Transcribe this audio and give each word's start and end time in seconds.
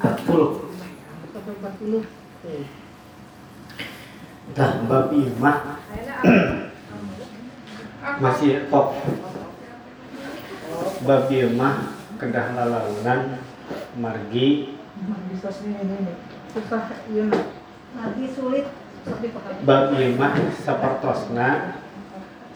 40 0.00 0.66
Nah, 4.56 4.70
bab 4.86 5.10
imah 5.10 5.58
masih 8.22 8.70
top. 8.70 8.94
Bab 11.02 11.26
imah 11.28 11.74
kedah 12.16 12.46
lalaunan 12.54 13.42
margi. 13.98 14.78
Susah 16.54 16.84
lagi 17.96 18.26
sulit 18.32 18.66
bab 19.66 19.92
imah 19.92 20.34
sapertosna 20.56 21.78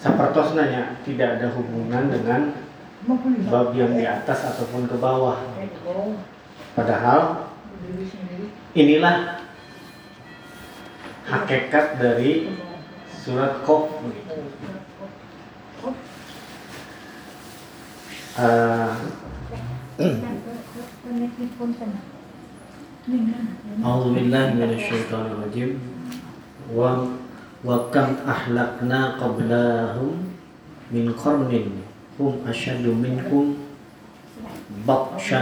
sapertosna. 0.01 0.63
Nya 0.67 0.83
tidak 1.05 1.41
ada 1.41 1.47
hubungan 1.53 2.09
dengan 2.09 2.41
bab 3.51 3.77
yang 3.77 3.93
di 3.99 4.05
atas 4.09 4.57
ataupun 4.57 4.89
ke 4.89 4.97
bawah 4.97 5.41
padahal 6.80 7.52
diri 7.84 8.06
sendiri 8.08 8.46
inilah 8.76 9.42
hakikat 11.26 11.98
dari 11.98 12.54
surat 13.10 13.66
Qaf 13.66 13.90
begitu. 14.02 14.38
Eh, 18.36 18.92
أعوذ 23.86 24.06
بالله 24.18 24.46
من 24.60 24.70
الشيطان 24.76 25.26
الرجيم 25.32 25.72
و 26.76 26.80
وكم 27.66 28.10
أهلكنا 28.28 29.00
قبلهم 29.22 30.12
من 30.92 31.06
قرن 31.14 31.54
هم 32.20 32.34
أشد 32.50 32.86
منكم 32.88 33.44
بطشا 34.88 35.42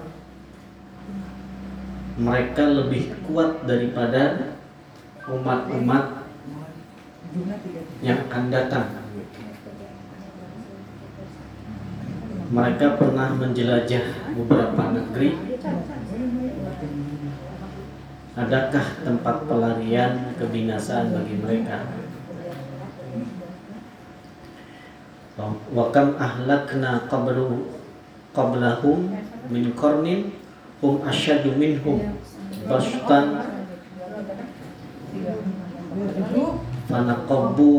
mereka 2.19 2.63
lebih 2.67 3.15
kuat 3.27 3.63
daripada 3.63 4.55
umat-umat 5.29 6.27
yang 8.03 8.19
akan 8.27 8.43
datang 8.51 8.87
mereka 12.51 12.99
pernah 12.99 13.31
menjelajah 13.39 14.35
beberapa 14.35 14.83
negeri 14.91 15.29
Adakah 18.31 19.03
tempat 19.03 19.43
pelarian 19.43 20.31
kebinasaan 20.39 21.11
bagi 21.11 21.35
mereka? 21.35 21.83
Wa 25.75 25.85
kam 25.91 26.15
ahlakna 26.15 27.11
qablahum 28.31 28.99
min 29.51 29.65
qarnin 29.75 30.40
hum 30.81 30.97
asyadu 31.05 31.53
minhum 31.55 32.17
bashtan 32.65 33.37
fanaqabu 36.89 37.69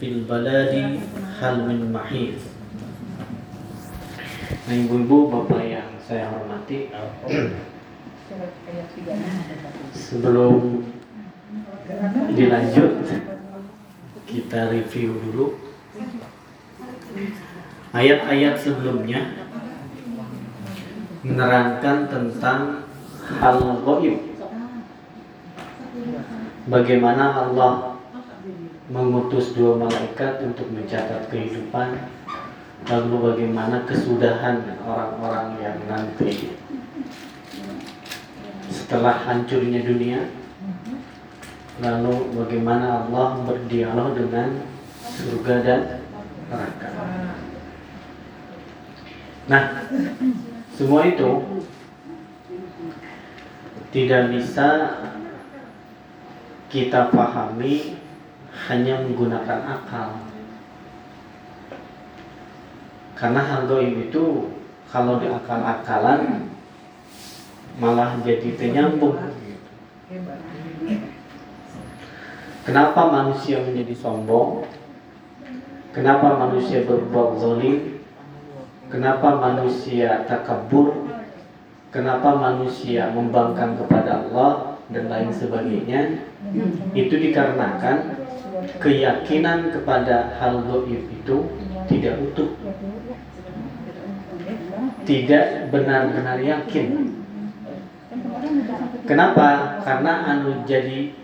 fil 0.00 0.24
baladi 0.24 1.04
hal 1.36 1.68
min 1.68 1.92
mahid 1.92 2.40
Nah 4.70 4.76
ibu-ibu 4.76 5.26
bapak 5.34 5.66
yang 5.66 5.90
saya 5.98 6.30
hormati 6.30 6.90
Sebelum 9.90 10.86
dilanjut 12.38 12.92
kita 14.30 14.70
review 14.70 15.10
dulu. 15.26 15.58
Ayat-ayat 17.90 18.54
sebelumnya 18.54 19.39
menerangkan 21.24 22.08
tentang 22.08 22.88
hal 23.40 23.58
goib. 23.84 24.16
Bagaimana 26.70 27.24
Allah 27.34 27.98
mengutus 28.90 29.54
dua 29.54 29.78
malaikat 29.78 30.42
untuk 30.42 30.66
mencatat 30.74 31.30
kehidupan 31.30 32.10
lalu 32.90 33.14
bagaimana 33.22 33.86
kesudahan 33.86 34.66
orang-orang 34.82 35.60
yang 35.62 35.78
nanti 35.86 36.56
setelah 38.72 39.14
hancurnya 39.14 39.86
dunia 39.86 40.26
lalu 41.78 42.34
bagaimana 42.34 43.06
Allah 43.06 43.46
berdialog 43.46 44.18
dengan 44.18 44.64
surga 44.98 45.54
dan 45.62 45.80
neraka. 46.50 46.88
Nah 49.46 49.64
semua 50.80 51.04
itu 51.04 51.44
tidak 53.92 54.32
bisa 54.32 54.68
kita 56.72 57.12
pahami 57.12 58.00
hanya 58.64 59.04
menggunakan 59.04 59.60
akal 59.60 60.24
karena 63.12 63.44
hal 63.44 63.68
goib 63.68 64.08
itu 64.08 64.56
kalau 64.88 65.20
diakal-akalan 65.20 66.48
malah 67.76 68.16
jadi 68.24 68.56
ternyambung. 68.56 69.20
Kenapa 72.64 73.00
manusia 73.12 73.60
menjadi 73.60 73.92
sombong? 73.92 74.64
Kenapa 75.92 76.40
manusia 76.40 76.88
berbuat 76.88 77.36
zalim? 77.36 77.99
Kenapa 78.90 79.38
manusia 79.38 80.26
takabur? 80.26 81.06
Kenapa 81.90 82.38
manusia 82.38 83.10
membangkang 83.10 83.78
kepada 83.78 84.26
Allah 84.26 84.82
dan 84.90 85.06
lain 85.06 85.30
sebagainya? 85.30 86.26
Itu 86.94 87.14
dikarenakan 87.18 88.18
keyakinan 88.82 89.70
kepada 89.70 90.34
hal 90.38 90.66
goib 90.66 91.06
itu 91.06 91.36
tidak 91.86 92.14
utuh, 92.18 92.50
tidak 95.06 95.70
benar-benar 95.70 96.38
yakin. 96.38 97.14
Kenapa? 99.06 99.80
Karena 99.82 100.34
anu 100.34 100.62
jadi 100.66 101.14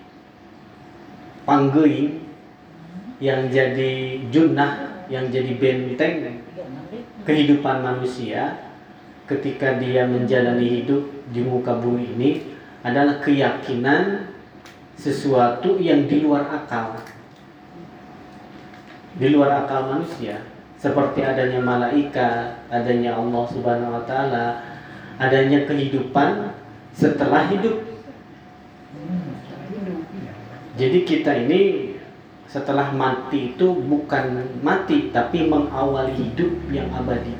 panggeuing 1.47 2.27
yang 3.23 3.47
jadi 3.49 4.27
junnah, 4.35 4.96
yang 5.07 5.31
jadi 5.31 5.53
benteng 5.59 6.43
kehidupan 7.23 7.83
manusia 7.83 8.59
ketika 9.27 9.79
dia 9.79 10.07
menjalani 10.07 10.83
hidup 10.83 11.03
di 11.35 11.43
muka 11.43 11.75
bumi 11.79 12.15
ini 12.15 12.31
adalah 12.87 13.19
keyakinan 13.19 14.31
sesuatu 14.95 15.77
yang 15.83 16.07
di 16.07 16.23
luar 16.23 16.47
akal. 16.47 16.95
Di 19.17 19.27
luar 19.33 19.67
akal 19.67 19.91
manusia, 19.91 20.45
seperti 20.79 21.27
adanya 21.27 21.59
malaikat, 21.59 22.69
adanya 22.71 23.19
Allah 23.19 23.45
Subhanahu 23.51 23.97
wa 23.97 24.05
taala, 24.07 24.63
adanya 25.19 25.67
kehidupan 25.67 26.55
setelah 26.95 27.49
hidup. 27.51 27.83
Jadi 30.77 30.99
kita 31.09 31.33
ini 31.49 31.96
setelah 32.47 32.95
mati 32.95 33.55
itu 33.55 33.67
bukan 33.75 34.47
mati 34.63 35.11
tapi 35.11 35.51
mengawali 35.51 36.15
hidup 36.15 36.53
yang 36.71 36.87
abadi. 36.95 37.35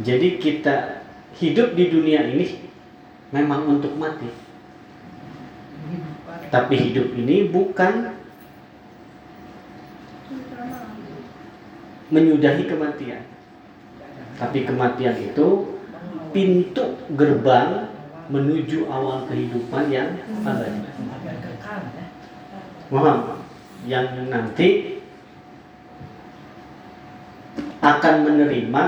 Jadi 0.00 0.42
kita 0.42 1.06
hidup 1.38 1.76
di 1.78 1.92
dunia 1.92 2.24
ini 2.26 2.66
memang 3.30 3.78
untuk 3.78 3.94
mati. 3.94 4.26
Tapi 6.50 6.74
hidup 6.78 7.14
ini 7.14 7.46
bukan 7.52 8.14
menyudahi 12.10 12.64
kematian. 12.66 13.22
Tapi 14.34 14.66
kematian 14.66 15.14
itu 15.20 15.78
pintu 16.34 16.98
gerbang 17.14 17.86
menuju 18.32 18.90
awal 18.90 19.28
kehidupan 19.30 19.92
yang 19.92 20.10
abadi. 20.42 20.80
Mohon 22.94 23.42
yang 23.90 24.30
nanti 24.30 25.02
akan 27.82 28.14
menerima 28.22 28.84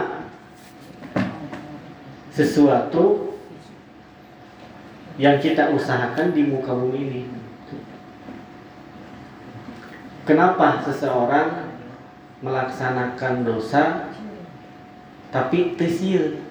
sesuatu 2.30 3.34
yang 5.18 5.42
kita 5.42 5.74
usahakan 5.74 6.30
di 6.30 6.46
muka 6.46 6.70
bumi 6.70 7.00
ini. 7.02 7.22
Kenapa 10.22 10.86
seseorang 10.86 11.74
melaksanakan 12.46 13.42
dosa 13.42 14.14
tapi 15.34 15.74
tesieu 15.74 16.46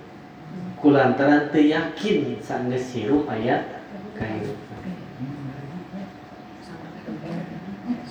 kulantaran 0.84 1.56
teu 1.56 1.72
yakin 1.72 2.36
sanggeus 2.44 2.92
hirup 2.92 3.31
aya 3.31 3.80
kehidupan. 4.19 4.65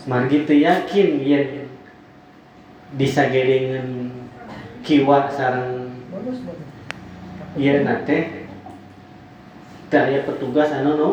Margi 0.04 0.44
teu 0.44 0.60
yakin 0.60 1.08
yen 1.24 1.64
disagedengeun 3.00 4.12
kiwa 4.84 5.32
bagus. 6.12 6.38
ieu 7.56 7.80
nate 7.80 8.18
petugas 9.88 10.70
anu 10.74 10.92
nu 10.98 11.10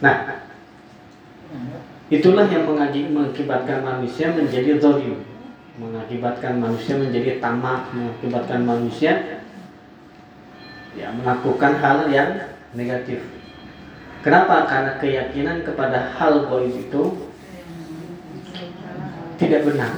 Nah, 0.00 0.48
itulah 2.08 2.48
yang 2.48 2.64
mengakibatkan 2.64 3.84
manusia 3.84 4.32
menjadi 4.32 4.80
zalim, 4.80 5.20
mengakibatkan 5.76 6.56
manusia 6.56 6.96
menjadi 6.96 7.36
tamak, 7.36 7.92
mengakibatkan 7.92 8.64
manusia 8.64 9.44
ya 10.96 11.12
melakukan 11.12 11.76
hal 11.84 12.08
yang 12.08 12.56
negatif. 12.72 13.39
Kenapa? 14.20 14.68
Karena 14.68 15.00
keyakinan 15.00 15.64
kepada 15.64 16.12
hal 16.12 16.44
goib 16.44 16.76
itu 16.76 17.02
tidak 19.40 19.64
benar. 19.64 19.92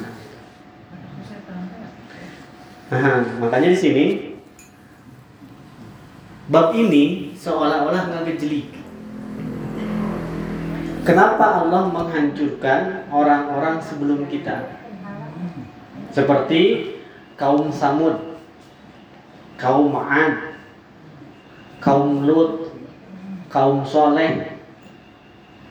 Nah, 2.92 3.24
makanya 3.42 3.74
di 3.74 3.78
sini 3.78 4.04
bab 6.46 6.70
ini 6.78 7.34
seolah-olah 7.34 8.14
ngegejelik. 8.14 8.70
Kenapa 11.02 11.66
Allah 11.66 11.90
menghancurkan 11.90 13.10
orang-orang 13.10 13.82
sebelum 13.82 14.30
kita? 14.30 14.78
Seperti 16.14 16.94
kaum 17.34 17.74
Samud, 17.74 18.38
kaum 19.58 19.90
Ma'ad, 19.90 20.54
kaum 21.82 22.22
Lut, 22.22 22.61
kaum 23.52 23.84
Soleh. 23.84 24.56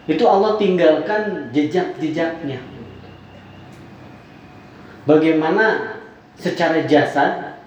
Itu 0.06 0.30
Allah 0.30 0.62
tinggalkan 0.62 1.50
jejak-jejaknya. 1.50 2.62
Bagaimana 5.10 5.98
secara 6.38 6.86
jasad 6.86 7.57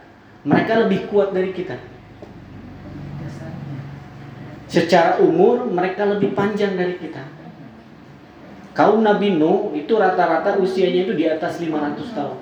mereka 0.46 0.86
lebih 0.86 1.10
kuat 1.10 1.34
dari 1.34 1.50
kita. 1.50 1.74
Secara 4.70 5.18
umur 5.18 5.66
mereka 5.66 6.06
lebih 6.06 6.34
panjang 6.34 6.78
dari 6.78 6.98
kita. 6.98 7.22
Kaum 8.74 9.06
Nabi 9.06 9.38
Nuh 9.38 9.70
itu 9.74 9.94
rata-rata 9.94 10.58
usianya 10.58 11.06
itu 11.06 11.14
di 11.14 11.30
atas 11.30 11.62
500 11.62 12.10
tahun. 12.10 12.38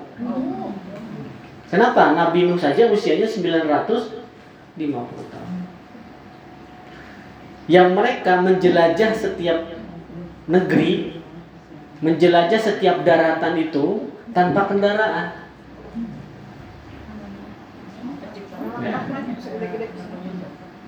Kenapa? 1.69 2.17
Nabi 2.17 2.49
Nuh 2.49 2.57
saja 2.57 2.89
usianya 2.89 3.29
950 3.29 5.29
tahun. 5.29 5.32
Yang 7.71 7.87
mereka 7.95 8.43
menjelajah 8.43 9.11
setiap 9.15 9.59
negeri, 10.51 11.23
menjelajah 12.03 12.59
setiap 12.59 13.07
daratan 13.07 13.55
itu 13.55 14.11
tanpa 14.35 14.67
kendaraan. 14.67 15.27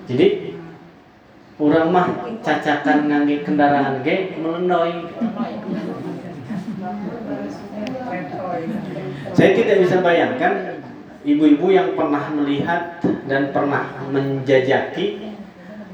Jadi 0.06 0.26
orang 1.56 1.88
mah 1.88 2.06
cacakan 2.44 3.08
ngangge 3.08 3.36
kendaraan 3.42 4.04
ge 4.04 4.36
melendoy. 4.36 5.08
Saya 9.32 9.50
tidak 9.56 9.76
bisa 9.80 9.96
bayangkan 10.04 10.84
ibu-ibu 11.26 11.66
yang 11.72 11.96
pernah 11.98 12.30
melihat 12.30 13.00
dan 13.26 13.50
pernah 13.50 13.98
menjajaki 14.12 15.35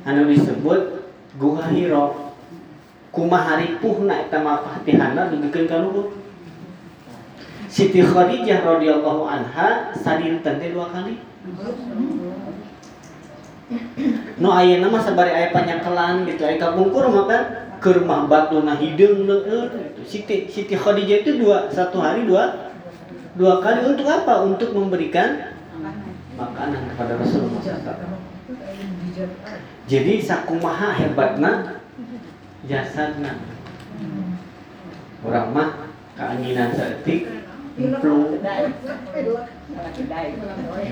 anu 0.07 0.29
disebut 0.31 0.81
Gua 1.41 1.65
Hiro. 1.73 2.33
Kumaha 3.13 3.61
ripuhna 3.61 4.25
eta 4.25 4.41
mafatihana 4.41 5.29
dugikeun 5.29 5.69
ka 5.69 5.85
luhur. 5.85 6.17
Siti 7.69 8.01
Khadijah 8.01 8.65
radhiyallahu 8.65 9.29
anha 9.29 9.93
sadinten 9.93 10.57
teh 10.57 10.73
dua 10.73 10.89
kali. 10.89 11.21
Nu 14.41 14.49
ayeuna 14.49 14.89
mah 14.89 15.01
sabari 15.05 15.33
aya 15.33 15.53
panyakelan 15.53 16.29
gitu, 16.29 16.45
aya 16.45 16.57
kapungkur 16.57 17.09
mah 17.09 17.25
kan 17.29 17.43
keur 17.85 18.01
mah 18.05 18.29
batuna 18.29 18.81
gitu. 18.81 19.29
Siti 20.09 20.49
Siti 20.49 20.73
Khadijah 20.73 21.21
itu 21.25 21.37
dua 21.37 21.69
satu 21.69 22.01
hari 22.01 22.25
dua 22.25 22.73
dua 23.37 23.61
kali 23.61 23.93
untuk 23.93 24.09
apa? 24.09 24.41
Untuk 24.41 24.73
memberikan 24.73 25.53
makanan 26.37 26.97
kepada 26.97 27.21
Rasulullah 27.21 27.61
SAW. 27.61 28.09
Jadi 29.91 30.23
sakumaha 30.23 30.95
hebatna 30.95 31.83
jasadna. 32.71 33.35
Orang 35.23 35.55
mah 35.55 35.71
keanginan 36.19 36.75
seetik 36.75 37.27
emplu 37.79 38.37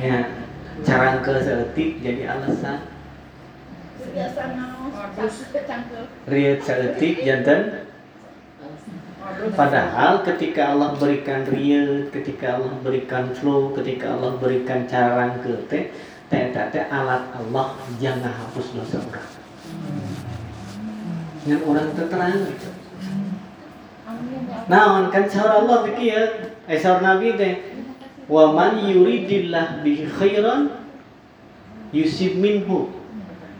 ya 0.00 0.18
carangke 0.82 1.34
seetik 1.44 1.90
jadi 2.02 2.22
alasan. 2.30 2.78
Riet 6.30 6.58
seetik 6.64 7.14
jantan. 7.22 7.90
Padahal 9.54 10.26
ketika 10.26 10.74
Allah 10.74 10.96
berikan 10.98 11.46
riet, 11.46 12.10
ketika 12.10 12.58
Allah 12.58 12.74
berikan 12.82 13.30
flow, 13.30 13.70
ketika 13.76 14.18
Allah 14.18 14.34
berikan 14.40 14.88
carang 14.90 15.38
ke 15.44 15.54
teh, 15.70 15.84
teh 16.30 16.54
teh 16.54 16.84
alat 16.86 17.34
Allah 17.34 17.74
jangan 17.98 18.30
hapus 18.30 18.78
dosa 18.78 19.02
orang. 19.02 19.30
Dengan 21.42 21.60
orang 21.66 21.88
terterang. 21.98 22.46
Nah, 24.70 25.10
kan 25.10 25.24
sahur 25.26 25.66
Allah 25.66 25.82
pikir, 25.90 26.54
eh 26.70 26.78
sahur 26.78 27.02
Nabi 27.02 27.34
teh, 27.34 27.74
wa 28.30 28.54
man 28.54 28.78
yuridillah 28.86 29.82
bihi 29.82 30.06
khairan 30.06 30.86
yusib 31.90 32.38
minhu. 32.38 32.94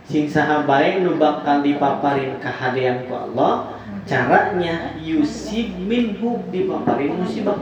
Sing 0.06 0.30
saha 0.30 0.66
bae 0.66 1.02
nu 1.02 1.18
bakal 1.18 1.62
dipaparin 1.62 2.38
kahadean 2.38 3.06
ku 3.10 3.14
Allah, 3.14 3.78
caranya 4.06 4.94
yusib 5.02 5.74
minhu 5.82 6.42
dipaparin 6.54 7.18
musibah. 7.18 7.58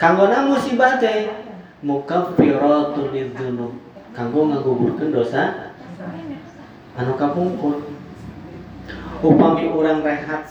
Kanggona 0.00 0.48
musibah 0.48 0.96
teh 0.96 1.39
mukaffiratun 1.84 3.12
lidzunub. 3.12 3.72
Kanggo 4.10 4.50
ngagugurkeun 4.50 5.14
dosa 5.14 5.72
anu 6.98 7.14
kapungkur. 7.14 7.76
Upami 9.20 9.68
orang 9.68 10.00
rehat 10.00 10.48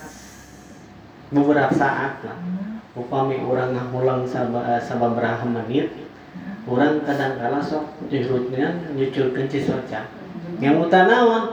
beberapa 1.34 1.74
saat 1.74 2.22
lah. 2.22 2.38
Upami 2.94 3.42
orang 3.42 3.74
ngamulang 3.74 4.26
saba- 4.26 4.82
sababaraha 4.82 5.46
menit, 5.46 5.94
orang 6.70 7.02
kadang-kala 7.06 7.58
sok 7.62 7.98
jurutnya 8.10 8.78
nyucurkeun 8.94 9.50
cisoca. 9.50 10.10
Ngamutan 10.62 11.06
naon? 11.10 11.44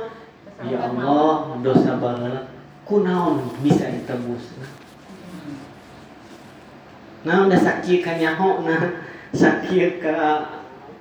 Ya 0.64 0.88
Allah, 0.88 1.60
dosa 1.60 2.00
baheula 2.00 2.48
kunaon 2.86 3.50
bisa 3.60 3.90
ditebus. 3.92 4.56
Nah, 7.26 7.50
udah 7.50 7.58
sakit 7.58 8.06
ka 8.06 8.14
nyaho 8.14 8.62
nah, 8.62 8.82
sakit 9.36 10.00
ka 10.00 10.18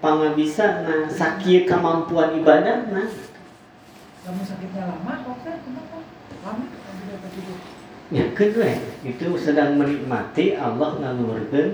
pangabisa 0.04 0.84
nah, 0.84 1.08
sakit 1.08 1.64
kemampuan 1.64 2.36
ibadah 2.36 2.92
nah. 2.92 3.08
Kamu 4.26 4.42
sakitnya 4.42 4.90
lama 4.90 5.14
kok 5.22 5.38
kan? 5.46 5.58
Kenapa? 5.62 5.98
Lama? 6.44 6.66
Ya 8.14 8.26
kedua 8.38 8.70
itu 9.02 9.28
sedang 9.38 9.82
menikmati 9.82 10.54
Allah 10.54 10.98
ngaluhurkeun 11.02 11.70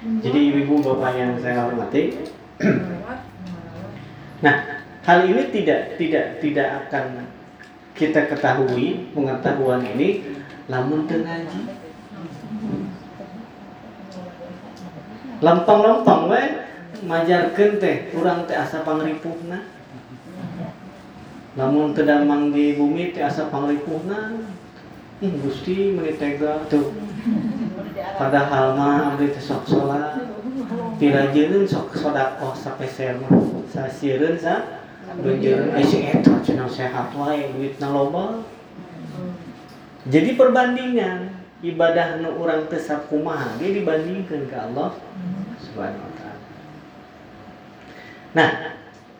Jadi 0.00 0.40
ibu 0.64 0.80
bapak 0.80 1.12
yang 1.12 1.36
saya 1.44 1.68
hormati, 1.68 2.16
nah 4.40 4.80
hal 5.04 5.28
ini 5.28 5.52
tidak 5.52 6.00
tidak 6.00 6.40
tidak 6.40 6.88
akan 6.88 7.28
kita 7.92 8.24
ketahui 8.32 9.12
pengetahuan 9.12 9.84
ini 9.84 10.24
lamun 10.72 11.04
teu 11.04 11.20
Lempeng-lempeng 15.40 16.28
we 16.28 16.42
majarkeun 17.08 17.80
teh 17.80 18.12
urang 18.12 18.44
teh 18.44 18.56
asa 18.56 18.84
pangripuhna. 18.84 19.64
Lamun 21.56 21.96
teu 21.96 22.04
damang 22.04 22.52
di 22.52 22.76
bumi 22.76 23.16
teh 23.16 23.24
asa 23.24 23.48
pangripuhna. 23.48 24.36
Hmm, 25.20 25.36
Gusti 25.44 25.96
tuh. 26.68 26.86
Padahal 28.16 28.76
mah 28.76 29.16
abdi 29.16 29.32
teh 29.32 29.40
sok 29.40 29.64
salat. 29.64 30.28
Pirajeun 31.00 31.64
sok 31.64 31.96
sedekah 31.96 32.52
sapeser 32.52 33.16
mah. 33.16 33.32
Sasiereun 33.72 34.36
sa 34.36 34.80
Benjeureun 35.10 35.74
eh 35.74 35.82
si 35.82 36.06
eta 36.06 36.38
cenah 36.38 36.70
sehat 36.70 37.10
wae 37.18 37.50
duitna 37.50 37.90
loba. 37.90 38.46
Jadi 40.06 40.38
perbandingan 40.38 41.39
ibadah 41.60 42.20
nu 42.24 42.40
urang 42.40 42.64
teu 42.72 42.80
sakumaha 42.80 43.56
ge 43.60 43.80
dibandingkeun 43.80 44.48
ka 44.48 44.68
Allah 44.72 44.96
Subhanahu 45.60 46.04
wa 46.08 46.14
taala. 46.16 46.46
Nah, 48.32 48.50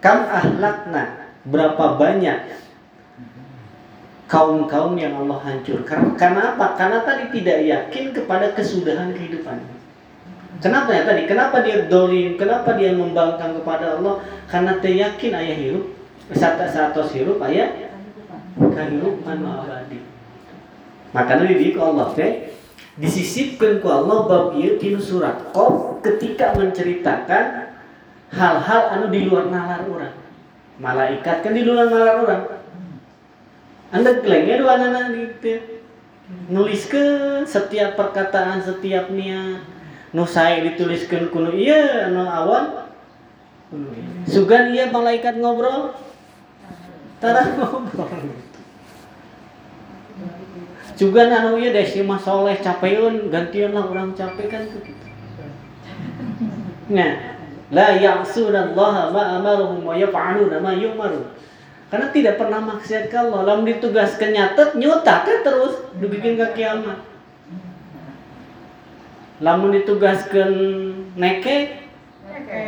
kam 0.00 0.18
ahlakna 0.24 1.02
berapa 1.44 2.00
banyak 2.00 2.38
kaum-kaum 4.30 4.94
yang 4.94 5.18
Allah 5.18 5.38
hancurkan. 5.42 6.14
Karena 6.14 6.54
apa? 6.54 6.78
Karena 6.78 7.02
tadi 7.02 7.28
tidak 7.34 7.58
yakin 7.66 8.04
kepada 8.14 8.54
kesudahan 8.54 9.10
kehidupan. 9.10 9.58
Kenapa 10.62 10.92
ya 10.92 11.02
tadi? 11.08 11.24
Kenapa 11.26 11.64
dia 11.64 11.88
dolim? 11.88 12.38
Kenapa 12.38 12.76
dia 12.76 12.94
membangkang 12.94 13.58
kepada 13.58 13.98
Allah? 13.98 14.22
Karena 14.46 14.76
dia 14.78 15.08
yakin 15.08 15.32
ayah 15.34 15.56
hirup. 15.56 15.84
Satu 16.30 16.62
satu 16.70 17.02
hirup 17.10 17.42
ayah 17.42 17.90
kehidupan 18.54 19.42
abadi. 19.42 20.09
Makanya 21.10 21.58
di 21.58 21.74
Allah 21.74 22.14
teh 22.14 22.54
disisipkan 23.00 23.82
ku 23.82 23.88
Allah 23.90 24.28
bab 24.30 24.44
ieu 24.54 24.78
tinu 24.78 25.02
surat 25.02 25.50
Qaf 25.50 26.04
ketika 26.06 26.54
menceritakan 26.54 27.74
hal-hal 28.30 28.82
anu 28.94 29.06
di 29.10 29.26
luar 29.26 29.50
nalar 29.50 29.82
orang. 29.90 30.14
Malaikat 30.78 31.42
kan 31.42 31.52
di 31.52 31.66
luar 31.66 31.90
nalar 31.90 32.16
orang. 32.22 32.42
Anda 33.90 34.22
kelengnya 34.22 34.62
dua 34.62 34.78
anak 34.78 35.18
gitu. 35.18 35.82
Nuliskan 36.46 37.42
setiap 37.42 37.98
perkataan, 37.98 38.62
setiap 38.62 39.10
niat. 39.10 39.66
Nu 40.14 40.22
saya 40.22 40.62
dituliskan 40.62 41.26
kuno 41.34 41.50
iya, 41.50 42.06
nu 42.06 42.22
awan. 42.22 42.86
Sugan 44.30 44.70
iya 44.70 44.94
malaikat 44.94 45.42
ngobrol. 45.42 45.90
Tara 47.18 47.50
ngobrol. 47.58 48.49
Juga 51.00 51.32
anu 51.32 51.56
ieu 51.56 51.72
desi 51.72 52.04
mah 52.04 52.20
soleh 52.20 52.60
capeun 52.60 53.32
gantian 53.32 53.72
lah 53.72 53.88
orang 53.88 54.12
capek 54.12 54.52
kan. 54.52 54.68
Nah, 56.92 57.40
la 57.72 57.96
ya'sunallaha 57.96 59.08
ma 59.08 59.40
amaruhum 59.40 59.80
wa 59.80 59.96
yaf'aluna 59.96 60.60
ma 60.60 60.76
yu'marun. 60.76 61.24
Karena 61.88 62.12
tidak 62.12 62.36
pernah 62.36 62.60
maksiat 62.60 63.08
Allah. 63.16 63.48
Lalu 63.48 63.80
ditugaskan 63.80 64.36
nyatet, 64.36 64.76
nyutak 64.76 65.24
kan 65.24 65.40
terus 65.40 65.88
dibikin 65.96 66.36
ke 66.36 66.46
kiamat. 66.60 67.00
Lamun 69.40 69.72
ditugaskan 69.72 70.52
neke, 71.16 71.88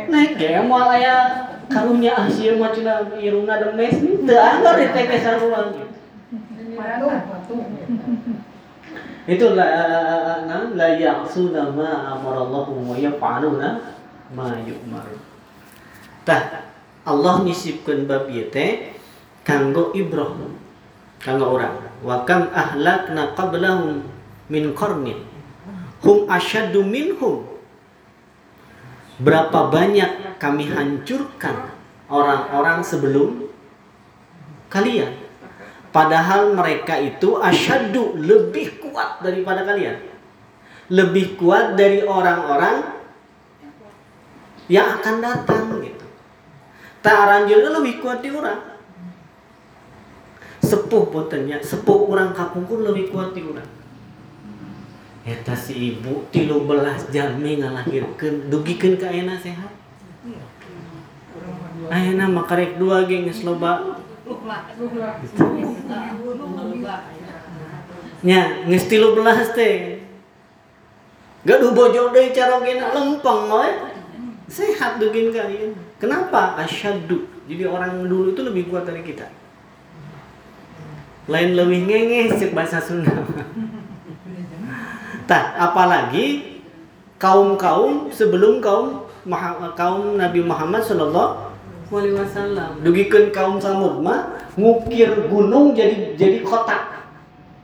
neke 0.09 0.49
mau 0.65 0.89
aya 0.89 1.45
karunya 1.69 2.17
asyir 2.17 2.57
macuna 2.57 3.13
iruna 3.21 3.61
demes 3.61 4.01
teu 4.25 4.41
anggar 4.41 4.81
di 4.81 4.89
teke 4.89 5.21
sarua. 5.21 5.69
Itu 9.23 9.55
la 9.55 9.67
na 10.43 10.75
la 10.75 10.89
ya'suna 10.99 11.71
ma 11.71 12.11
amarallahu 12.11 12.91
wa 12.91 12.95
yaf'aluna 12.99 13.79
ma 14.35 14.51
yu'marun. 14.67 15.21
Tah 16.27 16.67
Allah 17.07 17.35
nisipkeun 17.47 18.03
bab 18.03 18.27
ieu 18.27 18.51
teh 18.51 18.91
kanggo 19.47 19.95
ibrah 19.95 20.27
kanggo 21.23 21.55
urang. 21.55 21.79
Wa 22.03 22.27
kam 22.27 22.51
ahlakna 22.51 23.31
qablahum 23.31 24.03
min 24.51 24.75
qarnin 24.75 25.23
hum 26.03 26.27
asyaddu 26.27 26.83
minhum. 26.83 27.47
Berapa 29.23 29.71
banyak 29.71 30.35
kami 30.35 30.67
hancurkan 30.67 31.71
orang-orang 32.11 32.83
sebelum 32.83 33.47
kalian. 34.67 35.22
Padahal 35.93 36.57
mereka 36.57 36.97
itu 36.97 37.37
asyaddu 37.37 38.17
lebih 38.17 38.81
kuat 38.81 39.21
daripada 39.21 39.61
kalian. 39.61 40.01
Lebih 40.89 41.37
kuat 41.37 41.77
dari 41.77 42.01
orang-orang 42.01 42.97
yang 44.65 44.97
akan 44.97 45.21
datang 45.21 45.77
gitu. 45.85 46.05
Tak 47.05 47.13
aranjeuna 47.13 47.77
lebih 47.77 48.01
kuat 48.01 48.25
di 48.25 48.33
orang. 48.33 48.73
Sepuh 50.65 51.13
botennya, 51.13 51.61
sepuh 51.61 52.09
orang 52.09 52.33
kapungkur 52.33 52.81
lebih 52.81 53.13
kuat 53.13 53.37
di 53.37 53.45
orang. 53.45 53.69
Eta 55.23 55.53
si 55.55 55.95
ibu 55.95 56.25
tilu 56.33 56.67
belas 56.67 57.07
jami 57.13 57.61
ngalahirkeun 57.61 58.49
dugikeun 58.49 58.97
ka 58.97 59.07
ayeuna 59.13 59.37
sehat. 59.37 59.71
Ayeuna 61.87 62.27
makarek 62.27 62.81
dua 62.81 63.05
ge 63.05 63.23
geus 63.23 63.45
loba 63.47 64.01
Nya, 68.23 68.41
geus 68.71 68.85
13 68.87 69.51
teh. 69.51 69.99
Gaduh 71.43 71.75
bojo 71.75 72.15
deui 72.15 72.31
carogena 72.31 72.95
lempeng 72.95 73.51
we. 73.51 73.67
Sehat 74.47 74.95
dugin 74.95 75.35
ka 75.35 75.43
ieu. 75.51 75.75
Kenapa? 75.99 76.55
Asyaddu. 76.63 77.27
Jadi 77.51 77.63
orang 77.67 78.07
dulu 78.07 78.31
itu 78.31 78.41
lebih 78.47 78.71
kuat 78.71 78.87
dari 78.87 79.03
kita. 79.03 79.27
Lain 81.27 81.55
lebih 81.55 81.83
ngenge 81.87 82.39
cek 82.39 82.55
bahasa 82.55 82.79
Sunda. 82.79 83.11
Tah, 85.29 85.55
apalagi 85.55 86.59
kaum-kaum 87.19 88.11
sebelum 88.11 88.59
kaum 88.59 89.07
kaum 89.79 90.19
Nabi 90.19 90.43
Muhammad 90.43 90.83
sallallahu 90.83 91.52
alaihi 91.97 92.17
wasallam. 92.17 92.81
Dugikeun 92.81 93.29
kaum 93.29 93.61
Samud 93.61 94.01
mah 94.01 94.49
ngukir 94.57 95.29
gunung 95.29 95.73
jadi 95.77 96.17
jadi 96.17 96.41
kotak 96.41 97.09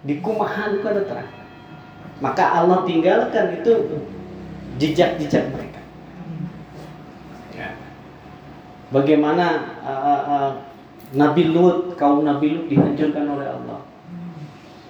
di 0.05 0.21
kumahan 0.23 0.79
kada 0.79 1.05
terang. 1.05 1.29
Maka 2.19 2.43
Allah 2.63 2.83
tinggalkan 2.83 3.63
itu 3.63 4.03
jejak-jejak 4.79 5.51
mereka. 5.55 5.81
Ya. 7.55 7.75
Bagaimana 8.91 9.77
uh, 9.83 10.01
uh, 10.03 10.23
uh, 10.27 10.49
Nabi 11.15 11.49
Lut, 11.49 11.95
kaum 11.95 12.27
Nabi 12.27 12.53
Lut 12.53 12.65
dihancurkan 12.67 13.25
oleh 13.25 13.47
Allah. 13.47 13.79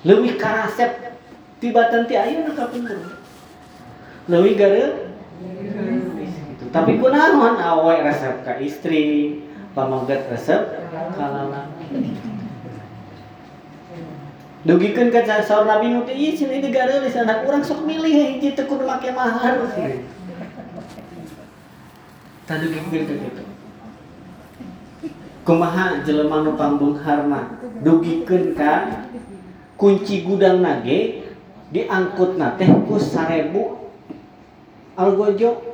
Leuwih 0.04 0.40
karasep 0.40 1.16
tiba 1.60 1.92
tanti 1.92 2.16
ayeuna 2.16 2.56
kapungkur. 2.56 3.20
Leuwih 4.28 4.56
gara 4.58 5.10
tapi 6.70 7.02
kunaon 7.02 7.58
awe 7.58 7.96
resep 8.06 8.46
ka 8.46 8.62
istri, 8.62 9.42
pamanggat 9.74 10.30
resep 10.30 10.86
kalala. 11.18 11.70
Dugikeun 14.60 15.10
ka 15.10 15.24
saur 15.40 15.64
Nabi 15.66 15.96
teh 16.04 16.14
ieu 16.14 16.36
cenah 16.36 16.60
negara 16.60 17.00
di 17.00 17.10
sana 17.10 17.48
urang 17.48 17.64
sok 17.64 17.88
milih 17.88 18.12
hiji 18.12 18.54
teu 18.54 18.68
kudu 18.68 18.84
make 18.84 19.10
mahar. 19.16 19.56
Tadi 22.44 22.66
dugikeun 22.68 23.04
ka 23.08 23.16
kitu. 23.18 23.44
Kumaha 25.48 26.04
jelema 26.06 26.44
nu 26.44 26.54
pambungharna 26.60 27.56
dugikeun 27.82 28.54
ka 28.54 29.08
kunci 29.80 30.28
gudang 30.28 30.60
nage 30.60 31.24
diangkut 31.72 32.36
teh 32.60 32.70
ku 32.84 33.00
1000 33.00 33.56
algojo 35.00 35.69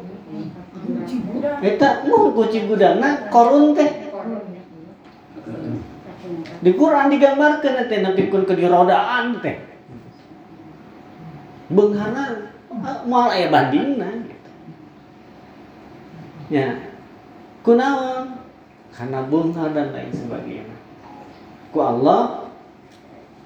Eta 1.62 2.06
nuhun 2.06 2.32
kunci 2.36 2.66
gudangna 2.70 3.30
korun 3.30 3.74
teh. 3.74 3.92
Di 6.66 6.72
Quran 6.74 7.14
digambarkeun 7.14 7.86
teh 7.90 8.00
nepikeun 8.02 8.44
ke 8.46 8.54
di 8.58 8.66
rodaan 8.66 9.40
teh. 9.42 9.58
Beunghana 11.70 12.54
moal 13.06 13.34
aya 13.34 13.50
bandingna 13.50 14.10
gitu. 14.26 14.50
Ya. 16.54 16.70
Kunaon? 17.66 18.38
Karena 18.94 19.26
bunga 19.26 19.74
dan 19.74 19.92
lain 19.92 20.14
sebagainya. 20.14 20.78
Ku 21.74 21.82
Allah 21.82 22.46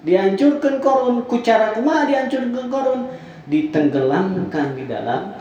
dihancurkan 0.03 0.79
korun 0.79 1.23
ku 1.27 1.39
cara 1.43 1.75
kumaha 1.75 2.07
dihancurkan 2.07 2.67
korun 2.71 3.01
ditenggelamkan 3.49 4.77
di 4.77 4.83
dalam 4.85 5.35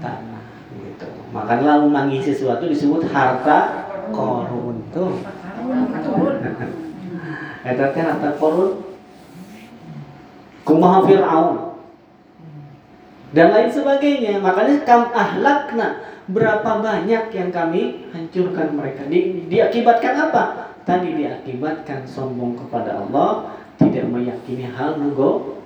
tanah 0.00 0.39
makanya 1.30 1.78
lalu 1.78 1.86
manggih 1.90 2.22
sesuatu 2.22 2.66
disebut 2.66 3.06
harta 3.10 3.86
korun. 4.10 4.82
Tuh. 4.90 5.14
Eta 7.70 7.84
teh 7.94 8.02
harta 8.02 8.30
korun. 8.36 8.82
Kumaha 10.66 11.06
Fir'aun? 11.08 11.56
Dan 13.30 13.54
lain 13.54 13.70
sebagainya. 13.70 14.42
Makanya 14.42 14.82
kam 14.82 15.14
ahlakna. 15.14 16.10
Berapa 16.30 16.78
banyak 16.78 17.34
yang 17.34 17.50
kami 17.50 18.06
hancurkan 18.14 18.78
mereka? 18.78 19.02
Di, 19.10 19.50
diakibatkan 19.50 20.30
apa? 20.30 20.70
Tadi 20.86 21.18
diakibatkan 21.18 22.06
sombong 22.06 22.54
kepada 22.54 23.02
Allah 23.02 23.58
tidak 23.80 24.06
meyakini 24.06 24.70
hal 24.70 25.00
nugo 25.00 25.58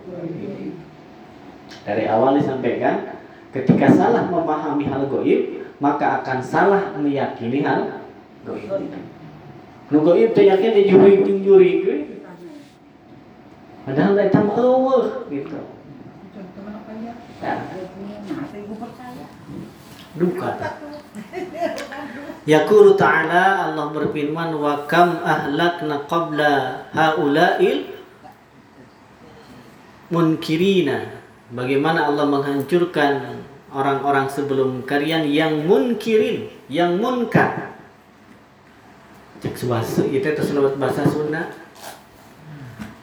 dari 1.85 2.09
awal 2.09 2.39
disampaikan 2.39 3.19
ketika 3.55 3.87
salah 3.95 4.27
memahami 4.27 4.91
hal 4.91 5.07
goib 5.07 5.63
maka 5.79 6.21
akan 6.21 6.39
salah 6.43 6.83
meyakini 6.99 7.63
hal 7.63 8.03
goib 8.43 8.67
nugo 9.95 10.13
itu 10.19 10.41
yakin 10.43 10.71
di 10.75 10.83
juri 10.91 11.13
juri 11.23 11.73
padahal 13.87 14.19
kita 14.19 14.41
mau 14.43 15.07
gitu 15.31 15.59
Contoh 16.35 16.67
apa 16.67 16.93
ya? 16.99 17.15
ya. 17.39 17.55
Masa 18.35 18.57
ibu 18.59 18.75
percaya? 18.75 19.27
duka 20.19 20.51
Yaqulu 22.45 22.95
ta'ala 22.99 23.71
Allah 23.71 23.87
berfirman 23.95 24.53
wa 24.59 24.85
kam 24.85 25.23
ahlakna 25.23 26.05
qabla 26.11 26.85
haula'il 26.93 27.89
munkirina 30.13 31.23
bagaimana 31.51 32.11
Allah 32.11 32.27
menghancurkan 32.29 33.44
orang-orang 33.75 34.31
sebelum 34.31 34.87
kalian 34.87 35.27
yang 35.27 35.67
munkirin 35.67 36.47
yang 36.71 36.97
munkar. 37.03 37.75
Cek 39.43 39.67
bahasa 39.67 40.07
itu 40.07 40.25
terus 40.25 40.55
lewat 40.55 40.79
bahasa 40.79 41.03
Sunda. 41.05 41.51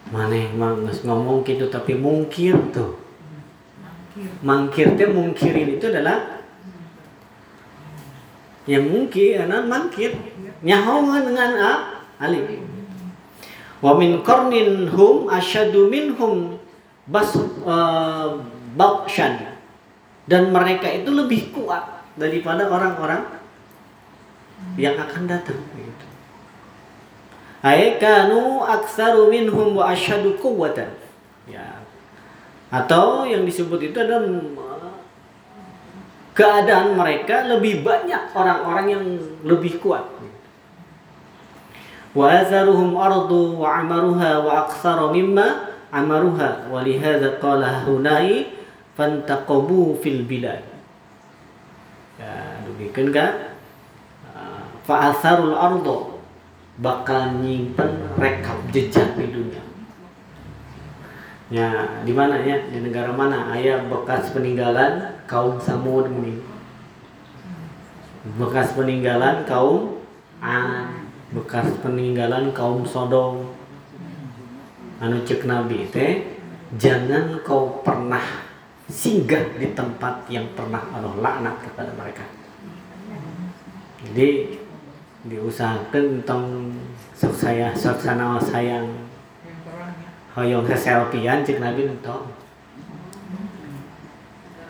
Maneh 0.10 0.52
mah 0.56 0.76
geus 0.88 1.04
ngomong 1.04 1.44
gitu 1.44 1.68
tapi 1.68 2.00
mungkir 2.00 2.56
tuh. 2.72 2.98
Mangkir 4.44 4.96
teh 4.96 5.08
mungkirin 5.08 5.78
itu 5.80 5.86
adalah 5.88 6.42
yang 8.66 8.88
mungkin 8.88 9.48
anak 9.48 9.62
mangkir. 9.68 10.12
Nyahoan 10.64 11.30
dengan 11.30 11.52
a 11.60 11.72
alif 12.22 12.48
wa 13.82 13.98
min 13.98 14.22
qarnin 14.22 14.86
hum 14.94 15.26
asyadu 15.26 15.90
minhum 15.90 16.62
bas 17.10 17.34
uh, 17.66 18.38
bakshan 18.78 19.51
dan 20.32 20.48
mereka 20.56 20.88
itu 20.88 21.12
lebih 21.12 21.52
kuat 21.52 22.08
daripada 22.16 22.72
orang-orang 22.72 23.28
yang 24.80 24.96
akan 24.96 25.28
datang 25.28 25.60
gitu. 25.76 26.08
Ay 27.60 28.00
kanu 28.00 28.64
aktsaru 28.64 29.28
minhum 29.28 29.76
wa 29.76 29.92
asyadu 29.92 30.40
quwwatan. 30.40 30.88
Ya. 31.52 31.84
Atau 32.72 33.28
yang 33.28 33.44
disebut 33.44 33.92
itu 33.92 33.98
adalah 34.00 34.24
keadaan 36.32 36.96
mereka 36.96 37.52
lebih 37.52 37.84
banyak 37.84 38.32
orang-orang 38.32 38.88
yang 38.88 39.04
lebih 39.44 39.84
kuat. 39.84 40.08
Wa 42.16 42.28
azaruhum 42.40 42.96
ardu 42.96 43.60
wa 43.60 43.84
amaruha 43.84 44.40
wa 44.40 44.52
aktsaru 44.64 45.12
mimma 45.12 45.76
amaruha 45.92 46.72
wa 46.72 46.80
lihadza 46.80 47.36
qala 47.44 47.84
hunai 47.84 48.61
fantaqabu 49.02 49.98
fil 49.98 50.30
bilad. 50.30 50.62
Ya, 52.22 52.62
demikian 52.70 53.10
kan? 53.10 53.58
Fa 54.86 55.10
asarul 55.10 55.58
ardu 55.58 56.22
bakal 56.78 57.42
nyimpen 57.42 58.14
rekap 58.22 58.62
jejak 58.70 59.18
di 59.18 59.34
dunia. 59.34 59.64
Ya, 61.50 61.98
di 62.06 62.14
mana 62.14 62.38
ya? 62.46 62.62
Di 62.70 62.78
negara 62.78 63.10
mana? 63.10 63.50
Ayah 63.58 63.90
bekas 63.90 64.30
peninggalan 64.38 65.18
kaum 65.26 65.58
Samud 65.58 66.06
ini. 66.22 66.38
Bekas 68.38 68.78
peninggalan 68.78 69.50
kaum 69.50 69.98
Ad, 70.42 70.94
bekas 71.34 71.74
peninggalan 71.82 72.54
kaum 72.54 72.86
Sodom. 72.86 73.50
Anu 75.02 75.26
cek 75.26 75.50
Nabi 75.50 75.90
teh, 75.90 76.38
jangan 76.78 77.42
kau 77.42 77.82
pernah 77.82 78.51
singgah 78.92 79.56
di 79.56 79.72
tempat 79.72 80.28
yang 80.28 80.44
pernah 80.52 80.84
Allah 80.92 81.16
laknat 81.24 81.56
kepada 81.64 81.92
mereka. 81.96 82.28
Jadi 84.04 84.60
diusahakan 85.24 86.22
tentang 86.22 86.76
saya 87.16 87.72
sok 87.72 88.02
sana 88.04 88.36
sayang 88.42 88.90
hoyong 90.34 90.66
keselfian 90.66 91.46
cek 91.46 91.62
nabi 91.62 91.86
entong 91.86 92.26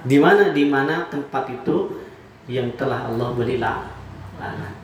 di 0.03 0.17
mana 0.19 0.51
di 0.51 0.67
mana 0.67 1.07
tempat 1.07 1.47
itu 1.47 2.03
yang 2.51 2.67
telah 2.75 3.07
Allah 3.09 3.31
beri 3.33 3.57
la- 3.57 3.89
laknat. 4.37 4.81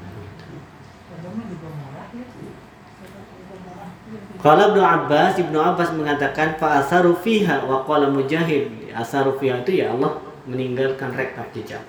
Kalau 4.37 4.71
Ibnu 4.71 4.79
Abbas, 4.85 5.33
Ibnu 5.41 5.57
Abbas 5.57 5.89
mengatakan 5.97 6.55
fa 6.61 6.79
asaru 6.79 7.17
fiha 7.17 7.65
wa 7.65 7.81
qala 7.83 8.07
Mujahid. 8.13 8.86
Asaru 8.97 9.37
fiha 9.37 9.61
itu 9.61 9.77
ya 9.77 9.93
Allah 9.93 10.17
meninggalkan 10.49 11.13
rekap 11.13 11.53
jejak. 11.53 11.85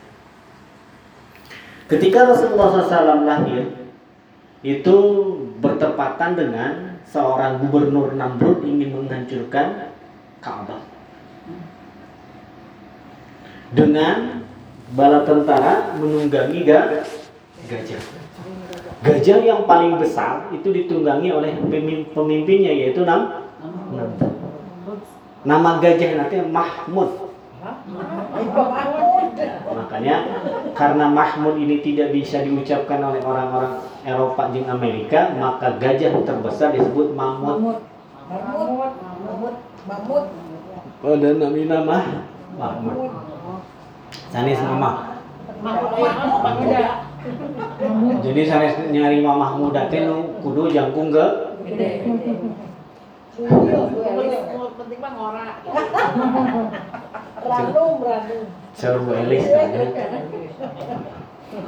Ketika 1.89 2.29
Rasulullah 2.29 2.85
SAW 2.85 3.25
lahir, 3.25 3.65
itu 4.61 4.97
bertepatan 5.65 6.37
dengan 6.37 7.01
seorang 7.09 7.65
gubernur 7.65 8.13
Namrud 8.13 8.61
ingin 8.61 8.93
menghancurkan 8.93 9.97
Ka'bah. 10.45 10.85
Dengan 13.73 14.45
bala 14.93 15.25
tentara 15.25 15.97
menunggangi 15.97 16.69
ga- 16.69 17.09
gajah. 17.65 18.03
Gajah 18.99 19.39
yang 19.41 19.65
paling 19.65 19.97
besar 19.97 20.53
itu 20.53 20.69
ditunggangi 20.69 21.33
oleh 21.33 21.57
pemim- 21.73 22.11
pemimpinnya 22.13 22.73
yaitu 22.75 23.09
Nam 23.09 23.49
Namrud. 23.65 24.38
Nama 25.49 25.81
gajah 25.81 26.11
nanti 26.21 26.37
Mahmud. 26.45 27.09
Makanya 29.73 30.17
karena 30.77 31.05
Mahmud 31.09 31.57
ini 31.57 31.81
tidak 31.81 32.13
bisa 32.13 32.45
diucapkan 32.45 33.01
oleh 33.01 33.25
orang-orang 33.25 33.81
Eropa 34.05 34.53
dan 34.53 34.69
Amerika, 34.69 35.33
maka 35.41 35.81
gajah 35.81 36.13
terbesar 36.21 36.77
disebut 36.77 37.17
Mahmud. 37.17 37.65
Mamut. 37.65 37.79
Mamut. 38.29 38.93
Mamut. 39.25 39.55
Mamut. 39.89 40.25
Pada 41.01 41.29
nami 41.33 41.63
nama 41.65 41.97
Mahmud. 42.61 43.09
Sanis 44.29 44.61
nama. 44.61 45.17
Mamut. 45.65 47.09
Jadi 48.21 48.43
sanis 48.45 48.75
nyari 48.93 49.25
mamah 49.25 49.57
muda 49.57 49.89
teh 49.89 50.05
nu 50.05 50.39
kudu 50.45 50.71
jangkung 50.71 51.09
ke 51.09 51.27
penting 54.89 55.05
mah 55.05 55.13
ngora 55.21 55.45
Ranum, 57.39 58.01
ranum. 58.01 58.45
seru 58.73 59.05
elis. 59.13 59.45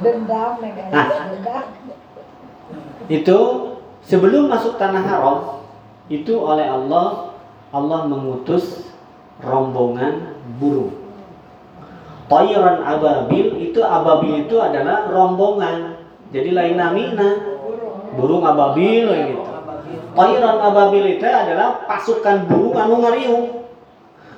Dendam 0.01 0.51
nih. 0.57 0.71
Nah. 0.89 1.07
Dendam. 1.29 1.65
Itu 3.05 3.37
sebelum 4.01 4.49
masuk 4.49 4.81
tanah 4.81 5.05
haram 5.05 5.61
itu 6.09 6.33
oleh 6.33 6.65
Allah 6.65 7.37
Allah 7.69 8.09
mengutus 8.09 8.89
rombongan 9.37 10.41
burung. 10.57 10.97
Tayran 12.25 12.81
ababil 12.81 13.69
itu 13.69 13.85
ababil 13.85 14.49
itu 14.49 14.57
adalah 14.57 15.05
rombongan. 15.13 16.01
Jadi 16.33 16.57
lain 16.57 16.73
namina. 16.73 17.37
Burung 18.17 18.41
ababil 18.41 19.05
kayak 19.05 19.25
gitu. 19.29 19.50
Tayran 20.11 20.57
ababil 20.59 21.17
itu 21.17 21.23
adalah 21.23 21.87
pasukan 21.87 22.47
burung 22.51 22.75
anu 22.75 22.99
ngariung. 22.99 23.45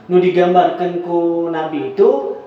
Nu 0.05 0.19
digambarkan 0.19 1.01
ku 1.01 1.47
Nabi 1.49 1.95
itu 1.95 2.37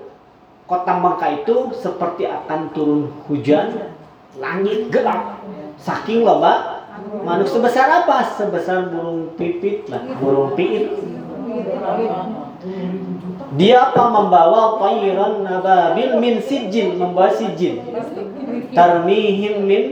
kota 0.69 0.93
Mekah 0.99 1.43
itu 1.43 1.73
seperti 1.75 2.29
akan 2.29 2.71
turun 2.71 3.09
hujan, 3.27 3.91
langit 4.39 4.93
gelap. 4.93 5.43
Saking 5.81 6.23
loba 6.23 6.85
manuk 7.25 7.49
sebesar 7.49 8.05
apa? 8.05 8.37
Sebesar 8.37 8.93
burung 8.93 9.33
pipit 9.35 9.89
lah, 9.91 10.05
burung 10.21 10.55
piit. 10.55 10.91
Dia 13.57 13.91
apa 13.91 14.03
membawa 14.11 14.77
tayran 14.81 15.43
ababil 15.45 16.19
min 16.19 16.35
sijil, 16.43 16.95
membawa 16.95 17.31
sijil. 17.31 17.83
Tarmihim 18.75 19.65
min 19.65 19.83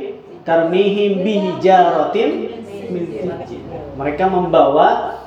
tarmihim 0.45 1.25
bihi 1.25 1.49
min 2.91 3.05
sijil. 3.09 3.61
Mereka 3.95 4.25
membawa 4.29 5.19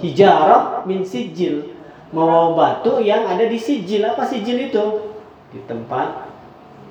hijarah 0.00 0.82
min 0.88 1.04
sijil 1.04 1.76
membawa 2.10 2.56
batu 2.56 3.00
yang 3.04 3.28
ada 3.28 3.44
di 3.44 3.58
sijil 3.60 4.04
apa 4.04 4.24
sijil 4.24 4.72
itu? 4.72 4.84
Di 5.52 5.60
tempat 5.64 6.28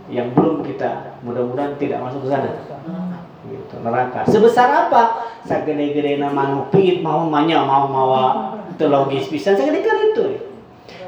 yang 0.08 0.32
belum 0.34 0.64
kita 0.64 1.20
mudah-mudahan 1.22 1.76
tidak 1.78 2.00
masuk 2.02 2.26
ke 2.26 2.30
sana. 2.32 2.52
Gitu, 3.48 3.76
neraka. 3.80 4.28
Sebesar 4.28 4.88
apa? 4.88 5.24
Sagede-gede 5.48 6.20
nama 6.20 6.52
nupit 6.52 7.00
mau 7.00 7.24
manya 7.24 7.64
mau 7.64 7.88
mawa 7.88 8.26
itu 8.76 8.86
logis 8.92 9.32
bisa 9.32 9.56
segede 9.56 9.82
itu. 9.84 10.26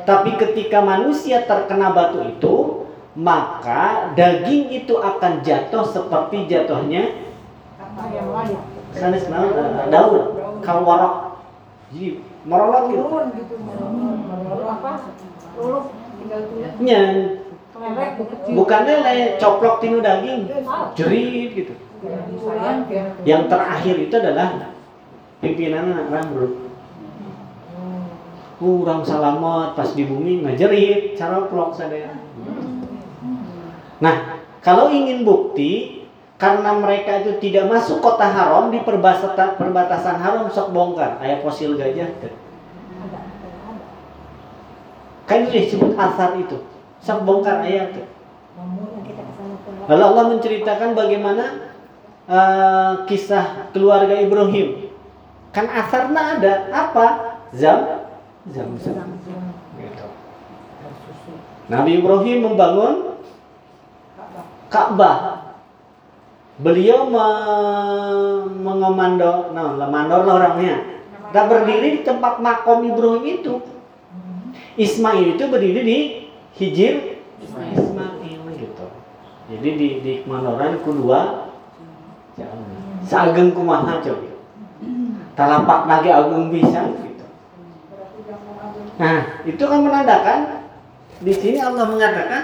Tapi 0.07 0.39
ketika 0.39 0.81
manusia 0.81 1.43
terkena 1.45 1.91
batu 1.91 2.23
itu 2.23 2.55
maka 3.19 4.13
daging 4.15 4.71
itu 4.71 4.95
akan 4.95 5.43
jatuh 5.43 5.83
seperti 5.83 6.47
jatuhnya 6.47 7.28
sanes 8.95 9.25
naon 9.29 9.53
eh, 9.53 9.87
daun 9.93 10.23
kalwarok 10.65 11.15
jadi 11.89 12.21
merolot 12.45 12.83
gitu 12.93 13.03
gitu 13.35 13.55
apa? 14.69 14.91
Lulus 15.57 15.85
tinggal 16.21 16.41
tulis 16.47 16.73
nya 16.79 17.01
kelewek 17.73 18.09
kecil. 18.21 18.53
Bukan 18.53 18.81
lele 18.85 19.15
coplok 19.41 19.75
tinu 19.81 19.97
daging. 19.99 20.45
Jerit 20.93 21.49
gitu. 21.57 21.73
Sayang 22.39 22.87
yang 23.27 23.51
terakhir 23.51 23.95
itu 23.99 24.15
adalah 24.15 24.71
pimpinan 25.43 26.07
rambrut 26.07 26.69
kurang 28.59 29.07
salamat 29.07 29.75
pas 29.75 29.89
di 29.95 30.03
bumi 30.03 30.43
ngajerit 30.43 31.15
cara 31.15 31.47
plok 31.47 31.75
sadaya 31.75 32.11
nah 34.03 34.43
kalau 34.59 34.91
ingin 34.91 35.23
bukti 35.23 35.98
karena 36.39 36.71
mereka 36.79 37.19
itu 37.19 37.35
tidak 37.43 37.67
masuk 37.67 37.99
kota 37.99 38.23
haram 38.23 38.71
di 38.71 38.79
perbatasan 38.79 39.59
perbatasan 39.59 40.17
haram 40.23 40.47
sok 40.47 40.71
bongkar 40.71 41.19
ayat 41.19 41.43
fosil 41.43 41.75
gajah 41.75 42.07
kan 45.27 45.45
itu 45.45 45.51
disebut 45.51 45.93
asar 45.99 46.39
itu 46.39 46.57
sok 47.03 47.23
bongkar 47.23 47.63
ayat 47.63 47.95
teu. 47.95 48.05
Lalu 49.89 50.03
Allah 50.05 50.25
menceritakan 50.37 50.93
bagaimana 50.93 51.45
eh, 52.29 52.91
kisah 53.09 53.71
keluarga 53.73 54.13
Ibrahim. 54.19 54.91
Kan 55.49 55.65
asarna 55.65 56.37
ada 56.37 56.69
apa? 56.69 57.07
Zam 57.57 58.05
zam 58.53 58.69
zam. 58.77 59.17
Gitu. 59.81 60.07
Nabi 61.73 61.91
Ibrahim 61.97 62.37
membangun 62.45 62.95
Ka'bah. 64.69 65.48
Beliau 66.59 67.07
me- 67.07 68.51
mengomando, 68.51 69.55
nah, 69.55 69.79
mandor 69.87 70.27
lah 70.27 70.35
orangnya. 70.43 70.99
Dan 71.31 71.45
berdiri 71.47 71.99
di 71.99 72.01
tempat 72.03 72.43
makom 72.43 72.83
Ibrahim 72.83 73.23
itu. 73.23 73.63
Ismail 74.79 75.35
itu 75.35 75.43
berdiri 75.47 75.81
di 75.83 75.97
Hijir 76.55 77.23
Ismail 77.43 78.39
gitu. 78.55 78.85
Jadi 79.51 79.69
di 79.75 79.87
di 80.03 80.13
mandoran 80.23 80.79
kedua 80.83 81.51
Sageng 83.09 83.51
kumaha 83.51 83.99
coba. 83.99 84.31
Talapak 85.35 85.81
lagi 85.87 86.09
agung 86.11 86.51
bisa 86.51 86.87
gitu. 87.03 87.25
Nah, 88.99 89.43
itu 89.47 89.63
kan 89.63 89.79
menandakan 89.83 90.39
di 91.19 91.33
sini 91.35 91.59
Allah 91.59 91.87
mengatakan 91.87 92.41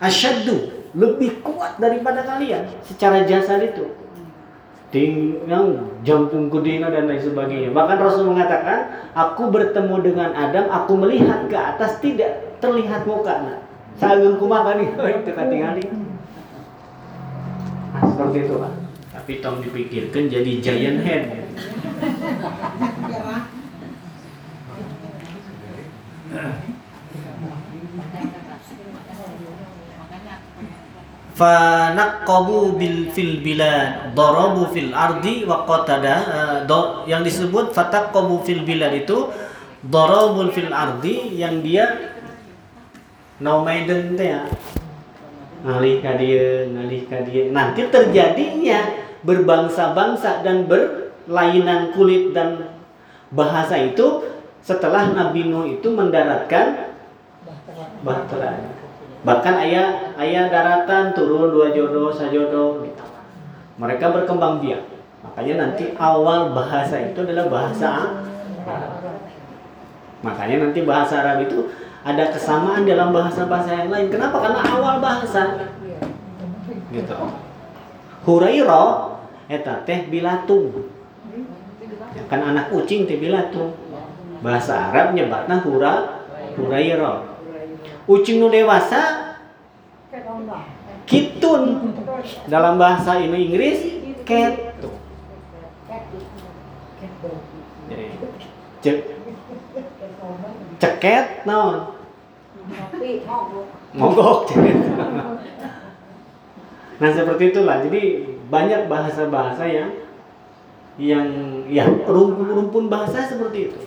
asyaddu 0.00 0.73
lebih 0.94 1.42
kuat 1.42 1.76
daripada 1.82 2.22
kalian 2.22 2.70
secara 2.86 3.26
jasad 3.26 3.60
itu. 3.66 3.86
Ting 4.94 5.42
yang 5.50 5.90
jantung 6.06 6.46
kudina 6.46 6.86
dan 6.86 7.10
lain 7.10 7.18
sebagainya. 7.18 7.74
Bahkan 7.74 7.98
Rasul 7.98 8.30
mengatakan, 8.30 9.10
aku 9.10 9.50
bertemu 9.50 9.96
dengan 10.06 10.30
Adam, 10.30 10.70
aku 10.70 10.94
melihat 10.94 11.50
ke 11.50 11.58
atas 11.58 11.98
tidak 11.98 12.54
terlihat 12.62 13.02
muka. 13.02 13.34
Nah, 13.42 13.58
sageng 13.98 14.38
kumaha 14.38 14.78
nih 14.78 14.94
itu 14.94 15.30
katingali. 15.38 15.82
Nah, 17.90 18.02
seperti 18.06 18.38
itu 18.46 18.54
Pak. 18.54 18.72
Tapi 19.18 19.32
tong 19.42 19.58
dipikirkan 19.66 20.30
jadi 20.30 20.52
giant 20.62 21.00
head. 21.02 21.22
Fanaqabu 31.34 32.78
bil 32.78 33.10
fil 33.10 33.42
bilad 33.42 34.14
darabu 34.14 34.70
fil 34.70 34.94
ardi 34.94 35.42
wa 35.42 35.66
qatada. 35.66 36.14
Eh, 36.64 36.86
yang 37.10 37.26
disebut 37.26 37.74
fataqabu 37.74 38.46
fil 38.46 38.62
bilad 38.62 38.94
itu 38.94 39.34
darabul 39.82 40.54
fil 40.54 40.70
ardi 40.70 41.34
yang 41.34 41.58
dia 41.58 42.14
nomaden 43.42 44.14
teh 44.14 44.30
ya. 44.30 44.46
Ngalih 45.64 46.04
ka 46.04 46.20
dieu 46.20 46.70
ngalih 46.70 47.02
ka 47.08 47.24
dieu 47.24 47.48
nanti 47.48 47.88
terjadinya 47.88 48.84
berbangsa-bangsa 49.24 50.44
dan 50.44 50.68
berlainan 50.68 51.96
kulit 51.96 52.36
dan 52.36 52.68
bahasa 53.32 53.80
itu 53.80 54.28
setelah 54.60 55.08
Nabi 55.12 55.48
Nuh 55.48 55.64
itu 55.66 55.88
mendaratkan 55.88 56.92
bahtera 58.04 58.73
bahkan 59.24 59.56
ayah 59.64 60.12
ayah 60.20 60.52
daratan 60.52 61.16
turun 61.16 61.48
dua 61.48 61.72
jodoh 61.72 62.12
sajodoh 62.12 62.84
gitu. 62.84 63.04
mereka 63.80 64.12
berkembang 64.12 64.60
biak. 64.60 64.84
Makanya 65.24 65.54
nanti 65.66 65.96
awal 65.96 66.52
bahasa 66.52 67.00
itu 67.00 67.24
adalah 67.24 67.48
bahasa 67.48 68.20
makanya 70.20 70.68
nanti 70.68 70.84
bahasa 70.84 71.20
Arab 71.20 71.48
itu 71.48 71.68
ada 72.04 72.28
kesamaan 72.28 72.84
dalam 72.84 73.16
bahasa-bahasa 73.16 73.84
yang 73.84 73.88
lain. 73.88 74.12
Kenapa? 74.12 74.36
Karena 74.40 74.60
awal 74.60 75.00
bahasa. 75.00 75.72
Gitu. 76.92 77.16
Hurairah 78.28 78.88
eta 79.48 79.84
teh 79.88 80.08
bilatung. 80.12 80.92
Ya, 82.12 82.22
kan 82.28 82.40
anak 82.44 82.68
kucing 82.68 83.08
teh 83.08 83.16
bilatung. 83.16 83.72
Bahasa 84.44 84.92
Arab 84.92 85.16
nyebatna 85.16 85.64
hura 85.64 86.24
Hurairah 86.60 87.33
ucing 88.08 88.40
nu 88.40 88.48
dewasa 88.52 89.34
kitun. 91.04 91.92
Dalam 92.48 92.80
bahasa 92.80 93.20
ini 93.20 93.50
Inggris. 93.50 93.78
Jadi, 94.24 94.56
cek. 98.80 98.96
Ceket 100.80 101.26
tapi 102.64 103.20
mogok. 103.92 104.48
Nah 106.96 107.10
seperti 107.12 107.52
itulah. 107.52 107.84
Jadi 107.84 108.02
banyak 108.48 108.88
bahasa-bahasa 108.88 109.64
yang 109.68 109.90
yang 110.96 111.28
ya 111.68 111.84
rumpun 112.06 112.48
rumpun 112.48 112.84
bahasa 112.88 113.26
seperti 113.28 113.68
itu. 113.68 113.80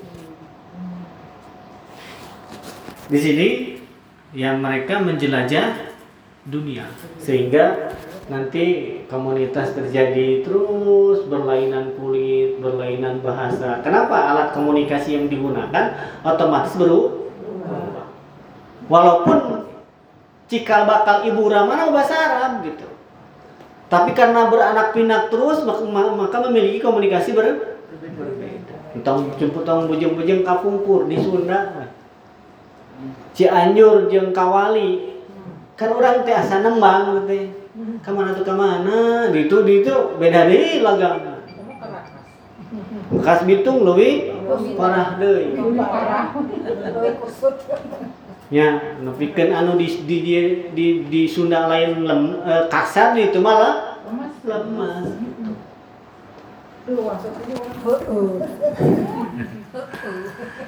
Di 3.07 3.17
sini 3.17 3.47
yang 4.37 4.61
mereka 4.61 5.01
menjelajah 5.01 5.97
dunia 6.45 6.85
sehingga 7.17 7.89
nanti 8.29 8.97
komunitas 9.09 9.73
terjadi 9.73 10.45
terus 10.45 11.25
berlainan 11.25 11.97
kulit, 11.97 12.61
berlainan 12.61 13.23
bahasa. 13.25 13.81
Kenapa 13.81 14.13
alat 14.13 14.53
komunikasi 14.53 15.17
yang 15.17 15.25
digunakan 15.25 15.97
otomatis 16.21 16.77
beru- 16.77 17.33
berubah. 17.65 18.07
Walaupun 18.91 19.37
cikal 20.51 20.85
bakal 20.85 21.25
ibu 21.25 21.49
ramana 21.49 21.89
bahasa 21.89 22.15
Arab 22.15 22.61
gitu. 22.67 22.85
Tapi 23.87 24.11
karena 24.11 24.51
beranak 24.51 24.91
pinak 24.91 25.31
terus 25.31 25.63
maka, 25.63 26.37
memiliki 26.51 26.83
komunikasi 26.83 27.31
ber 27.31 27.79
berbeda. 27.87 28.75
Entong 28.91 29.31
jemput 29.39 29.63
tong 29.63 29.87
bujeng-bujeng 29.87 30.43
kapungkur 30.43 31.07
di 31.07 31.15
Sunda. 31.15 31.86
Cianjur 33.33 34.09
jeung 34.09 34.33
Kawali. 34.33 35.21
Kan 35.77 35.93
orang 35.93 36.25
teh 36.25 36.33
asa 36.33 36.65
nembang 36.65 37.25
gitu. 37.29 37.53
Ke 38.01 38.09
mana 38.09 38.33
tuh 38.33 38.41
ke 38.41 38.53
mana? 38.57 39.29
Di 39.29 39.45
itu 39.45 39.61
di 39.61 39.85
itu 39.85 39.93
beda 40.17 40.49
deh 40.49 40.81
lagang 40.81 41.37
bekas 43.07 43.47
bitung 43.47 43.87
lebih 43.87 44.35
parah 44.75 45.15
deh. 45.21 45.55
Ya 48.47 48.95
nepikeun 49.03 49.51
anu 49.51 49.75
di 49.75 49.87
di 50.07 50.17
di 50.23 50.35
di, 50.71 50.85
di 51.07 51.21
Sunda 51.27 51.67
lain 51.67 52.07
lem, 52.07 52.39
eh, 52.47 52.63
kasar 52.71 53.11
di 53.15 53.27
itu 53.27 53.39
malah. 53.43 53.99
Lemas. 54.07 54.33
Lemas. 54.47 55.05
Maksudnya 56.87 57.55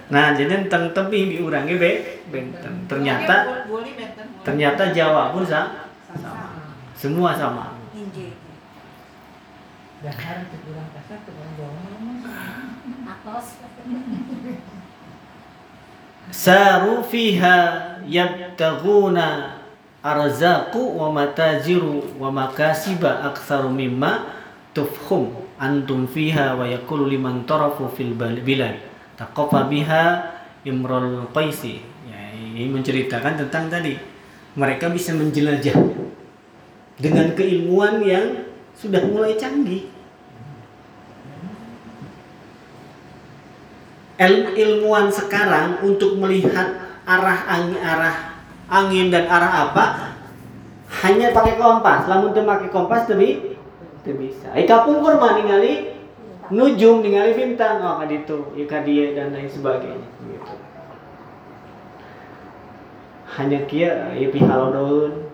nah 0.10 0.34
jadi 0.34 0.65
tentang 0.65 0.89
tebing 0.93 1.38
diurangi 1.38 1.76
be. 1.78 1.91
Benten 2.30 2.86
ternyata 2.86 3.65
ternyata 4.41 4.84
Jawa 4.93 5.34
pun 5.34 5.43
sa- 5.45 5.89
sama. 6.13 6.50
Semua 6.98 7.32
sama. 7.38 7.78
Dahar 10.00 10.38
kurang 10.48 10.89
kasar 10.95 11.19
kurang 11.28 11.52
jauh 11.60 11.76
atos. 13.04 13.48
Saru 16.30 17.02
fiha 17.04 17.58
yabtaguna 18.08 19.60
arzaqu 20.00 20.80
wa 20.80 21.12
matajiru 21.12 22.15
wa 22.22 22.30
makasiba 22.32 23.28
aktsaru 23.28 23.67
mimma 23.74 24.30
tufhum. 24.72 25.36
Antum 25.60 26.08
fiha 26.08 26.56
wa 26.56 26.63
yaqulu 26.63 27.12
liman 27.12 27.43
tarafu 27.43 27.91
fil 27.91 28.15
bal- 28.15 28.39
bilad 28.39 28.80
taqafa 29.20 29.68
biha 29.68 30.04
imrul 30.64 31.28
qaisi. 31.36 31.84
Ya, 32.08 32.32
ini 32.32 32.72
menceritakan 32.72 33.36
tentang 33.36 33.68
tadi 33.68 34.00
mereka 34.56 34.88
bisa 34.88 35.12
menjelajah 35.12 35.76
dengan 36.96 37.36
keilmuan 37.36 38.00
yang 38.00 38.48
sudah 38.72 39.04
mulai 39.12 39.36
canggih. 39.36 39.92
Ilmu 44.20 44.52
ilmuwan 44.52 45.08
sekarang 45.08 45.80
untuk 45.80 46.20
melihat 46.20 46.76
arah 47.08 47.40
angin 47.48 47.80
arah 47.80 48.16
angin 48.68 49.08
dan 49.08 49.32
arah 49.32 49.72
apa 49.72 49.86
hanya 51.04 51.32
pakai 51.32 51.56
kompas. 51.56 52.04
Lamun 52.12 52.36
teu 52.36 52.44
pakai 52.44 52.68
kompas 52.68 53.08
teu 53.08 53.16
bi- 53.16 53.56
teu 54.04 54.20
bisa. 54.20 54.52
Ai 54.52 54.68
kapungkur 54.68 55.16
mah 55.16 55.40
ningali 55.40 55.88
nujum 56.50 57.06
ningali 57.06 57.38
bintang 57.38 57.82
oh 57.82 58.02
kaditu 58.02 58.54
ieu 58.58 58.66
ka 58.66 58.82
dieu 58.82 59.14
dan 59.14 59.34
lain 59.34 59.50
sebagainya. 59.50 60.08
Gitu. 60.26 60.54
hanya 63.30 63.60
kia 63.70 64.12
ieu 64.18 64.34
pi 64.34 64.42
halodon. 64.42 65.30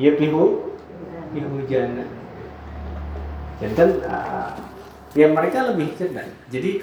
Ieu 0.00 0.16
pi 0.16 0.32
hu? 0.32 0.72
Pi 1.32 1.40
hujan 1.40 2.06
jantan 3.62 4.02
ah, 4.10 4.50
ya 5.14 5.30
mereka 5.30 5.70
lebih 5.70 5.94
cerdas. 5.94 6.26
Jadi 6.50 6.82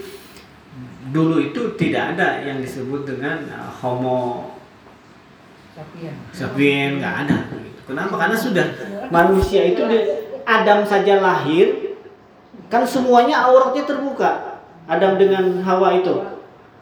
dulu 1.12 1.44
itu 1.44 1.76
tidak 1.76 2.16
ada 2.16 2.40
yang 2.40 2.64
disebut 2.64 3.04
dengan 3.04 3.44
uh, 3.52 3.68
homo 3.84 4.56
sapien 6.32 7.04
nggak 7.04 7.16
ada. 7.28 7.38
Gitu. 7.52 7.80
kenapa? 7.88 8.16
Karena 8.16 8.38
sudah 8.40 8.66
manusia 9.12 9.64
itu 9.68 9.84
Adam 10.48 10.88
saja 10.88 11.20
lahir 11.20 11.89
kan 12.70 12.86
semuanya 12.86 13.50
auratnya 13.50 13.84
terbuka 13.84 14.62
Adam 14.90 15.18
dengan 15.18 15.62
Hawa 15.66 16.00
itu. 16.02 16.14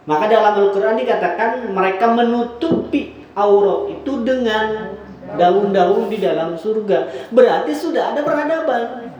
Maka 0.08 0.32
dalam 0.32 0.56
Al-Quran 0.56 0.96
dikatakan 1.04 1.76
mereka 1.76 2.08
menutupi 2.16 3.28
aurat 3.36 3.92
itu 3.92 4.24
dengan 4.24 4.96
daun-daun 5.36 6.08
di 6.08 6.24
dalam 6.24 6.56
surga. 6.56 7.28
Berarti 7.36 7.76
sudah 7.76 8.16
ada 8.16 8.24
peradaban. 8.24 9.12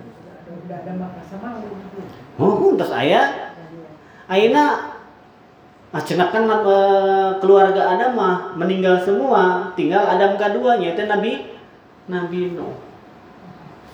Oh, 2.38 2.72
terus 2.80 2.94
ayah, 2.96 3.52
Aina 4.32 4.96
ah, 5.92 6.04
cenah 6.04 6.30
kan 6.32 6.48
eh, 6.48 7.30
keluarga 7.44 7.82
Adam 7.98 8.12
mah 8.16 8.36
meninggal 8.56 9.04
semua, 9.04 9.74
tinggal 9.76 10.08
Adam 10.08 10.40
keduanya 10.40 10.96
itu 10.96 11.04
Nabi 11.04 11.32
Nabi 12.08 12.56
Nuh. 12.56 12.78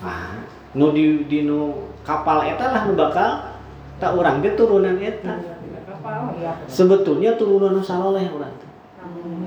Ah, 0.04 0.38
nu 0.74 0.90
di 0.90 1.26
di 1.30 1.46
nu 1.46 1.90
kapal 2.02 2.42
eta 2.42 2.74
lah 2.74 2.82
nu 2.86 2.98
bakal 2.98 3.58
tak 4.02 4.12
urang 4.14 4.42
ge 4.42 4.58
turunan 4.58 4.98
eta. 4.98 5.38
kapal 5.86 6.34
ya. 6.38 6.52
Sebetulnya 6.66 7.38
turunan 7.38 7.78
nu 7.78 7.82
saloleh 7.82 8.26
urang. 8.30 8.52
teh. 8.58 8.70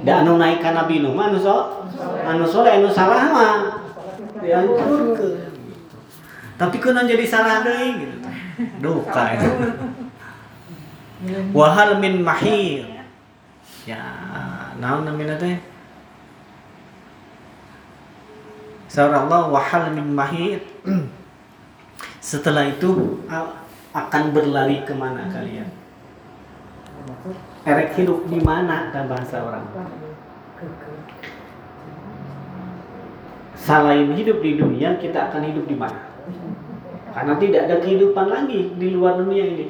Da 0.08 0.24
anu 0.24 0.40
naik 0.40 0.64
ka 0.64 0.72
Nabi 0.72 1.04
Nuh 1.04 1.14
mah 1.14 1.30
anu 1.30 1.38
so, 1.38 1.86
anu 2.24 2.48
soleh 2.48 2.80
anu 2.80 2.90
salah 2.90 3.28
mah 3.30 3.54
dihancurkeun. 4.40 5.54
Tapi 6.58 6.76
kena 6.82 7.06
jadi 7.06 7.26
salah 7.28 7.62
deui 7.62 8.02
gitu. 8.02 8.18
Duka 8.82 9.24
itu. 9.38 9.52
Wahal 11.54 12.02
min 12.02 12.26
mahir. 12.26 12.86
Ya, 13.86 14.04
naon 14.82 15.06
namina 15.06 15.38
teh? 15.38 15.58
Saur 18.90 19.14
Allah 19.14 19.48
wahal 19.54 19.94
min 19.94 20.18
mahir. 20.18 20.60
Setelah 22.32 22.72
itu 22.72 23.22
akan 23.92 24.24
berlari 24.32 24.84
ke 24.88 24.94
mana 24.96 25.28
kalian? 25.28 25.68
Erek 27.68 28.00
hidup 28.00 28.28
di 28.32 28.40
mana 28.40 28.92
kan 28.96 29.12
bahasa 29.12 29.44
orang? 29.44 29.68
Selain 33.56 34.16
hidup 34.16 34.40
di 34.40 34.56
dunia, 34.56 34.96
kita 34.96 35.28
akan 35.28 35.44
hidup 35.44 35.68
di 35.68 35.76
mana? 35.76 36.08
Karena 37.12 37.34
tidak 37.36 37.62
ada 37.68 37.76
kehidupan 37.84 38.28
lagi 38.32 38.72
di 38.80 38.88
luar 38.96 39.20
dunia 39.20 39.44
ini. 39.44 39.68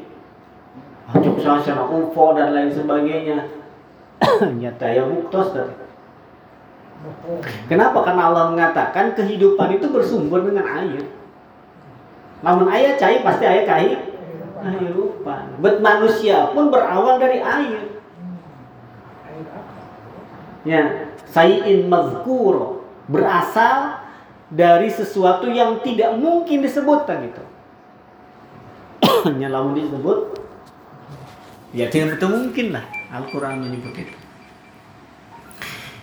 Hajok 1.08 1.40
sana 1.40 1.88
UFO 1.88 2.36
dan 2.36 2.52
lain 2.52 2.70
sebagainya. 2.70 3.48
Nyata 4.60 4.88
ya 4.92 5.08
muktos 5.08 5.56
tadi. 5.56 5.87
Kenapa? 7.70 8.04
Karena 8.04 8.30
Allah 8.32 8.52
mengatakan 8.52 9.14
kehidupan 9.14 9.78
itu 9.78 9.88
bersumber 9.92 10.44
dengan 10.44 10.66
air. 10.66 11.04
Namun 12.42 12.70
air 12.70 12.98
cair 12.98 13.22
pasti 13.26 13.46
air 13.46 13.64
cair 13.66 14.00
kehidupan. 14.62 15.62
Bet 15.62 15.80
manusia 15.80 16.52
pun 16.52 16.70
berawal 16.74 17.22
dari 17.22 17.40
air. 17.42 17.82
Ya, 20.68 21.14
sayin 21.32 21.88
mazkur 21.88 22.84
berasal 23.08 24.04
dari 24.52 24.92
sesuatu 24.92 25.48
yang 25.48 25.80
tidak 25.80 26.16
mungkin 26.20 26.60
disebutkan 26.64 27.32
gitu. 27.32 27.44
Hanya 29.28 29.48
lamun 29.54 29.80
disebut 29.80 30.44
ya 31.76 31.92
tidak 31.92 32.16
betul 32.16 32.32
mungkin 32.32 32.76
lah 32.76 32.86
Al-Quran 33.12 33.64
menyebut 33.64 33.96
itu. 33.96 34.16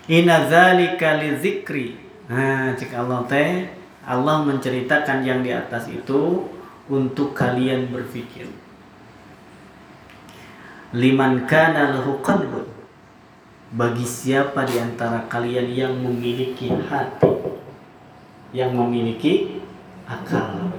Inna 0.09 0.45
zalika 0.53 1.17
li 1.17 1.33
zikri. 1.41 1.97
Nah, 2.29 2.77
jika 2.77 3.05
Allah 3.05 3.25
teh 3.25 3.69
Allah 4.05 4.45
menceritakan 4.45 5.25
yang 5.25 5.41
di 5.41 5.49
atas 5.49 5.89
itu 5.89 6.45
untuk 6.93 7.33
kalian 7.33 7.89
berpikir. 7.89 8.45
Liman 10.93 11.49
kana 11.49 11.97
lahu 11.97 12.21
qalbun. 12.21 12.69
Bagi 13.75 14.07
siapa 14.07 14.63
di 14.69 14.79
antara 14.79 15.27
kalian 15.27 15.67
yang 15.75 15.99
memiliki 15.99 16.71
hati, 16.87 17.27
yang 18.55 18.71
memiliki 18.71 19.59
akal. 20.07 20.71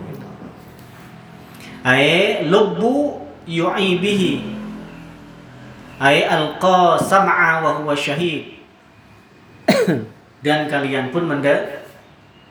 Ai 1.83 2.47
lubbu 2.47 3.19
yu'i 3.43 3.99
bihi. 3.99 4.33
Ai 5.99 6.23
alqa 6.23 6.95
sam'a 6.95 7.59
wa 7.59 7.83
huwa 7.83 7.91
syahid. 7.91 8.54
Dan 10.45 10.69
kalian 10.69 11.09
pun 11.09 11.25
mende 11.25 11.81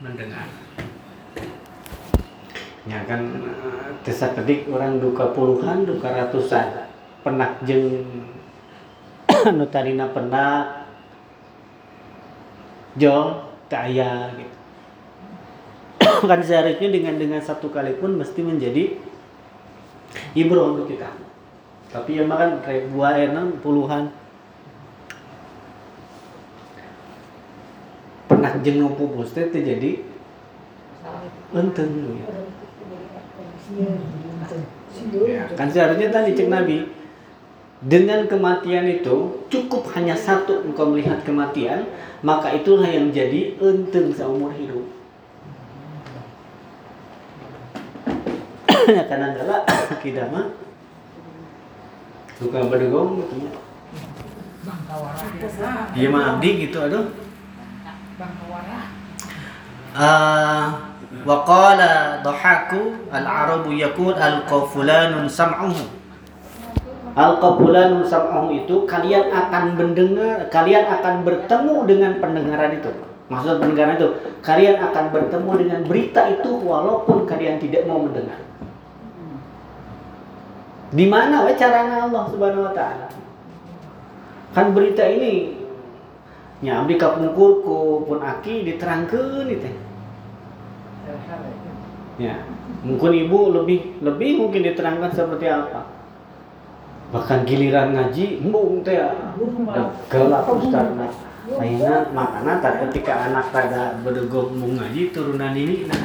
mendengar. 0.03 0.49
Ya 2.85 3.01
kan 3.09 3.25
desa 4.05 4.37
kedik 4.37 4.69
orang 4.69 5.01
duka 5.01 5.33
puluhan, 5.33 5.89
duka 5.89 6.11
ratusan. 6.13 6.91
Penak 7.25 7.65
jeng 7.65 8.05
tadina 9.73 10.13
penak 10.13 10.85
jol 13.01 13.49
kaya 13.73 14.31
gitu. 14.37 14.57
kan 16.31 16.41
seharusnya 16.45 16.89
dengan 16.93 17.17
dengan 17.17 17.41
satu 17.41 17.73
kali 17.73 17.97
pun 17.99 18.21
mesti 18.21 18.41
menjadi 18.45 19.01
ibro 20.37 20.77
untuk 20.77 20.93
kita. 20.93 21.11
Tapi 21.91 22.19
ya 22.19 22.25
makan 22.27 22.63
ribuan 22.63 23.33
enam 23.35 23.49
puluhan 23.63 24.11
jenguk 28.65 28.97
pupus 28.97 29.37
teh 29.37 29.53
jadi 29.53 30.01
enteng 31.53 31.93
gitu. 32.19 32.35
Ya, 35.27 35.51
kan 35.59 35.69
seharusnya 35.69 36.09
tadi 36.09 36.33
cek 36.39 36.49
Nabi 36.49 36.87
dengan 37.85 38.25
kematian 38.25 38.89
itu 38.89 39.45
cukup 39.53 39.93
hanya 39.93 40.17
satu 40.17 40.65
engkau 40.65 40.89
melihat 40.89 41.21
kematian 41.27 41.85
maka 42.25 42.57
itulah 42.57 42.89
yang 42.89 43.13
jadi 43.13 43.61
enteng 43.61 44.09
seumur 44.15 44.51
hidup. 44.57 44.85
Ya 48.85 49.01
karena 49.09 49.33
adalah 49.33 49.65
kita 50.05 50.29
mah 50.29 50.53
suka 52.37 52.69
berdegong 52.69 53.25
gitu 53.25 53.49
ya. 53.49 53.53
Iya 55.97 56.09
mah 56.13 56.37
abdi 56.37 56.69
gitu 56.69 56.79
aduh 56.81 57.09
Bangkawara. 58.15 58.81
Ah, 59.95 60.95
wa 61.23 61.37
qala 61.47 62.19
dhahaku 62.27 63.11
al-arabu 63.15 63.71
yaqul 63.71 64.15
al-qafulanun 64.15 65.31
sam'uhu 65.31 65.87
al-qafulanun 67.15 68.03
sam'uhu 68.03 68.67
itu 68.67 68.83
kalian 68.91 69.31
akan 69.31 69.79
mendengar 69.79 70.51
kalian 70.51 70.91
akan 70.91 71.23
bertemu 71.23 71.87
dengan 71.87 72.13
pendengaran 72.19 72.75
itu 72.75 72.91
maksud 73.31 73.63
pendengaran 73.63 73.95
itu 73.95 74.09
kalian 74.43 74.83
akan 74.83 75.05
bertemu 75.15 75.51
dengan 75.63 75.81
berita 75.87 76.23
itu 76.27 76.51
walaupun 76.59 77.23
kalian 77.31 77.63
tidak 77.63 77.87
mau 77.87 78.03
mendengar 78.03 78.43
Di 80.95 81.11
mana 81.11 81.43
we 81.43 81.59
carana 81.59 82.07
Allah 82.07 82.23
Subhanahu 82.31 82.71
wa 82.71 82.75
taala? 82.77 83.11
Kan 84.55 84.71
berita 84.71 85.03
ini 85.11 85.64
nya 86.65 86.81
abdi 86.81 86.97
kapungkurku 86.97 88.09
pun 88.09 88.25
aki 88.25 88.65
diterangkeun 88.65 89.53
itu. 89.53 89.69
Ya, 92.17 92.41
mungkin 92.81 93.13
ibu 93.13 93.53
lebih 93.53 94.01
lebih 94.01 94.41
mungkin 94.41 94.65
diterangkan 94.65 95.13
seperti 95.13 95.45
apa. 95.53 95.93
Bahkan 97.13 97.45
giliran 97.45 97.93
ngaji, 97.93 98.41
embung 98.41 98.81
teh 98.81 98.97
udah 98.97 99.93
gelap 100.09 100.49
ustaz 100.49 100.89
nah. 100.97 101.13
Akhirnya 101.45 102.09
makanya 102.17 102.65
tak 102.65 102.89
ketika 102.89 103.29
anak 103.29 103.53
pada 103.53 104.01
berdegok 104.01 104.57
mau 104.57 104.65
ngaji 104.65 105.13
turunan 105.13 105.53
ini 105.53 105.85
nah 105.85 106.01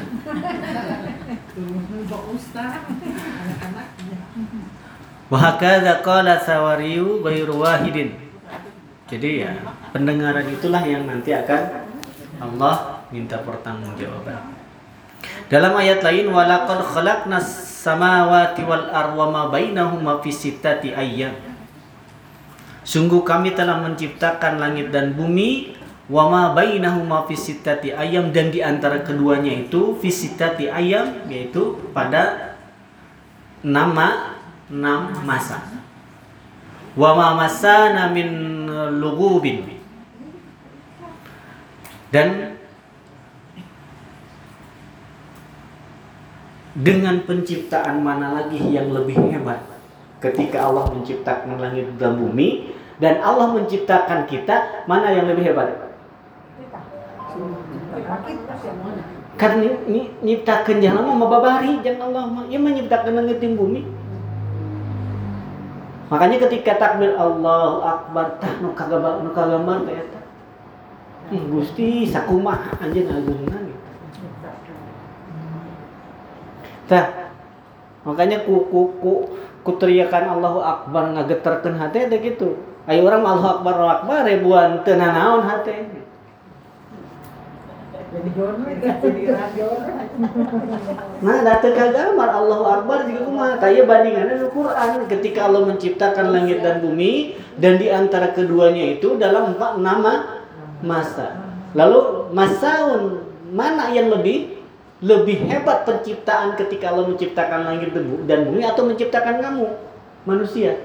Wahakadha 5.31 6.03
qala 6.03 6.41
sawariyu 6.41 7.21
ghairu 7.21 7.61
wahidin. 7.61 8.28
Jadi 9.09 9.41
ya, 9.41 9.51
pendengaran 9.89 10.45
itulah 10.53 10.85
yang 10.85 11.09
nanti 11.09 11.33
akan 11.33 11.89
Allah 12.37 13.01
minta 13.09 13.41
pertanggungjawaban. 13.41 14.55
Dalam 15.49 15.73
ayat 15.75 16.05
lain 16.05 16.29
walaqad 16.29 16.79
khalaqnas 16.93 17.49
samawati 17.81 18.61
wal 18.63 18.87
arwa 18.93 19.25
ma 19.33 19.43
bainahuma 19.49 20.21
fi 20.21 20.29
sittati 20.29 20.93
ayyam. 20.93 21.33
Sungguh 22.85 23.25
kami 23.25 23.57
telah 23.57 23.81
menciptakan 23.81 24.61
langit 24.61 24.93
dan 24.93 25.17
bumi 25.17 25.73
wa 26.09 26.29
ma 26.29 26.43
bainahuma 26.53 27.25
fi 27.25 27.37
sittati 27.37 27.93
ayyam 27.93 28.33
dan 28.33 28.49
di 28.49 28.61
antara 28.61 29.01
keduanya 29.05 29.53
itu 29.67 29.97
fi 29.97 30.09
sittati 30.09 30.69
ayyam 30.69 31.25
yaitu 31.29 31.77
pada 31.93 32.55
nama 33.65 34.37
enam 34.69 35.25
masa. 35.25 35.65
Wa 36.97 37.13
ma 37.13 37.37
masana 37.37 38.09
min 38.09 38.58
lugubin. 38.87 39.75
Dan 42.09 42.59
dengan 46.79 47.27
penciptaan 47.27 47.99
mana 47.99 48.39
lagi 48.39 48.61
yang 48.71 48.87
lebih 48.95 49.19
hebat 49.35 49.59
ketika 50.23 50.69
Allah 50.69 50.87
menciptakan 50.95 51.59
langit 51.59 51.91
dan 51.99 52.15
bumi 52.15 52.71
dan 53.03 53.19
Allah 53.19 53.51
menciptakan 53.51 54.27
kita 54.27 54.87
mana 54.87 55.11
yang 55.11 55.27
lebih 55.27 55.43
hebat 55.51 55.91
kan 59.39 59.51
nyiptakan 60.23 60.77
jangan 60.83 61.03
mah 61.03 61.27
babari 61.27 61.79
jangan 61.83 62.11
Allah 62.11 62.47
ia 62.47 62.59
menciptakan 62.59 63.11
langit 63.15 63.43
dan 63.43 63.55
bumi 63.59 63.83
makanya 66.09 66.37
ketika 66.49 66.81
takbir 66.81 67.13
Allah 67.13 67.85
akbar 67.85 68.41
tah 68.41 68.53
nu 68.59 68.73
kagak 68.73 69.21
nu 69.21 69.29
kagambar 69.31 69.85
teh 69.85 69.93
eta 69.93 70.19
Ih, 71.29 71.45
Gusti 71.45 72.09
sakumaha 72.09 72.73
anjeun 72.81 73.05
ageuna 73.05 73.57
gitu. 73.61 73.89
Tah, 76.89 77.05
makanya 78.01 78.41
ku 78.49 78.65
ku 78.65 78.97
ku, 78.97 79.29
ku 79.61 79.71
teriakan 79.77 80.41
Allahu 80.41 80.57
Akbar 80.57 81.13
ngageterkeun 81.13 81.77
hate 81.77 82.09
teh 82.09 82.17
gitu. 82.17 82.57
Ayo 82.89 83.05
orang 83.05 83.21
Allahu 83.21 83.61
Akbar 83.61 83.77
Allahu 83.77 83.93
Akbar 84.01 84.19
ribuan 84.25 84.81
teu 84.81 84.97
nanaon 84.97 85.45
hate. 85.45 85.98
Jadi. 88.09 88.29
Nah, 91.21 91.37
datang 91.45 91.73
ke 91.77 91.85
gambar 91.93 92.29
Allahu 92.33 92.65
Akbar 92.65 93.05
juga 93.05 93.21
kumaha. 93.29 93.53
Taya 93.61 93.85
bandingannya 93.85 94.41
di 94.41 94.47
Quran 94.49 95.05
ketika 95.05 95.45
Allah 95.45 95.69
menciptakan 95.69 96.33
langit 96.33 96.65
dan 96.65 96.81
bumi 96.81 97.37
dan 97.61 97.77
di 97.77 97.87
antara 97.93 98.33
keduanya 98.33 98.97
itu 98.97 99.13
dalam 99.21 99.53
empat 99.53 99.77
nama 99.77 100.41
masa. 100.81 101.37
Lalu 101.77 102.33
masaun 102.33 103.29
mana 103.53 103.93
yang 103.93 104.09
lebih 104.09 104.57
lebih 104.99 105.45
hebat 105.47 105.85
penciptaan 105.85 106.57
ketika 106.57 106.91
Allah 106.91 107.13
menciptakan 107.13 107.61
langit 107.69 107.93
dan 108.25 108.39
bumi 108.49 108.65
atau 108.65 108.89
menciptakan 108.89 109.37
kamu 109.37 109.65
manusia? 110.25 110.81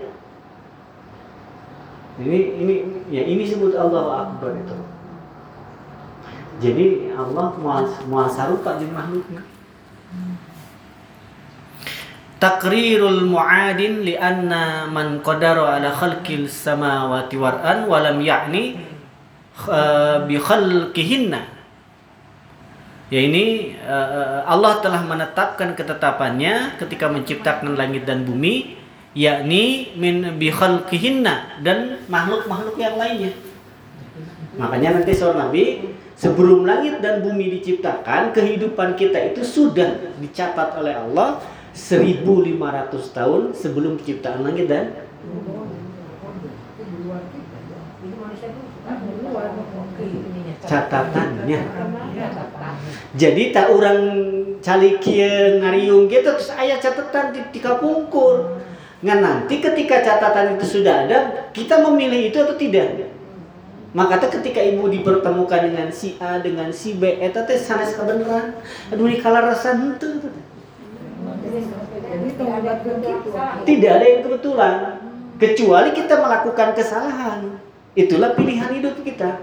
Ini 2.21 2.39
ini 2.63 2.75
ya 3.11 3.27
ini 3.27 3.43
sebut 3.49 3.75
Allahu 3.75 4.11
Akbar 4.13 4.55
itu. 4.55 4.94
Jadi 6.63 7.11
Allah 7.15 7.51
mual 7.59 7.85
mual 8.07 8.29
sarupa 8.31 8.79
jeung 8.79 8.95
makhluknya. 8.95 9.43
Takrirul 12.39 13.25
mu'adin 13.25 14.05
li 14.05 14.15
anna 14.21 14.85
man 14.87 15.25
qadara 15.25 15.81
ala 15.81 15.89
khalqil 15.89 16.45
samawati 16.45 17.41
wal 17.41 17.57
an 17.57 17.89
wa 17.89 17.99
lam 18.05 18.21
ya'ni 18.21 18.77
uh, 19.65 20.23
bi 20.29 20.37
khalqihinna. 20.37 21.41
Ya 23.09 23.21
ini 23.21 23.77
uh, 23.81 24.45
Allah 24.45 24.81
telah 24.85 25.01
menetapkan 25.05 25.73
ketetapannya 25.73 26.77
ketika 26.77 27.09
menciptakan 27.09 27.81
langit 27.81 28.05
dan 28.05 28.29
bumi 28.29 28.77
yakni 29.17 29.95
min 29.97 30.37
bi 30.37 30.53
khalqihinna 30.53 31.65
dan 31.65 32.03
makhluk-makhluk 32.13 32.77
yang 32.77 33.01
lainnya. 33.01 33.33
Makanya 34.61 35.01
nanti 35.01 35.17
seorang 35.17 35.49
Nabi 35.49 35.97
sebelum 36.25 36.65
langit 36.65 37.05
dan 37.05 37.21
bumi 37.21 37.61
diciptakan, 37.61 38.33
kehidupan 38.33 38.97
kita 38.97 39.37
itu 39.37 39.45
sudah 39.45 40.17
dicatat 40.17 40.73
oleh 40.81 40.97
Allah 40.97 41.37
1500 41.77 42.57
tahun 43.13 43.53
sebelum 43.53 44.01
penciptaan 44.01 44.41
langit 44.41 44.65
dan 44.65 45.05
catatannya. 50.65 51.61
Jadi 53.21 53.43
tak 53.53 53.69
orang 53.69 54.01
cali 54.65 54.97
kieu 54.97 55.61
ngariung 55.61 56.09
gitu 56.09 56.25
terus 56.25 56.57
ayat 56.57 56.81
catatan 56.81 57.37
di, 57.37 57.41
di 57.53 57.61
kapungkur. 57.61 58.65
Ngan 59.05 59.21
nanti 59.21 59.61
ketika 59.61 60.01
catatan 60.01 60.57
itu 60.57 60.81
sudah 60.81 61.05
ada, 61.05 61.53
kita 61.53 61.85
memilih 61.85 62.33
itu 62.33 62.41
atau 62.41 62.57
tidak? 62.57 63.13
Maka 63.95 64.19
ketika 64.27 64.59
ibu 64.59 64.91
dipertemukan 64.91 65.71
dengan 65.71 65.89
si 65.95 66.19
A 66.19 66.43
dengan 66.43 66.75
si 66.75 66.99
B, 66.99 67.23
eta 67.23 67.47
teh 67.47 67.55
sanes 67.55 67.95
kebenaran. 67.95 68.59
Aduh 68.91 69.07
ini 69.07 69.23
kalah 69.23 69.55
rasa 69.55 69.79
henteu. 69.79 70.19
Tidak 73.63 73.91
ada 73.95 74.07
yang 74.07 74.23
kebetulan 74.27 74.75
kecuali 75.39 75.91
kita 75.95 76.15
melakukan 76.19 76.75
kesalahan. 76.75 77.63
Itulah 77.95 78.35
pilihan 78.35 78.75
hidup 78.75 78.99
kita. 79.07 79.39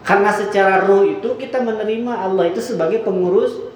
Karena 0.00 0.32
secara 0.32 0.88
roh 0.88 1.04
itu 1.04 1.36
kita 1.36 1.60
menerima 1.60 2.12
Allah 2.16 2.48
itu 2.48 2.64
sebagai 2.64 3.04
pengurus 3.04 3.66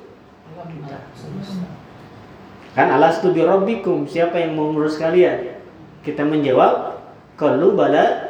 Kan 2.70 2.86
Allah 2.86 3.10
bi 3.18 3.42
rabbikum, 3.42 4.06
siapa 4.06 4.38
yang 4.38 4.54
mengurus 4.54 4.94
kalian? 4.94 5.58
Kita 6.06 6.22
menjawab, 6.22 7.02
kalau 7.34 7.74
bala 7.74 8.29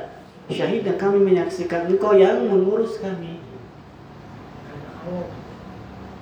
syahid 0.51 0.85
dan 0.85 1.01
kami 1.01 1.23
menyaksikan 1.23 1.89
engkau 1.89 2.15
yang 2.19 2.45
mengurus 2.47 2.99
kami. 2.99 3.41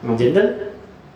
Jadi 0.05 0.31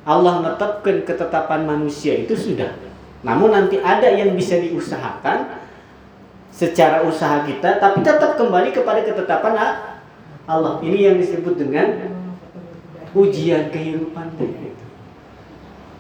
Allah 0.03 0.33
menetapkan 0.43 1.07
ketetapan 1.07 1.63
manusia 1.63 2.19
itu 2.19 2.35
sudah. 2.35 2.75
Namun 3.23 3.55
nanti 3.55 3.79
ada 3.79 4.11
yang 4.11 4.35
bisa 4.35 4.59
diusahakan 4.59 5.63
secara 6.51 7.07
usaha 7.07 7.47
kita, 7.47 7.79
tapi 7.79 8.03
tetap 8.03 8.35
kembali 8.35 8.75
kepada 8.75 9.07
ketetapan 9.07 9.55
Allah. 10.51 10.83
Ini 10.83 11.15
yang 11.15 11.17
disebut 11.23 11.55
dengan 11.55 12.11
ujian 13.15 13.71
kehidupan. 13.71 14.35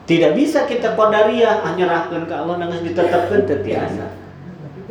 Tidak 0.02 0.34
bisa 0.34 0.66
kita 0.66 0.98
kodariah 0.98 1.62
menyerahkan 1.62 2.26
ke 2.26 2.34
Allah 2.34 2.58
dengan 2.58 2.80
ditetapkan 2.82 3.46
terbiasa. 3.46 4.21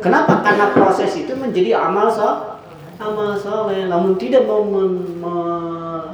Kenapa? 0.00 0.40
Karena 0.40 0.72
proses 0.72 1.12
itu 1.18 1.32
menjadi 1.36 1.76
amal 1.76 2.08
so, 2.08 2.56
amal 2.96 3.36
soleh. 3.36 3.90
Namun 3.90 4.16
tidak 4.16 4.48
mau 4.48 4.64
men, 4.64 5.20
me, 5.20 5.34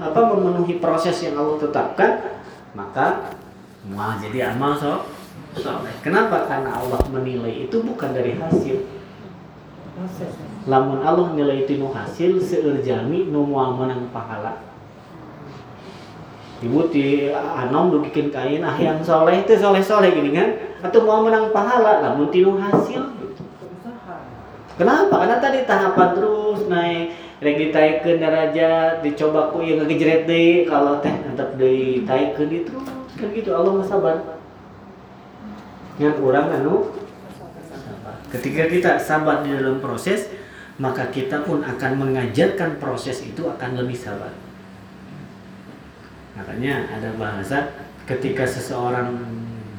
apa, 0.02 0.20
memenuhi 0.34 0.82
proses 0.82 1.14
yang 1.22 1.38
Allah 1.38 1.60
tetapkan, 1.62 2.10
maka 2.74 3.36
mau 3.86 4.16
jadi 4.18 4.56
amal 4.56 4.74
so, 4.74 5.06
soleh. 5.54 5.94
Kenapa? 6.02 6.50
Karena 6.50 6.80
Allah 6.80 6.98
menilai 7.12 7.70
itu 7.70 7.84
bukan 7.84 8.10
dari 8.10 8.34
hasil. 8.34 8.98
Lamun 10.68 11.02
Allah 11.02 11.34
nilai 11.34 11.66
itu 11.66 11.80
nu 11.80 11.90
hasil 11.90 12.38
seurjami 12.38 13.32
nu 13.32 13.42
moal 13.42 13.74
menang 13.74 14.06
pahala. 14.14 14.62
Ibu 16.58 16.90
ti 16.90 17.30
anom 17.34 17.90
dugikin 17.94 18.30
kain 18.34 18.62
ah 18.62 18.74
yang 18.78 19.02
soleh 19.02 19.46
itu 19.46 19.54
soleh 19.58 19.82
soleh 19.82 20.10
gini 20.10 20.34
kan 20.34 20.50
atau 20.82 21.06
mau 21.06 21.22
menang 21.22 21.50
pahala 21.54 22.02
lamun 22.02 22.30
tinu 22.34 22.58
hasil 22.58 23.17
Kenapa? 24.78 25.14
Karena 25.26 25.36
tadi 25.42 25.66
tahapan 25.66 26.08
terus 26.14 26.60
naik 26.70 27.04
rek 27.42 27.54
ditaikeun 27.58 28.18
derajat 28.22 29.02
dicoba 29.02 29.50
ku 29.50 29.62
yang 29.62 29.82
ngegejret 29.82 30.26
deui 30.26 30.66
kalau 30.66 31.02
teh 31.02 31.10
tetep 31.10 31.54
deui 31.58 32.02
taikeun 32.06 32.50
itu 32.50 32.78
kan 33.18 33.28
gitu 33.34 33.50
Allah 33.50 33.74
mah 33.74 33.86
sabar. 33.86 34.16
Yang 35.98 36.22
orang 36.22 36.46
anu 36.62 36.94
Ketika 38.28 38.68
kita 38.68 39.00
sabar 39.00 39.40
di 39.40 39.56
dalam 39.56 39.80
proses, 39.80 40.28
maka 40.76 41.08
kita 41.08 41.48
pun 41.48 41.64
akan 41.64 41.92
mengajarkan 41.96 42.76
proses 42.76 43.24
itu 43.24 43.48
akan 43.48 43.80
lebih 43.80 43.96
sabar. 43.96 44.36
Makanya 46.36 46.92
ada 46.92 47.10
bahasa 47.16 47.72
ketika 48.04 48.44
seseorang 48.44 49.16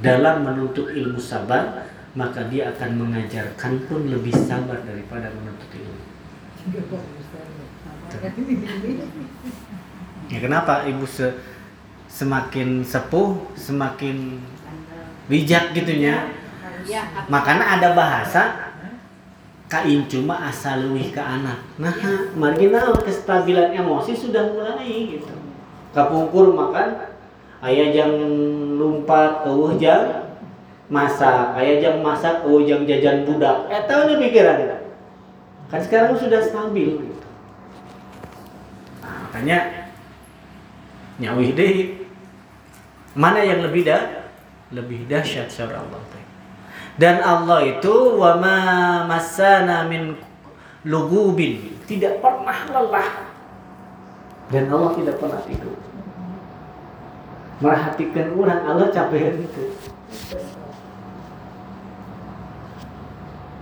dalam 0.01 0.41
menuntut 0.41 0.89
ilmu 0.89 1.21
sabar, 1.21 1.88
maka 2.19 2.51
dia 2.51 2.67
akan 2.75 2.99
mengajarkan 2.99 3.87
pun 3.87 4.11
lebih 4.11 4.35
sabar 4.35 4.83
daripada 4.83 5.31
menuntut 5.31 5.71
ilmu. 5.71 6.03
Ya 10.27 10.37
kenapa 10.43 10.83
ibu 10.83 11.07
se 11.07 11.31
semakin 12.11 12.83
sepuh, 12.83 13.55
semakin 13.55 14.43
bijak 15.31 15.71
gitunya? 15.71 16.35
Ya, 16.83 17.07
Makanya 17.31 17.79
ada 17.79 17.95
bahasa 17.95 18.75
kain 19.71 20.03
cuma 20.11 20.43
asal 20.51 20.91
ke 20.91 21.21
anak. 21.21 21.63
Nah, 21.79 21.95
marginal 22.35 22.99
kestabilan 22.99 23.71
emosi 23.71 24.11
sudah 24.11 24.51
mulai 24.51 25.15
gitu. 25.15 25.31
Kapungkur 25.95 26.51
makan 26.51 27.15
aya 27.63 27.95
jang 27.95 28.11
lompat 28.75 29.47
eueuh 29.47 29.79
jang 29.79 30.28
masak, 30.89 31.53
aya 31.55 31.77
jang 31.77 32.01
masak 32.01 32.43
eueuh 32.43 32.65
jang 32.65 32.83
jajan 32.89 33.23
budak. 33.23 33.69
Eta 33.69 34.09
we 34.09 34.17
pikiran 34.17 34.81
Kan 35.69 35.81
sekarang 35.85 36.17
sudah 36.17 36.41
stabil 36.41 36.97
gitu. 36.97 37.27
Nah, 39.05 39.29
makanya 39.29 39.89
deh 41.21 41.73
mana 43.13 43.45
yang 43.45 43.61
lebih 43.61 43.85
dah 43.85 44.33
lebih 44.73 45.05
dahsyat 45.05 45.49
syar 45.49 45.77
Allah. 45.77 46.01
Dan 46.99 47.23
Allah 47.23 47.63
itu 47.63 48.19
wama 48.19 49.07
masana 49.07 49.87
min 49.87 50.19
lugubin 50.83 51.79
tidak 51.87 52.19
pernah 52.19 52.59
lelah. 52.69 53.29
Dan 54.49 54.67
Allah 54.73 54.91
tidak 54.97 55.15
pernah 55.21 55.41
tidur. 55.45 55.77
Merhatikan 57.61 58.27
orang 58.35 58.61
Allah 58.65 58.87
capek 58.89 59.45
itu. 59.45 59.63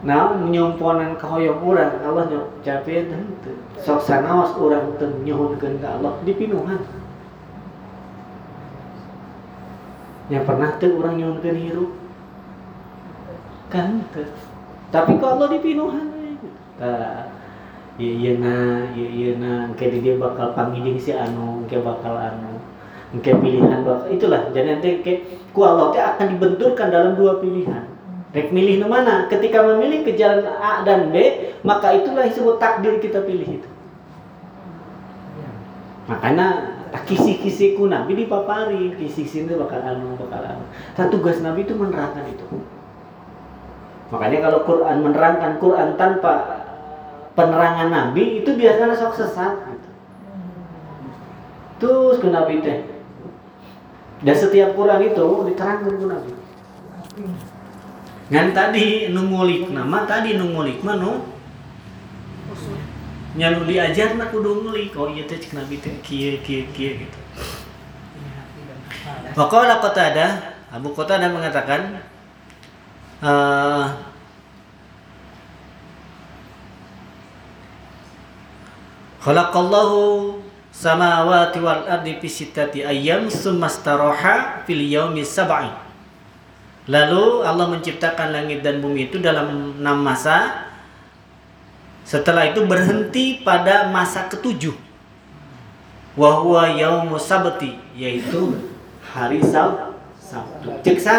Nah, 0.06 0.38
menyumponan 0.38 1.18
kahoyong 1.18 1.58
orang 1.66 1.98
Allah 2.06 2.30
capek 2.62 3.10
itu. 3.10 3.18
Sok 3.82 3.98
sanaos 3.98 4.54
orang 4.62 4.93
teu 5.02 5.10
nyuhunkeun 5.26 5.82
ka 5.82 5.98
Allah 5.98 6.22
dipinuhan. 6.22 6.78
Yang 10.30 10.43
pernah 10.45 10.70
tuh 10.78 11.02
orang 11.02 11.18
nyuhunkeun 11.18 11.58
hirup 11.58 11.91
kan 13.74 14.06
teu. 14.14 14.24
tapi 14.93 15.20
kok 15.20 15.34
Allah 15.34 15.50
we. 15.52 15.60
Tah, 16.78 17.26
ieu 17.98 18.14
ieuna 18.14 18.86
ieu 18.93 19.10
ieuna 19.10 19.74
engke 19.74 19.89
di 19.89 20.06
dia 20.06 20.22
bakal 20.22 20.54
panggil 20.54 20.93
si 21.02 21.10
anu 21.10 21.66
engke 21.66 21.82
bakal 21.82 22.14
anu 22.14 22.62
engke 23.10 23.34
pilihan 23.34 23.82
bakal 23.82 24.06
itulah 24.14 24.54
jadi 24.54 24.78
nanti 24.78 25.02
engke 25.02 25.14
ku 25.50 25.66
Allah 25.66 26.14
akan 26.14 26.38
dibenturkan 26.38 26.93
dalam 26.93 27.18
dua 27.18 27.41
pilihan 27.41 27.97
rek 28.36 28.52
milih 28.52 28.84
nu 28.84 28.88
mana 28.92 29.32
ketika 29.32 29.64
memilih 29.64 30.04
ke 30.04 30.20
jalan 30.20 30.44
A 30.44 30.84
dan 30.84 31.12
B 31.14 31.16
maka 31.64 31.96
itulah 31.96 32.28
disebut 32.28 32.60
takdir 32.60 33.00
kita 33.00 33.24
pilih 33.24 33.62
itu 33.62 33.70
makanya 36.08 36.76
tak 36.92 37.04
kisi-kisi 37.08 37.76
ku 37.76 37.88
Nabi 37.92 38.16
dipapari 38.16 38.96
kisi-kisi 38.96 39.48
itu 39.48 39.56
bakal 39.60 39.84
anu 39.84 40.16
bakal 40.16 40.44
anu 40.44 40.64
tugas 41.12 41.40
Nabi 41.44 41.64
itu 41.64 41.76
menerangkan 41.76 42.24
itu 42.28 42.48
Makanya 44.08 44.40
kalau 44.40 44.60
Quran 44.64 45.04
menerangkan 45.04 45.60
Quran 45.60 46.00
tanpa 46.00 46.64
penerangan 47.36 47.92
Nabi 47.92 48.44
itu 48.44 48.56
biasanya 48.56 48.96
sok 48.96 49.20
sesat. 49.20 49.54
Gitu. 49.68 49.90
Terus 51.84 52.16
ke 52.24 52.28
Nabi 52.32 52.64
teh. 52.64 52.80
Dan 54.24 54.36
setiap 54.36 54.74
Quran 54.74 55.02
itu 55.04 55.28
diterangkan 55.52 55.94
ke 56.00 56.06
Nabi. 56.08 56.32
Ngan 58.28 58.52
tadi 58.52 59.08
nungulik 59.08 59.72
nama 59.72 60.04
tadi 60.04 60.36
nungulik 60.36 60.84
manu 60.84 61.32
nyanu 63.40 63.64
diajar 63.64 64.20
nak 64.20 64.36
kudu 64.36 64.68
ngulik 64.68 64.92
oh 65.00 65.08
iya 65.08 65.24
teh 65.24 65.40
Nabi 65.56 65.80
teh 65.80 65.96
kieu 66.04 66.42
kieu 66.44 66.68
kieu 66.76 67.08
gitu. 67.08 67.20
Waqala 69.38 69.80
Qatadah 69.80 70.60
Abu 70.76 70.92
Qatadah 70.92 71.32
mengatakan 71.32 72.04
uh, 73.24 73.96
Khalaqallahu 79.24 80.44
samawati 80.74 81.64
wal 81.64 81.88
ardi 81.88 82.20
fi 82.20 82.28
sittati 82.28 82.84
ayyam 82.84 83.32
summa 83.32 83.72
staraha 83.72 84.68
fil 84.68 84.84
yaumi 84.84 85.24
sab'i. 85.24 85.87
Lalu 86.88 87.44
Allah 87.44 87.68
menciptakan 87.68 88.32
langit 88.32 88.64
dan 88.64 88.80
bumi 88.80 89.12
itu 89.12 89.20
dalam 89.20 89.76
enam 89.76 89.98
masa. 90.00 90.68
Setelah 92.08 92.48
itu 92.48 92.64
berhenti 92.64 93.44
pada 93.44 93.92
masa 93.92 94.32
ketujuh. 94.32 94.72
Wa 96.16 96.40
huwa 96.40 96.72
yaumu 96.72 97.20
sabti, 97.20 97.76
yaitu 97.92 98.56
hari 99.04 99.44
Sab 99.44 100.00
Sabtu. 100.16 100.72
Cek 100.80 100.98
sa 100.98 101.16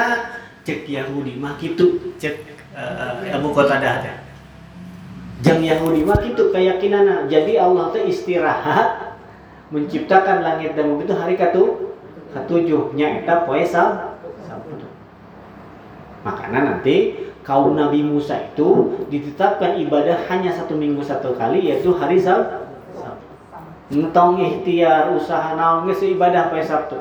cek 0.65 0.89
Yahudi 0.89 1.37
mah 1.37 1.61
kitu 1.61 2.17
cek 2.17 2.65
uh, 2.73 3.21
Abu 3.29 3.53
Qatadah 3.53 4.01
teh. 4.01 4.17
Jang 5.45 5.61
Yahudi 5.61 6.03
mah 6.09 6.17
kitu 6.17 6.49
keyakinanna. 6.49 7.29
Jadi 7.29 7.61
Allah 7.61 7.93
teh 7.93 8.09
istirahat 8.09 9.21
menciptakan 9.69 10.41
langit 10.41 10.73
dan 10.73 10.89
bumi 10.89 11.05
itu 11.05 11.13
hari 11.13 11.37
katu 11.37 11.93
ketujuh 12.33 12.97
nya 12.97 13.21
eta 13.21 13.45
poe 13.45 13.61
Sab 13.69 13.69
Sabtu. 13.69 14.08
Makanya 16.29 16.61
nanti 16.61 17.17
kaum 17.41 17.73
Nabi 17.73 18.05
Musa 18.05 18.37
itu 18.53 19.01
ditetapkan 19.09 19.81
ibadah 19.81 20.29
hanya 20.29 20.53
satu 20.53 20.77
minggu 20.77 21.01
satu 21.01 21.33
kali 21.41 21.65
yaitu 21.65 21.97
hari 21.97 22.21
Sab 22.21 22.69
Entong 23.89 24.37
ikhtiar 24.37 25.17
usaha 25.17 25.57
naon 25.57 25.89
geus 25.89 26.05
ibadah 26.05 26.53
poe 26.53 26.61
Sabtu. 26.61 27.01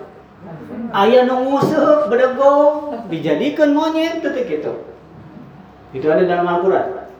Ayah 0.95 1.27
nu 1.27 1.43
nguseup 1.43 2.07
dijadikan 3.11 3.75
monyet 3.75 4.23
teh 4.23 4.47
gitu. 4.47 4.87
Itu 5.91 6.07
ada 6.07 6.23
dalam 6.23 6.47
Al-Qur'an. 6.47 7.11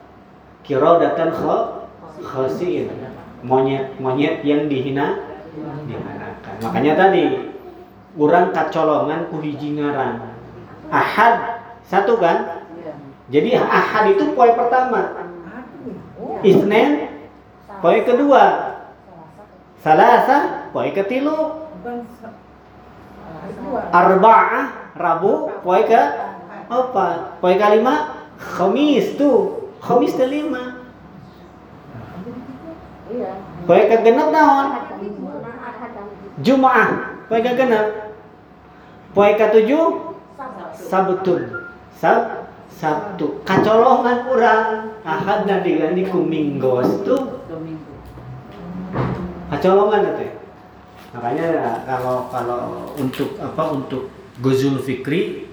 Kha 0.64 1.56
khasiin. 2.24 2.88
Monyet-monyet 3.44 4.40
yang 4.40 4.72
dihina 4.72 5.20
dihanakan. 5.84 6.54
Makanya 6.64 6.92
tadi 6.96 7.52
orang 8.16 8.50
kacolongan 8.56 9.28
ku 9.28 9.36
hiji 9.44 9.76
ngaran. 9.76 10.32
Ahad 10.88 11.57
satu 11.88 12.20
kan? 12.20 12.68
Jadi 13.32 13.56
Ahad 13.56 14.12
itu 14.12 14.36
poin 14.36 14.52
pertama. 14.52 15.24
Isnin 16.44 17.08
poin 17.80 18.04
kedua. 18.04 18.76
Salasa 19.80 20.68
poin 20.72 20.92
ketilu. 20.92 21.64
Arba'ah 23.92 24.92
Rabu 24.96 25.48
poin 25.64 25.84
ke 25.88 26.02
apa? 26.68 27.06
Poin 27.40 27.56
kelima 27.56 28.24
Khamis 28.36 29.16
tuh. 29.16 29.72
Khamis 29.80 30.12
teh 30.12 30.28
lima. 30.28 30.84
Poin 33.64 33.84
ke 33.88 33.96
genep 34.04 34.28
naon? 34.28 34.66
Jumaah. 36.44 37.16
Poin 37.28 37.40
ke 37.40 37.52
genep. 37.56 37.86
Poin 39.16 39.32
ke 39.36 39.46
tujuh 39.52 40.16
Sabtun. 40.76 41.57
Sab 41.98 42.46
Sabtu. 42.70 43.42
Kacolongan 43.42 44.22
kurang. 44.22 44.94
Ahad 45.02 45.50
na 45.50 45.60
diganti 45.66 46.06
ku 46.06 46.22
Minggos 46.22 47.02
tuh. 47.02 47.42
Kacolongan 49.50 50.14
teh. 50.14 50.30
Makanya 51.12 51.82
kalau 51.82 52.30
kalau 52.30 52.94
untuk 52.94 53.34
apa 53.42 53.74
untuk 53.74 54.12
Gozul 54.38 54.78
Fikri 54.78 55.48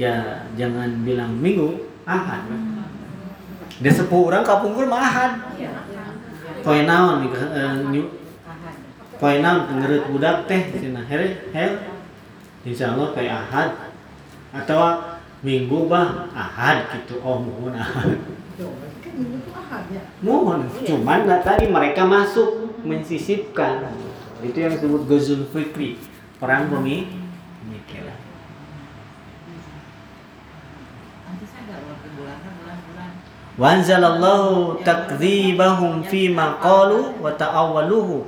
ya 0.00 0.48
jangan 0.56 1.04
bilang 1.04 1.36
minggu 1.36 1.84
ahad 2.08 2.48
dia 3.82 3.92
sepuh 3.92 4.32
orang 4.32 4.44
kapungkur 4.46 4.88
mah 4.88 5.04
ahad 5.04 5.32
poe 6.64 6.80
naon 6.88 7.28
poe 9.20 9.36
naon 9.44 9.60
ngereut 9.68 10.08
budak 10.08 10.48
teh 10.48 10.72
cenah 10.80 11.04
here 11.04 11.44
here 11.52 11.74
insyaallah 12.64 13.12
poe 13.12 13.28
ahad 13.28 13.92
atau 14.56 15.11
minggu 15.42 15.90
bah 15.90 16.30
ahad 16.30 16.86
gitu. 16.96 17.18
Oh 17.20 17.42
mohon 17.42 17.74
ahad. 17.74 18.18
Mohon. 20.22 20.70
Cuman 20.86 21.26
nah, 21.26 21.42
tadi 21.42 21.66
mereka 21.68 22.06
masuk 22.06 22.78
mensisipkan. 22.86 23.90
Itu 24.42 24.58
yang 24.58 24.74
disebut 24.78 25.02
Gozul 25.06 25.46
Fikri. 25.50 25.98
Perang 26.38 26.66
bumi 26.66 27.06
pemikiran 27.62 28.18
Wa 33.52 33.78
anzalallahu 33.78 34.80
takdzibahum 34.80 36.02
fima 36.02 36.56
qalu 36.58 37.20
wa 37.20 37.30
ta'awwaluhu. 37.36 38.24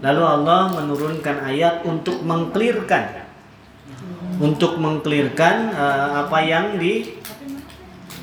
Lalu 0.00 0.22
Allah 0.22 0.70
menurunkan 0.70 1.44
ayat 1.44 1.82
untuk 1.82 2.22
mengklirkan 2.22 3.21
untuk 4.42 4.82
mengklirkan 4.82 5.70
uh, 5.70 6.26
apa 6.26 6.38
yang 6.42 6.74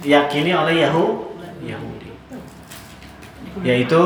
diyakini 0.03 0.51
oleh 0.51 0.83
Yahudi 0.83 1.31
Yahudi. 1.63 2.11
Yaitu 3.63 4.03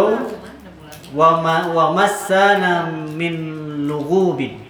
wa 1.18 1.42
ma 1.42 1.74
wa 1.74 1.98
massana 1.98 2.86
min 2.94 3.34
lughubin 3.90 4.62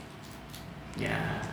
ya. 0.95 1.43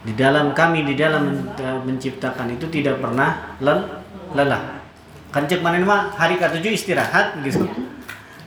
Di 0.00 0.16
dalam 0.16 0.56
kami 0.56 0.82
di 0.82 0.96
dalam 0.98 1.52
menciptakan 1.86 2.50
itu 2.56 2.66
tidak 2.72 2.98
pernah 2.98 3.54
lel 3.62 4.02
lelah. 4.34 4.82
Kan 5.30 5.46
cek 5.46 5.62
mana 5.62 5.78
mah 5.86 6.10
hari 6.18 6.42
ke-7 6.42 6.66
istirahat 6.74 7.38
gitu. 7.46 7.70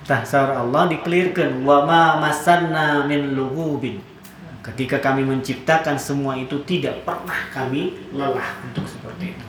Tah 0.03 0.19
Allah 0.35 0.91
dikelirkan 0.91 1.63
wa 1.63 1.87
ma 1.87 2.19
masanna 2.19 3.07
min 3.07 3.39
lughubin 3.39 4.03
Ketika 4.63 5.03
kami 5.03 5.27
menciptakan 5.27 5.99
semua 5.99 6.39
itu 6.39 6.63
tidak 6.63 7.03
pernah 7.03 7.51
kami 7.51 7.99
lelah 8.15 8.63
untuk 8.63 8.87
seperti 8.87 9.35
itu. 9.35 9.45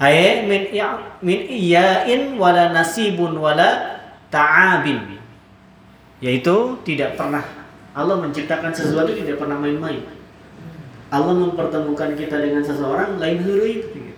Ay 0.00 0.48
min 0.48 0.72
ya 0.72 0.96
min 1.20 1.44
iyain 1.44 2.40
wala 2.40 2.72
nasibun 2.72 3.36
wala 3.36 4.00
ta'abin. 4.32 5.20
Yaitu 6.24 6.80
tidak 6.88 7.20
pernah 7.20 7.44
Allah 7.92 8.16
menciptakan 8.16 8.72
sesuatu 8.72 9.12
tidak 9.12 9.36
pernah 9.36 9.60
main-main. 9.60 10.00
Allah 11.12 11.36
mempertemukan 11.36 12.16
kita 12.16 12.40
dengan 12.40 12.64
seseorang 12.64 13.20
lain 13.20 13.38
huruf 13.44 13.84
gitu. 13.92 14.12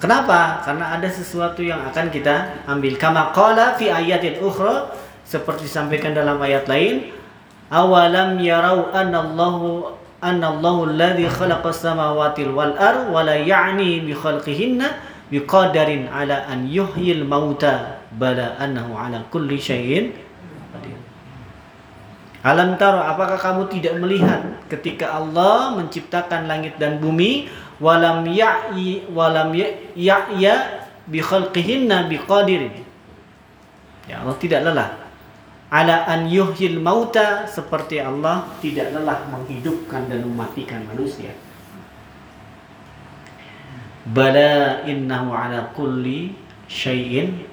Kenapa? 0.00 0.64
Karena 0.64 0.96
ada 0.96 1.08
sesuatu 1.08 1.60
yang 1.60 1.84
akan 1.92 2.08
kita 2.08 2.64
ambil. 2.64 2.96
Kama 2.96 3.36
qala 3.36 3.76
fi 3.76 3.92
ayatin 3.92 4.40
ukhra 4.40 4.88
seperti 5.30 5.70
disampaikan 5.70 6.10
dalam 6.10 6.42
ayat 6.42 6.66
lain 6.66 7.14
awalam 7.70 8.42
yarau 8.42 8.90
anallahu 8.90 9.94
anallahu 10.18 10.90
alladhi 10.90 11.30
khalaqas 11.30 11.86
samawati 11.86 12.50
wal 12.50 12.74
ar 12.74 13.06
wa 13.06 13.22
la 13.22 13.38
ya'ni 13.38 14.02
bi 14.02 14.10
khalqihinna 14.10 14.90
biqadarin 15.30 16.10
ala 16.10 16.50
an 16.50 16.66
yuhyil 16.66 17.22
mauta 17.22 18.02
bala 18.18 18.58
annahu 18.58 18.98
ala 18.98 19.22
kulli 19.30 19.54
syai'in 19.54 20.10
qadir. 20.74 20.98
Alam 22.42 22.74
taro 22.74 22.98
apakah 22.98 23.38
kamu 23.38 23.70
tidak 23.70 24.02
melihat 24.02 24.42
ketika 24.66 25.14
Allah 25.14 25.78
menciptakan 25.78 26.50
langit 26.50 26.74
dan 26.82 26.98
bumi 26.98 27.46
walam 27.78 28.26
ya'i 28.26 29.06
walam 29.14 29.54
ya'ya 29.94 30.54
bi 31.06 31.22
khalqihinna 31.22 32.10
biqadirin? 32.10 32.82
Ya 34.10 34.26
Allah 34.26 34.36
tidak 34.42 34.66
lelah 34.66 34.99
ala 35.70 36.04
an 36.10 36.26
yuhyil 36.26 36.82
mauta 36.82 37.46
seperti 37.46 38.02
Allah 38.02 38.50
tidak 38.58 38.90
lelah 38.90 39.22
menghidupkan 39.30 40.10
dan 40.10 40.26
mematikan 40.26 40.82
manusia. 40.90 41.30
Bala 44.10 44.82
innahu 44.82 45.30
ala 45.30 45.70
kulli 45.70 46.34
syai'in 46.66 47.46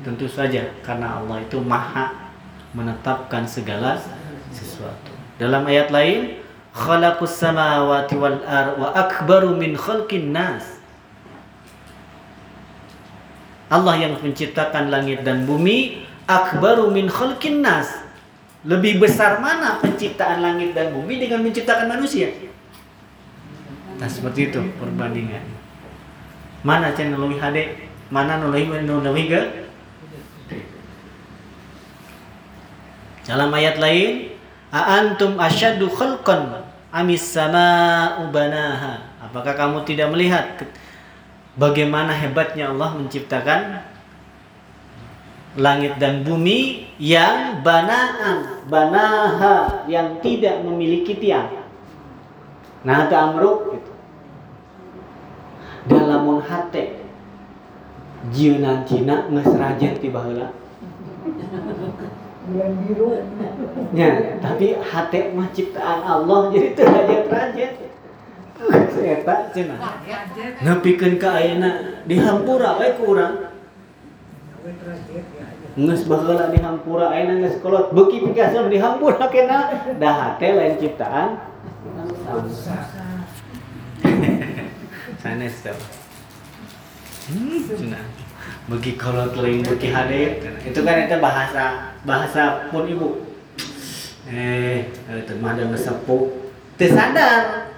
Tentu 0.00 0.24
saja 0.24 0.72
karena 0.80 1.20
Allah 1.20 1.44
itu 1.44 1.60
maha 1.60 2.32
menetapkan 2.72 3.44
segala 3.44 4.00
sesuatu. 4.48 5.12
Dalam 5.36 5.68
ayat 5.68 5.92
lain, 5.92 6.40
khalaqus 6.72 7.36
samawati 7.36 8.16
wal 8.16 8.40
ar 8.48 8.80
wa 8.80 8.88
akbaru 8.96 9.52
min 9.52 9.76
khalqin 9.76 10.32
nas. 10.32 10.80
Allah 13.68 14.00
yang 14.00 14.16
menciptakan 14.16 14.88
langit 14.88 15.22
dan 15.28 15.44
bumi 15.44 16.08
akbaru 16.30 16.94
min 16.94 17.10
khalqin 17.10 17.58
nas. 17.58 17.90
Lebih 18.62 19.00
besar 19.02 19.40
mana 19.42 19.80
penciptaan 19.82 20.44
langit 20.44 20.76
dan 20.76 20.94
bumi 20.94 21.18
dengan 21.18 21.42
menciptakan 21.42 21.90
manusia? 21.90 22.30
Nah 23.98 24.06
seperti 24.06 24.52
itu 24.52 24.60
perbandingan. 24.78 25.42
Mana 26.62 26.92
cina 26.92 27.16
lebih 27.16 27.40
hade? 27.40 27.88
Mana 28.12 28.36
lebih 28.38 28.84
lebih 28.84 29.26
ke? 29.32 29.42
Dalam 33.24 33.48
ayat 33.54 33.80
lain, 33.80 34.30
Aantum 34.70 35.34
asyadu 35.34 35.90
khalqan 35.90 36.62
amis 36.94 37.26
sama 37.26 38.18
ubanaha. 38.22 39.02
Apakah 39.18 39.58
kamu 39.58 39.82
tidak 39.82 40.14
melihat 40.14 40.62
bagaimana 41.58 42.14
hebatnya 42.14 42.70
Allah 42.70 42.94
menciptakan 42.94 43.82
langit 45.58 45.98
dan 45.98 46.22
bumi 46.22 46.86
yang 47.00 47.64
banaan, 47.66 48.62
banaha 48.70 49.82
yang 49.90 50.22
tidak 50.22 50.62
memiliki 50.62 51.18
tiang. 51.18 51.50
Nah, 52.86 53.08
ada 53.08 53.32
amruk 53.32 53.74
gitu. 53.74 53.92
Dalamun 55.90 56.38
hate 56.44 57.02
jieunan 58.30 58.84
Cina 58.86 59.26
geus 59.26 59.50
rajet 59.56 59.98
ti 59.98 60.12
baheula. 60.12 60.54
Biru. 62.50 63.20
Ya, 63.94 64.38
tapi 64.38 64.76
hate 64.78 65.34
mah 65.34 65.48
ciptaan 65.50 66.00
Allah 66.04 66.52
jadi 66.52 66.68
teu 66.78 66.86
rajet-rajet. 66.88 67.72
Eta 69.00 69.36
cenah. 69.56 69.80
Nepikeun 70.60 71.16
ka 71.16 71.40
ayeuna 71.40 72.00
dihampura 72.04 72.76
we 72.76 72.92
ku 73.00 73.16
urang. 73.16 73.50
Nges 75.80 76.04
baheula 76.04 76.52
di 76.52 76.60
hampura 76.60 77.08
ayeuna 77.08 77.40
geus 77.40 77.56
kolot. 77.64 77.88
Beuki 77.96 78.20
pikasan 78.20 78.68
di 78.68 78.76
hampura 78.76 79.32
kena. 79.32 79.72
Dah 79.96 80.36
teh 80.36 80.52
lain 80.52 80.76
ciptaan. 80.76 81.40
Sanes 85.20 85.56
tuh 85.60 85.76
hmm, 87.30 87.68
cenah 87.68 88.04
beuki 88.64 88.96
kolot 88.96 89.36
lain 89.36 89.60
beuki 89.60 89.92
hade 89.92 90.40
itu 90.64 90.80
kan 90.80 90.96
itu 91.04 91.16
bahasa 91.20 91.94
bahasa 92.08 92.72
pun 92.72 92.88
ibu. 92.88 93.28
Eh 94.30 94.88
itu 94.88 95.32
mah 95.42 95.52
ada 95.56 95.76
sepuh 95.76 96.22
teu 96.80 96.88
sadar. 96.88 97.68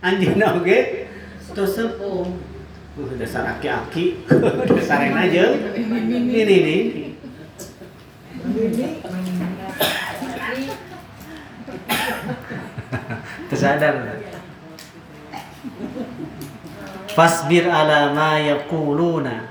Anjeunna 0.00 0.56
oge 0.56 1.08
teu 1.52 1.66
sepuh 1.66 2.50
Uh, 2.98 3.06
dasar 3.14 3.46
aki-aki, 3.46 4.26
dasar 4.76 4.98
yang 5.06 5.14
aja. 5.14 5.54
Ini 5.78 6.42
nih. 6.42 7.09
Tersadar. 13.50 13.94
Fasbir 17.14 17.70
ala 17.70 18.14
ma 18.14 18.38
yaquluna. 18.42 19.46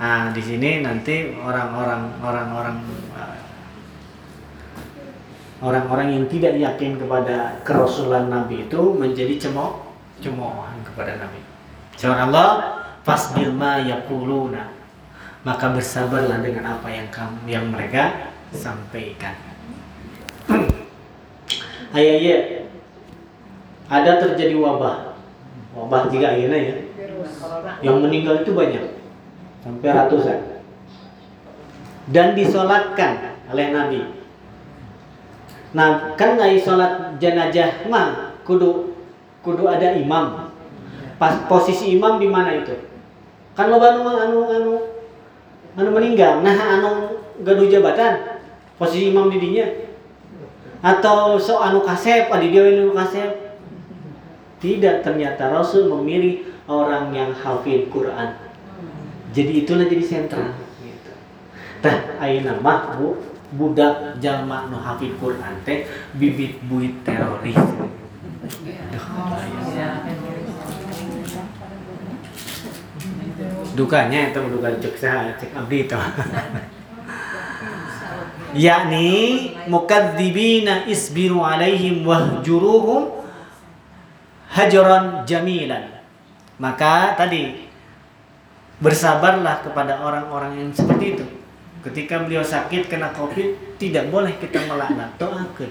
Nah, 0.00 0.32
di 0.32 0.42
sini 0.42 0.80
nanti 0.84 1.32
orang-orang 1.36 2.12
orang-orang 2.20 2.76
orang-orang 5.64 6.08
yang 6.12 6.28
tidak 6.28 6.60
yakin 6.60 7.00
kepada 7.00 7.56
kerasulan 7.64 8.28
Nabi 8.28 8.68
itu 8.68 8.92
menjadi 8.96 9.48
cemooh 9.48 9.80
cemoohan 10.20 10.84
kepada 10.84 11.16
Nabi. 11.20 11.40
Surah 11.96 12.28
Allah, 12.28 12.48
fasbir 13.04 13.52
ma 13.52 13.78
yaquluna 13.80 14.83
maka 15.44 15.76
bersabarlah 15.76 16.40
dengan 16.40 16.64
apa 16.64 16.88
yang 16.88 17.08
kamu 17.12 17.44
yang 17.44 17.68
mereka 17.68 18.32
sampaikan. 18.48 19.36
Ayah 21.94 22.16
ya, 22.18 22.38
ada 23.92 24.18
terjadi 24.24 24.56
wabah, 24.56 25.14
wabah 25.76 26.08
juga 26.08 26.34
ini 26.34 26.48
ya, 26.48 26.76
yang 27.84 28.00
meninggal 28.00 28.40
itu 28.40 28.56
banyak, 28.56 28.98
sampai 29.60 29.88
ratusan, 29.92 30.64
dan 32.08 32.32
disolatkan 32.32 33.36
oleh 33.52 33.68
Nabi. 33.70 34.00
Nah, 35.76 36.16
kan 36.16 36.40
nggak 36.40 36.64
sholat 36.64 37.20
jenazah 37.20 37.84
mah 37.92 38.38
kudu 38.48 38.96
kudu 39.44 39.68
ada 39.68 39.92
imam. 39.92 40.48
Pas 41.20 41.46
posisi 41.46 41.94
imam 41.94 42.18
di 42.18 42.26
mana 42.26 42.58
itu? 42.58 42.74
Kan 43.54 43.70
lo 43.70 43.78
anu 43.78 44.02
anu 44.02 44.40
anu 44.50 44.72
anu 45.74 45.90
meninggal. 45.94 46.42
Nah 46.42 46.56
anu 46.78 47.22
gaduh 47.42 47.68
jabatan. 47.70 48.42
Posisi 48.74 49.14
imam 49.14 49.30
didinya 49.30 49.70
atau 50.84 51.38
so 51.38 51.62
anu 51.62 51.80
kasep 51.86 52.28
adi 52.28 52.50
dia 52.50 52.62
anu 52.64 52.92
kasep. 52.92 53.30
Tidak 54.58 55.04
ternyata 55.04 55.52
Rasul 55.52 55.92
memilih 55.92 56.48
orang 56.64 57.12
yang 57.12 57.30
hafid 57.36 57.92
Quran. 57.92 58.32
Jadi 59.34 59.66
itulah 59.66 59.84
jadi 59.84 60.04
sentral. 60.04 60.56
Gitu. 60.80 61.12
Tah 61.84 62.16
ayeuna 62.22 62.56
mah 62.64 62.96
Bu 62.96 63.20
budak 63.54 64.18
jalma 64.18 64.66
nu 64.66 64.80
hafid 64.80 65.14
Quran 65.22 65.54
teh 65.62 65.86
bibit 66.18 66.58
buit 66.66 67.04
teroris. 67.06 67.58
Dukanya 73.74 74.30
itu 74.30 74.40
duka 74.48 74.70
cek 74.78 74.94
saya 74.96 75.34
cek 75.36 75.50
abdi 75.52 75.86
itu. 75.86 75.98
Yakni 78.54 79.10
mukadzibina 79.66 80.86
isbiru 80.86 81.42
alaihim 81.42 82.06
wahjuruhum 82.06 83.26
hajaran 84.46 85.26
jamilan. 85.26 85.90
Maka 86.62 87.18
tadi 87.18 87.66
bersabarlah 88.78 89.66
kepada 89.66 89.98
orang-orang 89.98 90.54
yang 90.54 90.70
seperti 90.70 91.18
itu. 91.18 91.26
Ketika 91.82 92.22
beliau 92.22 92.46
sakit 92.46 92.86
kena 92.86 93.10
covid 93.10 93.76
tidak 93.76 94.06
boleh 94.08 94.38
kita 94.38 94.62
melaknat. 94.70 95.10
Doakan. 95.18 95.70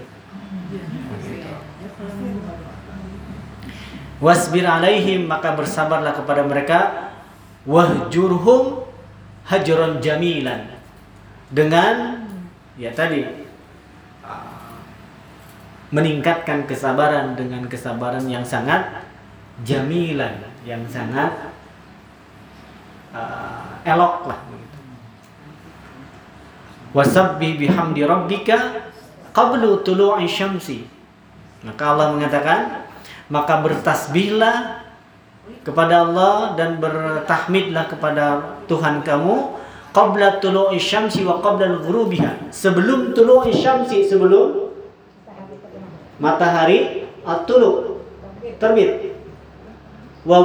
Wasbir 4.20 4.68
alaihim 4.68 5.28
maka 5.28 5.56
bersabarlah 5.56 6.16
kepada 6.16 6.44
mereka 6.48 7.12
wahjurhum 7.64 8.84
hajron 9.48 10.00
jamilan 10.04 10.68
dengan 11.52 12.28
ya 12.76 12.92
tadi 12.92 13.44
meningkatkan 15.94 16.66
kesabaran 16.66 17.38
dengan 17.38 17.70
kesabaran 17.70 18.26
yang 18.26 18.42
sangat 18.42 19.06
jamilan 19.62 20.42
yang 20.66 20.82
sangat 20.90 21.54
uh, 23.14 23.78
elok 23.86 24.26
lah. 24.26 24.42
Wasabbi 26.94 27.58
bihamdi 27.58 28.06
rabbika 28.06 28.90
qablu 29.34 29.82
tulu'i 29.86 30.30
syamsi. 30.30 30.86
Maka 31.66 31.96
Allah 31.96 32.14
mengatakan, 32.14 32.86
maka 33.34 33.66
bertasbihlah 33.66 34.83
kepada 35.64 36.04
Allah 36.08 36.60
dan 36.60 36.78
bertahmidlah 36.78 37.88
kepada 37.88 38.60
Tuhan 38.68 39.00
kamu 39.02 39.64
qabla 39.96 40.44
tulu'i 40.44 40.76
syamsi 40.76 41.24
wa 41.24 41.40
qabla 41.40 41.80
al-ghurubiha. 41.80 42.52
Sebelum 42.52 43.16
tulu'i 43.16 43.56
syamsi, 43.56 44.04
sebelum 44.04 44.76
matahari 46.20 47.08
at-tulu 47.24 48.04
terbit. 48.60 49.16
Wa 50.28 50.40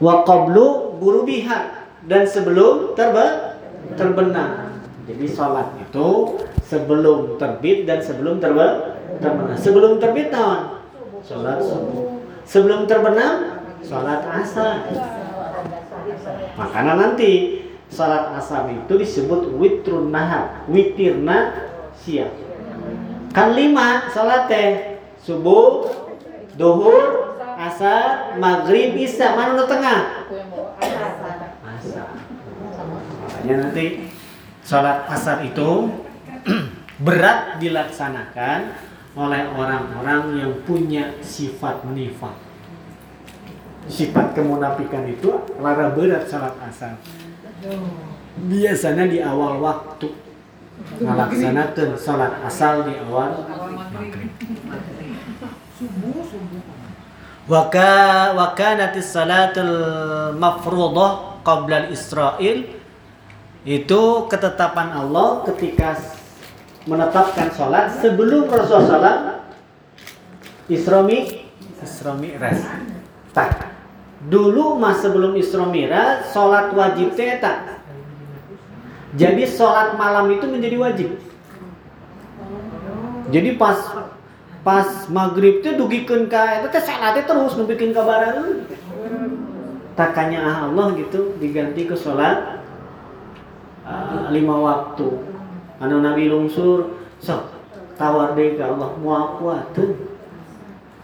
wa 0.00 0.14
qablu 0.24 0.96
ghurubiha 1.00 1.58
dan 2.08 2.24
sebelum 2.24 2.96
terbe 2.96 3.56
terbenam. 3.96 4.80
Jadi 5.04 5.26
sholat 5.28 5.76
itu 5.76 6.40
sebelum 6.64 7.36
terbit 7.36 7.84
dan 7.84 8.00
sebelum 8.00 8.40
terbe 8.40 8.96
terbenam. 9.20 9.56
Sebelum 9.56 9.92
terbit 10.00 10.32
tahun 10.32 10.79
sholat 11.24 11.58
subuh. 11.60 12.24
Sebelum 12.44 12.88
terbenam 12.88 13.62
sholat 13.84 14.26
asar. 14.26 14.90
Makanya 16.58 16.94
nanti 16.98 17.62
sholat 17.90 18.36
asar 18.36 18.70
itu 18.70 18.92
disebut 18.98 19.54
witrun 19.56 20.10
nahar, 20.10 20.66
witirna 20.66 21.70
siang. 21.96 22.32
Kan 23.30 23.54
lima 23.54 24.10
sholat 24.10 24.50
teh 24.50 24.98
subuh, 25.22 25.86
duhur, 26.58 27.36
asar, 27.60 28.34
maghrib, 28.40 28.96
isya. 28.98 29.38
Mana 29.38 29.54
udah 29.54 29.68
tengah? 29.68 30.00
Asar. 31.62 32.08
Makanya 33.20 33.54
nanti 33.68 33.86
sholat 34.66 35.06
asar 35.06 35.46
itu 35.46 35.90
berat 37.06 37.62
dilaksanakan 37.62 38.89
oleh 39.18 39.42
orang-orang 39.50 40.22
yang 40.38 40.52
punya 40.62 41.18
sifat 41.18 41.82
nifak. 41.90 42.34
Sifat 43.90 44.38
kemunafikan 44.38 45.02
itu 45.10 45.34
lara 45.58 45.90
berat 45.90 46.30
sholat 46.30 46.54
asar. 46.62 46.94
Biasanya 48.46 49.04
di 49.10 49.18
awal 49.18 49.58
waktu 49.58 50.08
melaksanakan 51.02 51.98
sholat 51.98 52.32
asal 52.46 52.86
di 52.86 52.94
awal 53.02 53.34
maghrib. 53.90 54.30
Waka 57.50 58.30
wakanatis 58.38 59.10
salatul 59.10 60.38
mafruḍah 60.38 61.42
qabla 61.42 61.88
al-Israil 61.88 62.78
itu 63.66 64.02
ketetapan 64.30 64.94
Allah 64.94 65.42
ketika 65.50 65.98
menetapkan 66.88 67.52
sholat 67.52 67.92
sebelum 68.00 68.48
Rasulullah 68.48 69.44
Isra 70.70 71.04
Isra 71.80 72.12
Mi'raj. 72.16 72.60
Tak. 73.36 73.68
Dulu 74.30 74.76
mas 74.76 75.00
sebelum 75.00 75.36
Isra 75.36 75.64
Mi'raj 75.68 76.28
sholat 76.32 76.72
wajib 76.72 77.16
tak. 77.16 77.84
Jadi 79.18 79.42
sholat 79.48 79.98
malam 79.98 80.30
itu 80.30 80.46
menjadi 80.46 80.76
wajib. 80.78 81.10
Jadi 83.30 83.58
pas 83.58 83.78
pas 84.60 85.08
maghrib 85.08 85.64
itu 85.64 85.72
dugikeun 85.72 86.28
ka 86.28 86.60
eta 86.60 86.68
teh 86.68 86.82
salatnya 86.84 87.24
terus 87.24 87.56
nu 87.56 87.64
bikin 87.66 87.90
kabaran. 87.96 88.66
Takanya 89.98 90.70
Allah 90.70 90.94
gitu 90.96 91.34
diganti 91.42 91.84
ke 91.88 91.96
sholat 91.98 92.62
uh, 93.82 94.30
lima 94.30 94.54
waktu. 94.54 95.39
Anu 95.80 96.04
Nabi 96.04 96.28
lungsur 96.28 97.00
sok 97.16 97.56
tawar 97.96 98.36
deh 98.36 98.56
ke 98.56 98.62
Allah 98.62 98.92
mau 99.00 99.40
kuat 99.40 99.72
tuh. 99.72 99.96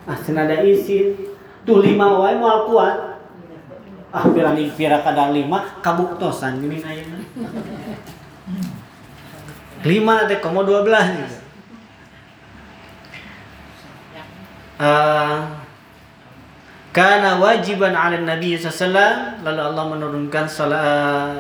Ah 0.05 0.17
senada 0.21 0.61
isi 0.61 1.17
tuh 1.65 1.81
lima 1.81 2.21
wae 2.21 2.37
mau 2.37 2.69
kuat. 2.69 3.17
Ah 4.13 4.25
pirani 4.29 4.69
pira 4.77 5.01
kadang 5.01 5.33
lima 5.33 5.81
kabuktosan 5.81 6.61
gini 6.61 6.85
ayeuna. 6.85 7.25
Lima 9.81 10.29
teh 10.29 10.39
komo 10.45 10.61
dua 10.63 10.85
belas 10.85 11.09
gitu. 11.09 11.37
Uh, 14.77 15.65
karena 16.97 17.37
wajiban 17.37 17.93
ala 17.93 18.17
Nabi 18.17 18.57
SAW 18.57 19.45
lalu 19.45 19.61
Allah 19.61 19.85
menurunkan 19.85 20.49
salat, 20.49 20.81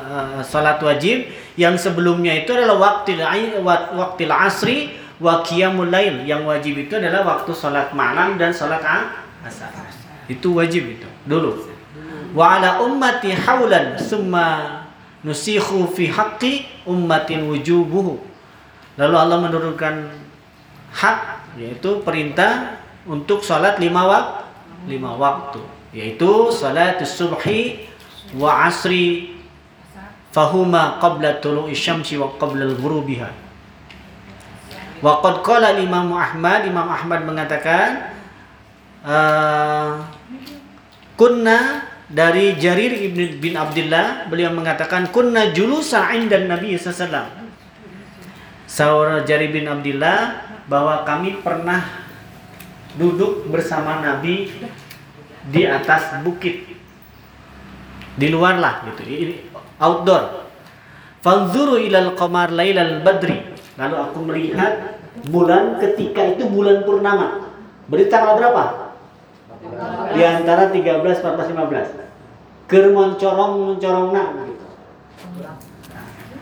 uh, 0.05 0.45
salat 0.45 0.77
wajib. 0.85 1.33
Yang 1.57 1.89
sebelumnya 1.89 2.45
itu 2.45 2.53
adalah 2.53 2.77
waktu 2.77 3.17
waktu 3.65 4.29
asri 4.29 4.93
wa 5.17 5.41
qiyamul 5.41 5.89
yang 6.29 6.45
wajib 6.45 6.77
itu 6.77 7.01
adalah 7.01 7.25
waktu 7.25 7.57
salat 7.57 7.97
malam 7.97 8.37
dan 8.37 8.53
salat 8.53 8.85
asar. 9.41 9.73
Itu 10.29 10.61
wajib 10.61 11.01
itu 11.01 11.09
dulu. 11.25 11.65
Wa 12.37 12.61
ala 12.61 12.85
ummati 12.85 13.33
haulan 13.33 13.97
summa 13.97 14.85
nusikhu 15.25 15.89
fi 15.89 16.13
haqqi 16.13 16.85
ummatin 16.85 17.49
wujubuhu. 17.49 18.21
Lalu 19.01 19.17
Allah 19.17 19.41
menurunkan 19.41 20.05
hak 20.93 21.49
yaitu 21.57 22.05
perintah 22.05 22.77
untuk 23.09 23.41
salat 23.41 23.81
lima 23.81 24.05
waktu 24.05 24.46
lima 24.87 25.15
waktu 25.19 25.61
yaitu 25.93 26.51
salat 26.55 27.03
subhi 27.03 27.87
wa 28.35 28.67
asri. 28.67 29.37
Fahuma 30.37 31.01
qabla 31.01 31.41
tulu'i 31.41 31.73
syamsi 31.73 32.21
wa 32.21 32.29
qabla 32.37 32.69
al-ghurubiha 32.69 33.47
wa 35.01 35.21
qad 35.25 35.41
qala 35.41 35.77
Imam 35.81 36.13
Ahmad 36.13 36.69
Imam 36.69 36.89
Ahmad 36.89 37.25
mengatakan 37.25 38.13
uh, 39.01 40.05
kunna 41.17 41.89
dari 42.07 42.53
Jarir 42.61 42.93
ibn 43.01 43.41
bin 43.41 43.57
Abdullah 43.57 44.29
beliau 44.29 44.53
mengatakan 44.53 45.09
kunna 45.09 45.57
julusa 45.57 46.13
indan 46.13 46.53
Nabi 46.53 46.77
sallallahu 46.77 47.49
Saudara 48.69 49.25
Jarir 49.25 49.57
bin 49.57 49.65
Abdullah 49.65 50.45
bahwa 50.69 51.01
kami 51.07 51.41
pernah 51.41 52.06
duduk 52.97 53.49
bersama 53.53 54.01
Nabi 54.03 54.51
di 55.49 55.63
atas 55.65 56.21
bukit. 56.25 56.77
Di 58.17 58.27
luar 58.33 58.57
lah 58.57 58.85
gitu. 58.89 59.05
Ini 59.05 59.37
outdoor. 59.77 60.49
Fanzuru 61.21 61.77
ilal 61.77 62.17
qamar 62.17 62.51
lailal 62.51 63.05
badri. 63.05 63.45
Lalu 63.77 63.97
aku 64.01 64.19
melihat 64.25 64.73
bulan 65.29 65.77
ketika 65.81 66.25
itu 66.25 66.49
bulan 66.49 66.83
purnama. 66.89 67.53
Berarti 67.87 68.09
tanggal 68.09 68.41
berapa? 68.41 68.65
Di 70.17 70.23
antara 70.25 70.73
13 70.73 71.05
14 71.05 71.53
15 71.53 72.07
keur 72.67 72.91
mencorong 72.91 73.79
mencorong 73.79 74.11
nah 74.11 74.29
gitu. 74.43 74.67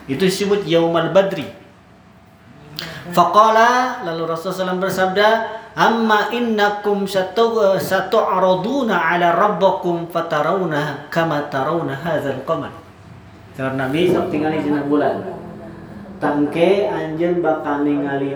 itu 0.08 0.22
disebut 0.24 0.64
yaumal 0.64 1.12
badri. 1.12 1.44
Faqala 3.12 4.04
lalu 4.08 4.32
Rasulullah 4.32 4.72
SAW 4.72 4.80
bersabda 4.80 5.28
amma 5.74 6.30
innakum 6.30 7.06
satu 7.06 7.74
satu 7.78 8.18
araduna 8.18 8.94
ala 8.94 9.34
rabbakum 9.34 10.06
fatarawna 10.08 11.10
kama 11.10 11.50
tarawna 11.50 11.98
hadzal 11.98 12.42
qamar 12.46 12.70
karena 13.58 13.86
Nabi 13.86 14.10
sok 14.10 14.30
tinggali 14.30 14.62
dina 14.62 14.86
bulan 14.86 15.34
tangke 16.22 16.86
anjeun 16.90 17.42
bakal 17.42 17.82
ningali 17.82 18.34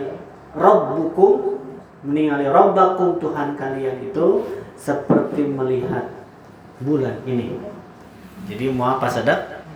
rabbukum 0.54 1.58
Meningali 1.98 2.46
Rabbakum 2.46 3.18
Tuhan 3.18 3.58
kalian 3.58 4.08
itu 4.08 4.46
seperti 4.78 5.42
melihat 5.42 6.06
bulan 6.78 7.18
ini. 7.26 7.58
Jadi 8.46 8.70
mau 8.70 8.94
apa 8.94 9.10
sedek? 9.10 9.66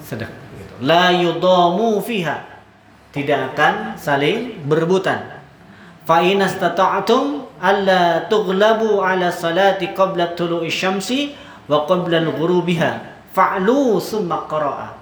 Sedek. 0.00 0.30
Gitu. 0.30 0.74
La 0.86 1.10
yudamu 1.10 1.98
fiha. 1.98 2.62
Tidak 3.10 3.52
akan 3.52 3.98
saling 3.98 4.62
berebutan. 4.64 5.35
Fa 6.06 6.22
in 6.22 6.38
istata'tum 6.38 7.58
alla 7.58 8.30
tughlabu 8.30 9.02
ala 9.02 9.34
salati 9.34 9.90
qabla 9.90 10.38
tulu'i 10.38 10.70
syamsi 10.70 11.34
wa 11.66 11.82
qabla 11.82 12.22
al-ghurubiha 12.22 12.90
fa'lu 13.34 13.98
summa 13.98 14.46
qara'a. 14.46 14.94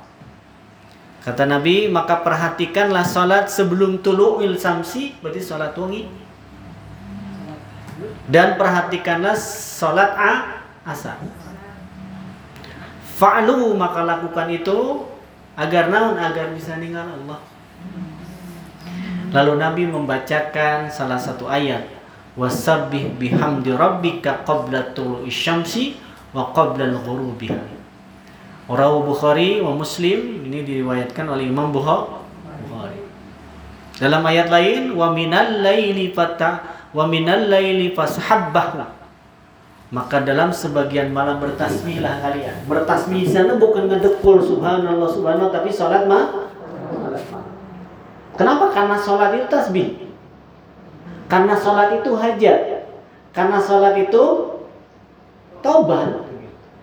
Kata 1.25 1.49
Nabi, 1.49 1.89
maka 1.89 2.21
perhatikanlah 2.21 3.01
salat 3.01 3.49
sebelum 3.49 4.05
tulu'il 4.05 4.61
samsi, 4.61 5.17
berarti 5.25 5.41
salat 5.41 5.73
wangi. 5.73 6.05
Dan 8.29 8.61
perhatikanlah 8.61 9.33
salat 9.37 10.13
a 10.17 10.33
asar. 10.85 11.17
Fa'lu 13.17 13.73
maka 13.73 14.05
lakukan 14.05 14.53
itu 14.53 15.09
agar 15.57 15.89
naon 15.89 16.21
agar 16.21 16.53
bisa 16.53 16.77
ninggal 16.77 17.09
Allah. 17.09 17.41
Lalu 19.35 19.53
Nabi 19.59 19.83
membacakan 19.91 20.87
salah 20.87 21.19
satu 21.19 21.51
ayat 21.51 21.91
wasabbih 22.39 23.19
bihamdi 23.19 23.75
rabbika 23.75 24.47
qabla 24.47 24.95
tulu'i 24.95 25.27
syamsi 25.27 25.99
wa 26.31 26.55
qabla 26.55 26.87
al-ghurubiha. 26.95 27.59
Rawu 28.71 29.05
Bukhari 29.11 29.59
wa 29.59 29.75
Muslim 29.75 30.47
ini 30.47 30.63
diriwayatkan 30.63 31.27
oleh 31.27 31.51
Imam 31.51 31.75
Bukhari. 31.75 33.03
Dalam 33.99 34.23
ayat 34.27 34.51
lain 34.51 34.95
wa 34.95 35.11
minal 35.11 35.63
laili 35.63 36.15
fata 36.15 36.63
wa 36.95 37.07
minal 37.11 37.51
laili 37.51 37.91
fashabbahu. 37.91 38.87
Maka 39.95 40.27
dalam 40.27 40.51
sebagian 40.51 41.15
malam 41.15 41.39
bertasbihlah 41.39 42.19
kalian. 42.19 42.67
Bertasbih 42.67 43.23
sana 43.31 43.55
bukan 43.55 43.87
ngedekul 43.87 44.43
subhanallah 44.43 45.07
subhanallah 45.07 45.55
tapi 45.55 45.71
salat 45.71 46.07
mah. 46.11 46.44
Kenapa? 48.35 48.75
Karena 48.75 48.97
salat 48.99 49.39
itu 49.39 49.47
tasbih. 49.47 50.05
Karena 51.25 51.57
sholat 51.57 51.99
itu 51.99 52.11
hajat. 52.15 52.87
Karena 53.33 53.59
sholat 53.59 53.97
itu 53.97 54.25
taubat. 55.65 56.29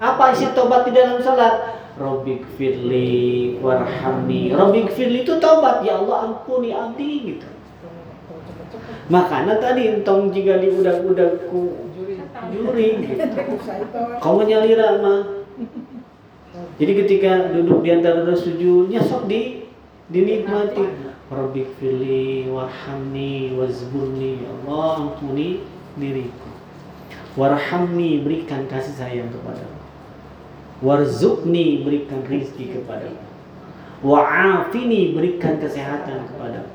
Apa 0.02 0.34
isi 0.34 0.50
taubat 0.58 0.90
di 0.90 0.92
dalam 0.98 1.22
sholat? 1.22 1.78
Robik 1.96 2.44
firli 2.58 3.56
warhamni. 3.62 4.50
Robik 4.52 4.90
firli 4.92 5.22
itu 5.22 5.38
taubat. 5.38 5.86
Ya 5.86 6.02
Allah 6.02 6.32
ampuni 6.32 6.74
abdi 6.74 7.38
gitu. 7.38 7.48
Makanya 9.12 9.60
tadi 9.62 10.00
entong 10.00 10.32
jika 10.32 10.58
di 10.58 10.72
udak-udakku 10.72 11.92
juri 12.50 12.88
gitu. 13.06 13.22
Kamu 14.24 14.42
nyalira 14.48 14.98
mah. 15.04 15.22
Jadi 16.82 16.92
ketika 17.06 17.54
duduk 17.54 17.86
di 17.86 17.90
antara 17.94 18.34
sujudnya 18.34 19.04
sok 19.04 19.30
di 19.30 19.70
dinikmati. 20.10 21.11
Rabbik 21.32 21.80
fili 21.80 22.52
warhamni 22.52 23.56
wazburni 23.56 24.44
ya 24.44 24.52
Allah 24.52 25.16
ampuni 25.16 25.64
diriku. 25.96 26.52
Warhamni 27.40 28.20
berikan 28.28 28.68
kasih 28.68 28.92
sayang 29.00 29.32
kepada 29.32 29.64
Warzukni 30.84 31.88
berikan 31.88 32.26
rizki 32.28 32.76
kepada 32.76 33.16
Wa'afini 34.04 35.16
berikan 35.16 35.62
kesehatan 35.62 36.26
kepada 36.26 36.68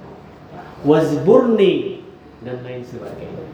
Wazburni 0.87 2.07
dan 2.47 2.63
lain 2.63 2.87
sebagainya. 2.87 3.45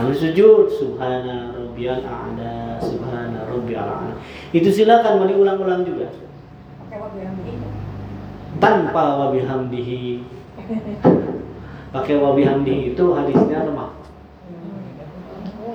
Lalu 0.00 0.14
sujud 0.16 0.72
Subhana 0.72 1.52
rabbiyal 1.52 2.00
a'la 2.00 2.80
Subhana 2.80 3.44
rabbiyal 3.44 3.84
a'la. 3.84 4.16
Itu 4.56 4.72
silakan 4.72 5.20
mau 5.20 5.28
diulang-ulang 5.28 5.84
juga. 5.84 6.08
Tanpa 8.56 9.04
wabihamdihi 9.28 10.39
pakai 11.90 12.14
wabi 12.22 12.42
hamdi 12.46 12.94
itu 12.94 13.04
hadisnya 13.14 13.66
lemah. 13.66 13.90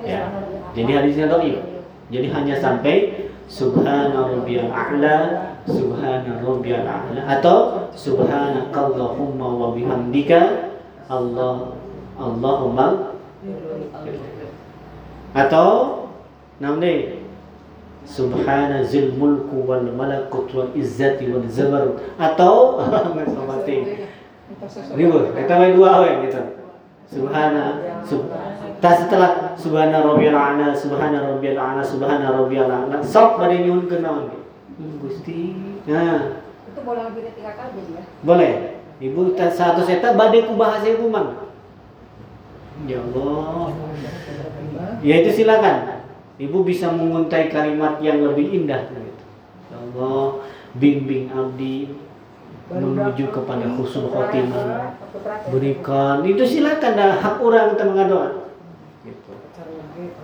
Ya 0.06 0.24
jadi 0.76 0.91
hadisnya 1.02 1.26
doib 1.32 1.76
jadi 2.14 2.28
hanya 2.30 2.56
sampai 2.60 3.28
subhana 3.50 4.30
rabbiyal 4.30 4.70
a'la 4.70 5.18
subhana 5.66 6.38
rabbiyal 6.41 6.86
a'la 6.86 7.22
atau 7.26 7.89
subhanakallahumma 7.98 9.48
wa 9.48 9.68
bihamdika 9.74 10.72
Allah 11.10 11.74
Allahumma. 12.16 13.18
Atau 15.36 16.08
namanya 16.64 17.20
subhana 18.08 18.86
zil 18.86 19.18
mulku 19.18 19.66
wal 19.68 19.84
malakut 19.91 20.48
wal 20.54 20.72
izzati 20.78 21.28
wal 21.28 21.43
zabarut 21.50 22.00
atau 22.16 22.80
kita 24.60 25.53
main 25.60 25.74
dua 25.76 25.91
we 26.03 26.12
gitu. 26.28 26.41
Subhana 27.06 27.78
sub, 28.01 28.34
tas 28.82 29.06
setelah 29.06 29.53
subhana 29.53 30.01
rabbiyal 30.01 30.34
a'la, 30.34 30.74
subhana 30.74 31.22
rabbiyal 31.22 31.53
a'la, 31.53 31.82
subhana 31.86 32.34
rabbiyal 32.34 32.66
a'la. 32.66 32.97
Sok 33.06 33.38
bade 33.38 33.62
nyuhun 33.62 33.86
ke 33.86 34.01
naon 34.01 34.34
hmm, 34.82 34.93
Gusti. 35.06 35.53
Nah. 35.86 36.41
Itu 36.66 36.82
boleh 36.82 37.06
lebih 37.14 37.22
dari 37.30 37.36
tiga 37.38 37.51
kali 37.53 37.93
ya? 37.93 38.03
Boleh. 38.26 38.53
Ibu 38.95 39.38
satu 39.38 39.86
seta 39.86 40.18
bade 40.18 40.49
ku 40.49 40.58
bahasa 40.58 40.89
ibu 40.89 41.06
mang. 41.12 41.45
Ya 42.89 42.99
Allah. 42.99 43.70
Ya 45.06 45.22
itu 45.22 45.30
silakan. 45.43 46.01
Ibu 46.41 46.68
bisa 46.68 46.89
menguntai 46.89 47.47
kalimat 47.53 48.01
yang 48.01 48.20
lebih 48.26 48.49
indah 48.49 48.91
gitu. 48.91 49.24
Ya 49.72 49.78
Allah, 49.78 50.41
bimbing 50.76 51.32
abdi 51.32 51.95
menuju 52.70 53.30
kepada 53.30 53.66
khusul 53.78 54.09
khotimah. 54.09 54.97
Berikan. 55.53 56.26
Itu 56.26 56.43
silakan 56.45 56.91
dah 56.97 57.11
hak 57.22 57.38
orang 57.38 57.78
kita 57.78 57.86
mengadoa 57.86 58.28
gitu. 59.05 59.32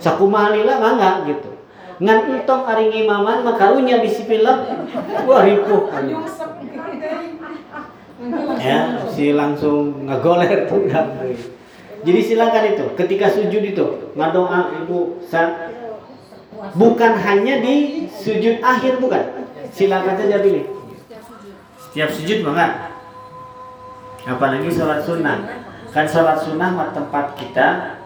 Sakumahalila 0.02 0.82
enggak 0.82 1.16
gitu. 1.30 1.50
Ngan 2.02 2.20
entong 2.34 2.66
aring 2.66 3.06
imaman 3.06 3.46
makarunya 3.46 4.02
film 4.02 4.58
wah 5.30 5.42
ripuh. 5.46 5.86
Ya 8.58 9.02
si 9.10 9.34
langsung 9.34 10.06
ngagoler 10.06 10.70
tuh 10.70 10.86
jadi 12.02 12.20
silakan 12.22 12.64
itu 12.74 12.86
ketika 12.98 13.30
sujud 13.30 13.62
itu 13.62 13.86
ngadoa 14.18 14.74
ibu 14.82 15.22
sa 15.26 15.70
bukan 16.74 17.14
hanya 17.18 17.62
di 17.62 18.10
sujud 18.10 18.62
akhir 18.66 18.98
bukan? 18.98 19.46
Silakan 19.70 20.18
saja 20.18 20.42
pilih 20.42 20.81
Setiap 21.92 22.08
sujud 22.08 22.40
banget. 22.48 22.72
Apalagi 24.24 24.72
sholat 24.72 25.04
sunnah. 25.04 25.44
Kan 25.92 26.08
sholat 26.08 26.40
sunnah 26.40 26.72
mah 26.72 26.96
tempat 26.96 27.36
kita 27.36 28.00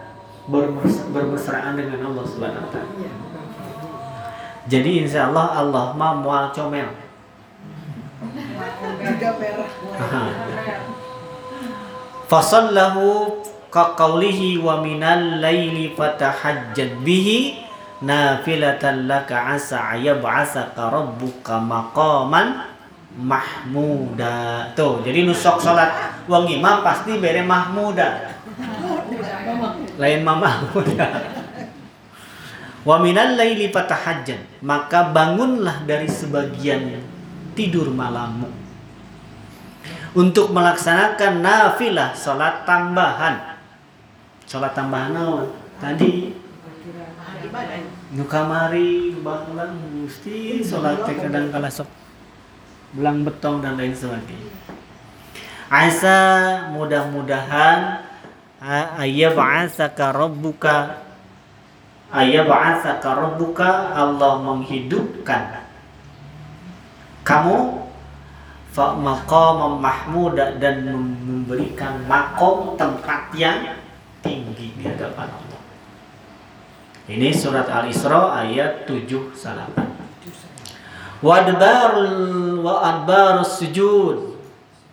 bermesraan 1.14 1.78
dengan 1.78 2.10
Allah 2.10 2.24
Subhanahu 2.26 2.66
wa 2.66 2.70
taala. 2.74 2.92
Jadi 4.66 5.06
insya 5.06 5.30
Allah 5.30 5.62
Allah 5.62 5.94
mah 5.94 6.18
mual 6.18 6.50
comel. 6.50 6.90
Fasallahu 12.26 13.38
ka 13.70 13.94
qawlihi 13.94 14.58
wa 14.58 14.82
minal 14.82 15.38
laili 15.38 15.94
fatahajjad 15.94 17.06
bihi 17.06 17.62
nafilatan 18.02 19.06
laka 19.06 19.54
asa 19.54 19.94
yab'asaka 19.94 20.90
rabbuka 20.90 21.62
maqaman 21.62 22.75
mahmuda. 23.16 24.68
Tuh 24.76 25.00
jadi 25.00 25.24
nusok 25.24 25.56
sholat. 25.58 26.20
Wong 26.28 26.44
imam 26.52 26.84
pasti 26.84 27.16
bere 27.16 27.40
mahmuda. 27.40 28.36
Lain 29.96 30.20
mahmuda. 30.20 31.06
Wa 32.86 32.96
minal 33.00 33.34
laili 33.34 33.72
fatahajjan. 33.72 34.60
Maka 34.62 35.10
bangunlah 35.10 35.88
dari 35.88 36.06
sebagian 36.06 37.02
tidur 37.56 37.90
malammu. 37.90 38.68
Untuk 40.16 40.52
melaksanakan 40.52 41.44
nafilah 41.44 42.12
sholat 42.12 42.68
tambahan. 42.68 43.56
Sholat 44.46 44.72
tambahan 44.76 45.12
naon 45.16 45.50
tadi. 45.80 46.36
Nukamari 48.14 49.18
bangun 49.24 50.04
gusti 50.04 50.62
sholat 50.62 51.02
kadang 51.04 51.50
kala 51.50 51.68
sok 51.68 52.05
belang 52.94 53.26
betong 53.26 53.64
dan 53.64 53.74
lain 53.74 53.96
sebagainya. 53.96 54.54
Asa 55.66 56.18
mudah-mudahan 56.70 58.06
ayyab'asaka 59.02 60.14
rabbuka 60.14 61.02
ayyab'asaka 62.14 63.08
rabbuka 63.10 63.94
Allah 63.94 64.38
menghidupkan 64.46 65.66
kamu 67.26 67.82
maqam 68.76 69.80
mahmuda 69.82 70.60
dan 70.62 70.86
memberikan 71.24 72.04
makom 72.06 72.78
tempat 72.78 73.32
yang 73.34 73.74
tinggi 74.22 74.76
di 74.76 74.84
hadapan 74.86 75.26
Allah. 75.32 75.60
Ini 77.06 77.30
surat 77.34 77.66
Al-Isra 77.66 78.46
ayat 78.46 78.84
7 78.86 79.32
salapan. 79.34 79.95
Wadbarul 81.24 82.60
wa 82.60 82.74
adbarus 82.84 83.60
sujud. 83.60 84.36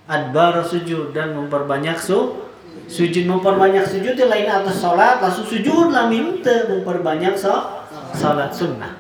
Adbar 0.08 0.60
sujud 0.68 1.16
dan 1.16 1.32
memperbanyak 1.32 1.96
su 1.96 2.44
sujud 2.92 3.26
memperbanyak 3.26 3.88
sujud 3.88 4.14
itu 4.20 4.28
lain 4.28 4.52
atas 4.52 4.84
salat 4.84 5.24
langsung 5.24 5.48
sujud 5.48 5.96
lah 5.96 6.12
minta 6.12 6.68
memperbanyak 6.68 7.40
so, 7.40 7.82
salat 8.12 8.52
sunnah. 8.52 9.00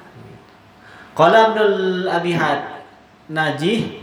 Qala 1.13 1.51
Abdul 1.51 2.07
Abihad 2.09 2.81
Najih 3.29 4.01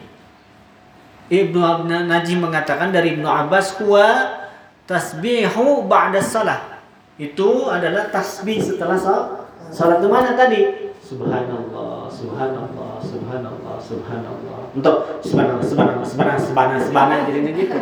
Ibnu 1.31 1.59
Abna 1.63 2.07
Najih 2.07 2.39
mengatakan 2.39 2.95
dari 2.95 3.19
Ibnu 3.19 3.27
Abbas 3.27 3.79
kuwa 3.79 4.39
tasbihu 4.85 5.87
ba'da 5.87 6.19
salah. 6.23 6.83
Itu 7.17 7.71
adalah 7.71 8.11
tasbih 8.11 8.59
setelah 8.59 8.99
salat. 8.99 9.47
Salat 9.71 10.03
itu 10.03 10.09
mana 10.11 10.35
tadi? 10.35 10.91
Subhanallah, 10.99 12.11
subhanallah, 12.11 12.90
subhanallah, 13.11 13.77
subhanallah. 13.83 14.59
Untuk 14.71 14.97
subhanallah, 15.27 15.65
subhanallah, 15.67 16.07
subhanallah, 16.07 16.43
subhanallah, 16.47 16.83
subhanallah 16.87 17.27
jadi 17.27 17.41
gitu. 17.51 17.79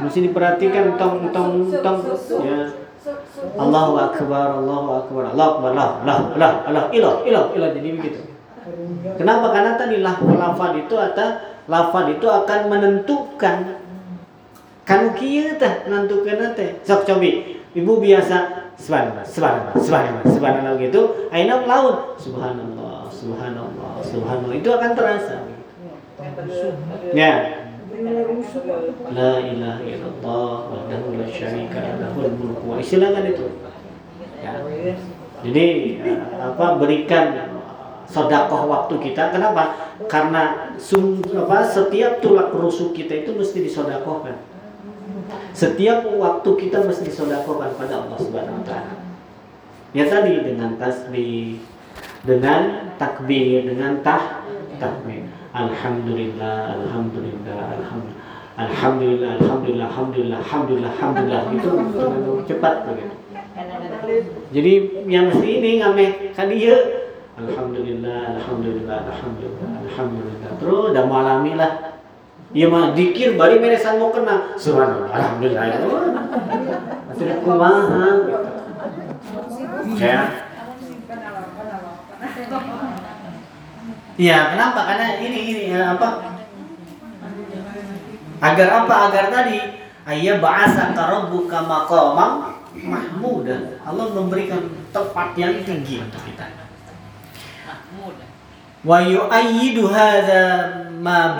Mesti 0.00 0.18
diperhatikan 0.32 0.84
tong 0.96 1.28
tong 1.30 1.68
tong 1.84 1.98
ya. 2.40 2.72
Allahu 3.58 3.98
akbar, 3.98 4.62
Allahu 4.62 4.88
akbar, 5.04 5.22
Allahu 5.34 5.50
akbar, 5.58 5.70
Allah, 5.74 5.88
Allah, 6.00 6.18
Allah, 6.38 6.50
Allah, 6.70 6.84
ilah, 6.94 7.14
ilah, 7.26 7.44
ilah 7.52 7.70
jadi 7.74 7.88
begitu. 7.98 8.20
Kenapa? 9.18 9.50
Karena 9.50 9.74
tadi 9.74 9.98
lafal 10.00 10.78
itu 10.78 10.94
atau 10.94 11.28
lafal 11.66 12.06
itu 12.14 12.26
akan 12.30 12.60
menentukan 12.70 13.56
kan 14.82 15.02
kieu 15.14 15.58
teh 15.58 15.74
menentukan 15.86 16.54
teh. 16.54 16.78
Sok 16.86 17.06
cobi. 17.06 17.58
Ibu 17.72 18.04
biasa 18.04 18.68
subhanallah, 18.76 19.24
subhanallah, 19.24 19.74
subhanallah, 19.80 20.24
subhanallah 20.28 20.74
gitu. 20.76 21.00
Aina 21.32 21.64
laut 21.64 22.20
subhanallah, 22.20 22.81
subhanallah, 23.22 24.02
subhanallah. 24.02 24.56
Itu 24.58 24.68
akan 24.74 24.90
terasa. 24.98 25.36
Ya. 27.14 27.34
La 29.12 29.38
ilaha 29.38 29.82
illallah 29.86 30.54
wahdahu 30.74 31.22
la 31.22 31.26
syarika 31.30 32.02
lahul 32.02 32.34
mulku 32.34 32.64
wa 32.66 32.82
silakan 32.82 33.30
itu. 33.30 33.46
Ya. 34.42 34.58
Jadi 35.42 35.66
apa 36.38 36.66
berikan 36.82 37.26
sodakoh 38.12 38.68
waktu 38.68 38.94
kita. 38.98 39.32
Kenapa? 39.32 39.94
Karena 40.10 40.74
sum, 40.76 41.22
apa, 41.32 41.64
setiap 41.64 42.20
tulak 42.20 42.52
rusuk 42.52 42.92
kita 42.92 43.24
itu 43.24 43.32
mesti 43.32 43.64
disodakohkan. 43.64 44.36
Setiap 45.56 46.04
waktu 46.04 46.50
kita 46.58 46.84
mesti 46.84 47.08
disodakohkan 47.08 47.72
pada 47.76 48.04
Allah 48.04 48.18
Subhanahu 48.20 48.60
Wa 48.62 48.66
Taala. 48.68 48.94
Ya 49.92 50.08
tadi 50.08 50.40
dengan 50.40 50.80
tasbih, 50.80 51.60
dengan 52.22 52.92
takbir, 52.98 53.66
dengan 53.66 53.98
tah 54.06 54.46
tahmid. 54.78 55.26
Alhamdulillah, 55.52 56.80
alhamdulillah, 56.80 57.60
alhamdulillah. 57.78 58.20
Alhamdulillah, 58.52 59.30
alhamdulillah, 59.40 59.88
alhamdulillah, 59.88 60.38
alhamdulillah, 60.44 60.92
alhamdulillah 60.92 61.42
itu 61.56 61.70
cepat 62.44 62.74
begitu. 62.84 63.16
Jadi 64.52 64.72
yang 65.08 65.32
mesti 65.32 65.48
ini 65.60 65.70
ngame 65.80 66.06
kadieu 66.36 66.76
Alhamdulillah, 67.32 68.36
Alhamdulillah, 68.36 69.08
Alhamdulillah, 69.08 69.68
Alhamdulillah. 69.88 70.50
Terus 70.60 70.82
udah 70.92 71.04
malami 71.08 71.56
lah. 71.56 71.96
Iya 72.52 72.68
mah 72.68 72.92
dikir 72.92 73.40
bari 73.40 73.56
meresan 73.56 73.96
mau 73.96 74.12
kena. 74.12 74.52
Subhanallah, 74.60 75.08
Alhamdulillah. 75.08 75.64
itu 75.72 75.88
Masih 77.08 77.40
kumaha. 77.40 78.08
Ya. 79.96 80.51
Iya, 84.20 84.52
kenapa? 84.52 84.80
Karena 84.84 85.06
ini 85.20 85.38
ini 85.48 85.62
ya, 85.72 85.96
apa? 85.96 86.08
Agar 88.42 88.68
apa? 88.84 88.94
Agar 89.08 89.24
tadi 89.32 89.56
ayya 90.04 90.42
ba'asa 90.42 90.92
rabbuka 90.92 91.64
maqamam 91.64 92.58
mahmudah. 92.76 93.80
Allah 93.86 94.06
memberikan 94.12 94.68
tempat 94.92 95.36
yang 95.38 95.64
tinggi 95.64 96.02
untuk 96.02 96.22
kita. 96.28 96.46
Wa 98.82 98.98
yu'ayyidu 98.98 99.86
hadza 99.86 100.42
ma 100.98 101.38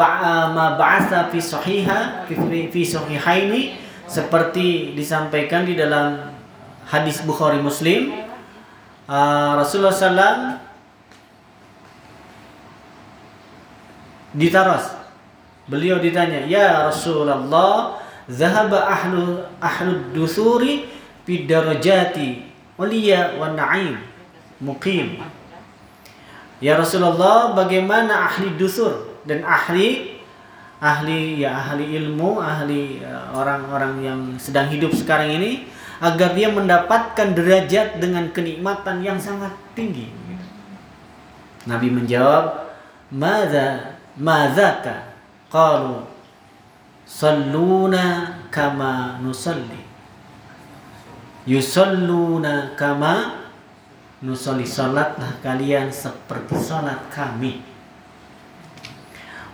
ma 0.54 0.78
ba'atha 0.78 1.26
fi 1.34 1.42
sahiha 1.42 2.22
fi, 2.30 2.80
sahihaini 2.86 3.74
seperti 4.06 4.94
disampaikan 4.94 5.66
di 5.66 5.74
dalam 5.74 6.30
hadis 6.86 7.18
Bukhari 7.26 7.58
Muslim 7.58 8.14
uh, 9.10 9.58
Rasulullah 9.58 9.90
SAW 9.90 10.71
ditaras. 14.34 14.96
Beliau 15.70 16.02
ditanya 16.02 16.42
ya 16.44 16.90
Rasulullah 16.90 18.02
zahaba 18.26 18.90
ahlu 18.90 19.46
ahlu 19.62 20.10
dusuri 20.10 20.90
fi 21.22 21.46
darajati 21.46 22.42
waliya 22.74 23.38
wa 23.38 23.54
na'im. 23.54 23.98
Muqim. 24.62 25.18
Ya 26.62 26.78
Rasulullah, 26.78 27.58
bagaimana 27.58 28.30
ahli 28.30 28.54
dusur 28.54 29.18
dan 29.26 29.42
ahli 29.42 30.22
ahli 30.78 31.42
ya 31.42 31.58
ahli 31.58 31.98
ilmu, 31.98 32.38
ahli 32.38 33.02
ya, 33.02 33.34
orang-orang 33.34 33.94
yang 34.02 34.20
sedang 34.38 34.70
hidup 34.70 34.94
sekarang 34.94 35.42
ini 35.42 35.66
agar 35.98 36.34
dia 36.38 36.50
mendapatkan 36.50 37.34
derajat 37.34 37.98
dengan 37.98 38.30
kenikmatan 38.30 39.02
yang 39.02 39.18
sangat 39.18 39.50
tinggi. 39.74 40.10
Nabi 41.66 41.90
menjawab, 41.90 42.70
"Madza 43.10 43.98
madzaka?" 44.18 45.14
Qalu, 45.52 46.04
"Salluna 47.04 48.36
kama 48.48 49.20
nusalli." 49.20 49.84
Yusalluna 51.44 52.78
kama 52.78 53.42
Nusoli 54.22 54.62
salatlah 54.62 55.42
kalian 55.42 55.90
seperti 55.90 56.54
salat 56.54 57.10
kami. 57.10 57.58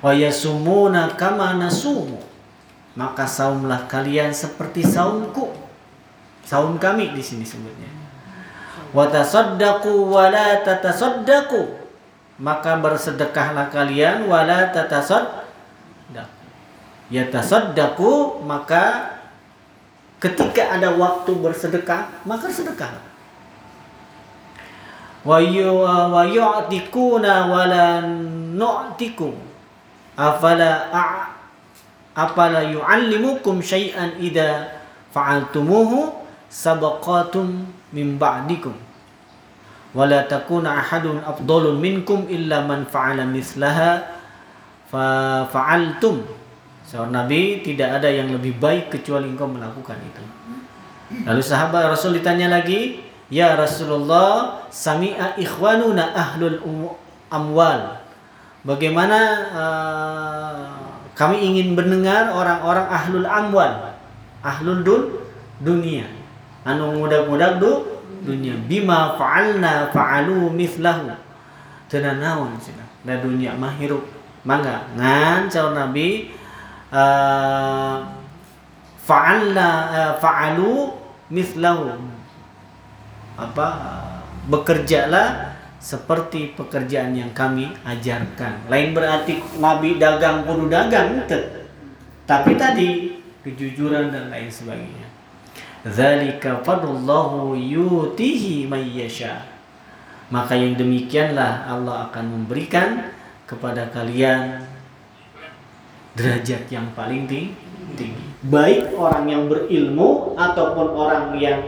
Wa 0.05 0.13
yasumuna 0.13 1.17
kama 1.17 1.57
nasumu. 1.57 2.21
Maka 2.93 3.25
saumlah 3.25 3.89
kalian 3.89 4.29
seperti 4.29 4.85
saumku. 4.85 5.57
Saum 6.45 6.77
kami 6.77 7.17
di 7.17 7.25
sini 7.25 7.49
sebutnya. 7.49 7.89
Wa 8.93 9.09
tasaddaqu 9.09 9.89
wa 9.89 10.29
la 10.29 10.61
tatasaddaqu. 10.61 11.88
Maka 12.39 12.79
bersedekahlah 12.79 13.67
kalian 13.69 14.31
wa 14.31 14.47
la 14.47 14.71
tatasaddaqu. 14.71 16.37
Ya 17.11 17.27
tasaddaqu 17.27 18.41
maka 18.47 19.17
ketika 20.23 20.79
ada 20.79 20.95
waktu 20.95 21.35
bersedekah, 21.35 22.07
maka 22.23 22.47
sedekahlah 22.47 23.03
wa 25.27 26.23
yu'tikuna 26.23 27.51
wa 27.51 27.63
la 27.67 28.07
nu'tikum. 28.55 29.35
Afala 30.19 30.91
apala 32.15 32.67
yu'allimukum 32.67 33.63
syai'an 33.63 34.19
idza 34.19 34.79
fa'altumuhu 35.15 36.11
sabaqatum 36.51 37.67
min 37.95 38.19
ba'dikum 38.19 38.75
wa 39.99 40.07
la 40.07 40.23
takuna 40.31 40.79
ahadun 40.79 41.19
afdalun 41.27 41.83
minkum 41.83 42.31
illa 42.31 42.63
man 42.63 42.87
fa'ala 42.87 43.27
mislaha 43.27 44.07
fa 44.87 45.51
Seorang 46.89 47.13
Nabi 47.13 47.61
tidak 47.61 48.01
ada 48.01 48.09
yang 48.09 48.33
lebih 48.33 48.57
baik 48.57 48.89
kecuali 48.89 49.29
engkau 49.29 49.45
melakukan 49.45 50.01
itu. 50.01 50.25
Lalu 51.29 51.45
sahabat 51.45 51.93
Rasul 51.93 52.17
ditanya 52.17 52.49
lagi, 52.49 53.05
Ya 53.29 53.53
Rasulullah, 53.61 54.65
sami'a 54.73 55.37
ikhwanuna 55.37 56.17
ahlul 56.17 56.65
amwal. 57.29 58.01
Bagaimana 58.65 59.19
uh, 59.53 60.65
kami 61.13 61.45
ingin 61.45 61.77
mendengar 61.77 62.33
orang-orang 62.33 62.89
ahlul 62.89 63.29
amwal, 63.29 63.93
ahlul 64.41 64.81
dun, 64.81 65.03
dunia. 65.61 66.09
Anu 66.65 67.05
mudah-mudah 67.05 67.61
du, 67.61 67.98
dunia. 68.23 68.55
Bima 68.67 69.15
fa'alna 69.19 69.91
fa'alu 69.91 70.53
mithlahu. 70.53 71.11
Tenan 71.89 72.21
naon 72.21 72.55
Da 73.07 73.19
dunia 73.19 73.57
mah 73.57 73.73
hirup. 73.79 74.05
Mangga 74.47 74.87
ngan 74.95 75.51
calon 75.51 75.75
Nabi 75.75 76.31
uh, 76.95 78.01
fa'alna 79.03 79.69
uh, 79.91 80.13
fa'alu 80.17 80.95
mithlahu 81.29 81.93
apa 83.39 83.67
bekerjalah 84.49 85.59
seperti 85.79 86.59
pekerjaan 86.59 87.15
yang 87.15 87.31
kami 87.35 87.71
ajarkan. 87.87 88.67
Lain 88.67 88.95
berarti 88.95 89.39
Nabi 89.63 89.97
dagang 89.97 90.43
kudu 90.43 90.67
dagang. 90.67 91.23
Tapi 92.29 92.53
tadi 92.59 93.19
kejujuran 93.47 94.13
dan 94.13 94.29
lain 94.29 94.51
sebagainya. 94.51 95.08
Zalika 95.89 96.61
fadlullahu 96.61 97.57
yutihi 97.57 98.69
may 98.69 98.85
yasha. 98.93 99.49
Maka 100.29 100.53
yang 100.53 100.77
demikianlah 100.77 101.65
Allah 101.65 102.13
akan 102.13 102.25
memberikan 102.29 103.17
kepada 103.49 103.89
kalian 103.89 104.61
derajat 106.13 106.69
yang 106.69 106.93
paling 106.93 107.25
tinggi. 107.25 107.57
Baik 108.45 108.93
orang 108.93 109.25
yang 109.27 109.43
berilmu 109.49 110.37
ataupun 110.37 110.87
orang 110.93 111.33
yang 111.41 111.65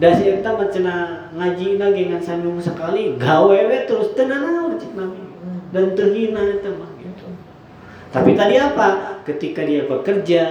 dasi 0.00 0.40
kita 0.40 0.50
mencena 0.56 1.28
ngaji 1.36 1.78
lagi 1.78 2.00
dengan 2.10 2.22
sambil 2.24 2.58
sekali 2.58 3.14
gawe 3.14 3.58
we 3.70 3.78
terus 3.86 4.10
tenang 4.18 4.74
cik 4.74 4.98
nabi 4.98 5.22
dan 5.70 5.94
terhina 5.94 6.42
itu 6.58 6.70
mah 6.74 6.90
gitu. 6.98 7.26
Tapi 8.10 8.34
tadi 8.34 8.56
apa? 8.58 9.20
Ketika 9.22 9.62
dia 9.62 9.86
bekerja 9.86 10.42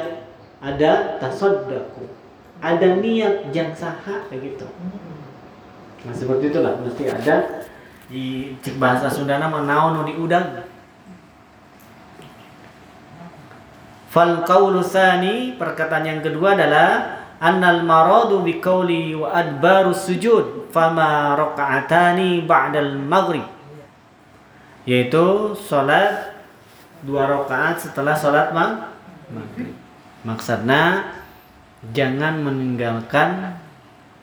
ada 0.63 1.19
tasaddaku, 1.19 2.07
ada 2.63 2.87
niat 3.03 3.51
yang 3.51 3.75
sah 3.75 3.99
begitu. 4.31 4.63
Nah 6.07 6.15
seperti 6.15 6.55
itulah 6.55 6.79
mesti 6.79 7.03
ada 7.11 7.67
di 8.07 8.55
cek 8.63 8.79
bahasa 8.79 9.11
nama 9.27 9.67
naon 9.67 10.07
di 10.07 10.15
udang. 10.15 10.63
Fal 14.07 14.47
qaulu 14.47 14.79
tsani 14.79 15.59
perkataan 15.59 16.05
yang 16.07 16.21
kedua 16.23 16.55
adalah 16.55 17.19
annal 17.43 17.83
maradu 17.83 18.45
bi 18.45 18.63
qawli 18.63 19.17
wa 19.17 19.35
adbarus 19.35 20.07
sujud 20.07 20.71
fama 20.71 21.35
raka'atani 21.35 22.47
ba'dal 22.47 22.95
maghrib 22.95 23.43
yaitu 24.85 25.57
salat 25.57 26.35
dua 27.03 27.27
rakaat 27.27 27.75
setelah 27.81 28.15
salat 28.15 28.55
maghrib. 28.55 29.75
Maksudnya 30.23 31.11
jangan 31.91 32.39
meninggalkan 32.39 33.59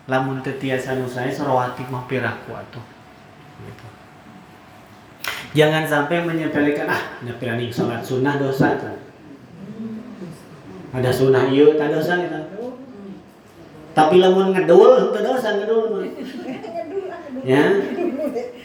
lamun 0.08 0.40
tetiasa 0.40 0.96
saya 1.04 1.28
serawati 1.28 1.84
mah 1.92 2.08
piraku 2.08 2.56
atuh. 2.56 2.84
Gitu. 3.60 3.86
Jangan 5.52 5.84
sampai 5.84 6.24
menyepelekan 6.24 6.88
ah 6.88 7.02
nyepelekan 7.20 7.68
salat 7.68 8.00
sunnah 8.00 8.40
dosa 8.40 8.80
tuh. 8.80 8.96
Ada 10.96 11.10
sunnah 11.12 11.52
iya 11.52 11.76
tak 11.76 11.92
dosa 11.92 12.16
gitu. 12.16 12.40
Tapi 13.92 14.16
lamun 14.22 14.56
ngedul 14.56 15.12
tak 15.12 15.22
dosa 15.22 15.60
ngedul 15.60 15.82
mah. 15.92 16.02
Ya. 17.40 17.64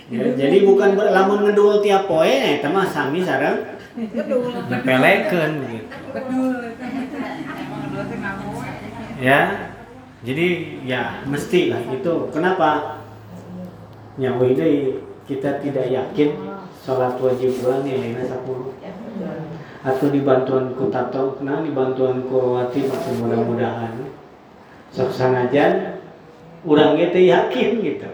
ya. 0.09 0.23
jadi 0.35 0.67
bukan 0.67 0.97
ber, 0.97 1.11
lamun 1.11 1.45
ngedul 1.45 1.83
tiap 1.83 2.07
poe 2.07 2.27
eta 2.27 2.71
mah 2.71 2.87
sami 2.87 3.21
sareng 3.21 3.75
nyepelekeun 4.71 5.51
gitu. 5.67 5.87
Ya. 9.21 9.71
Jadi 10.25 10.79
ya 10.83 11.21
mesti 11.29 11.69
lah 11.69 11.81
itu. 11.93 12.13
Kenapa? 12.33 13.01
Nyawa 14.15 14.47
ini 14.47 14.97
kita 15.27 15.59
tidak 15.59 15.85
yakin 15.91 16.55
sholat 16.85 17.17
wajib 17.17 17.51
bulan 17.59 17.81
nilainya 17.81 18.23
10 18.29 18.45
atau 19.85 20.09
dibantuan 20.09 20.73
ku 20.73 20.89
tato 20.89 21.37
nah 21.45 21.61
dibantuan 21.61 22.25
ku 22.25 22.41
rawati 22.41 22.89
masih 22.89 23.21
mudah-mudahan 23.21 23.93
sok 24.89 25.13
sanajan 25.13 26.01
urang 26.65 26.97
teh 26.97 27.29
yakin 27.29 27.81
gitu 27.85 28.09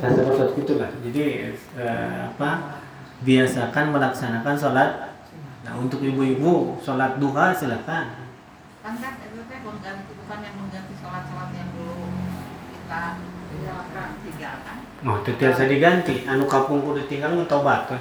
nah 0.00 0.08
seperti 0.08 0.64
itulah 0.64 0.88
jadi 1.04 1.52
eh, 1.76 2.18
apa 2.32 2.80
biasakan 3.20 3.92
melaksanakan 3.92 4.56
sholat 4.56 4.90
nah 5.64 5.76
untuk 5.76 6.00
ibu-ibu 6.00 6.80
sholat 6.80 7.20
duha 7.20 7.52
silakan 7.52 8.21
kan 8.82 8.98
kan 8.98 9.14
itu 9.22 9.40
teh 9.46 9.58
mengganti 9.62 10.10
bukan 10.18 10.38
yang 10.42 10.54
mengganti 10.58 10.94
sholat-sholat 10.98 11.50
yang 11.54 11.70
dulu 11.70 12.10
kita 12.74 13.02
tinggalkan 14.26 14.76
Oh, 15.02 15.18
itu 15.18 15.34
biasa 15.34 15.66
diganti. 15.66 16.22
Anu 16.30 16.46
kapung 16.46 16.78
kudu 16.86 17.10
tinggal 17.10 17.34
tobat 17.50 17.90
kan. 17.90 17.98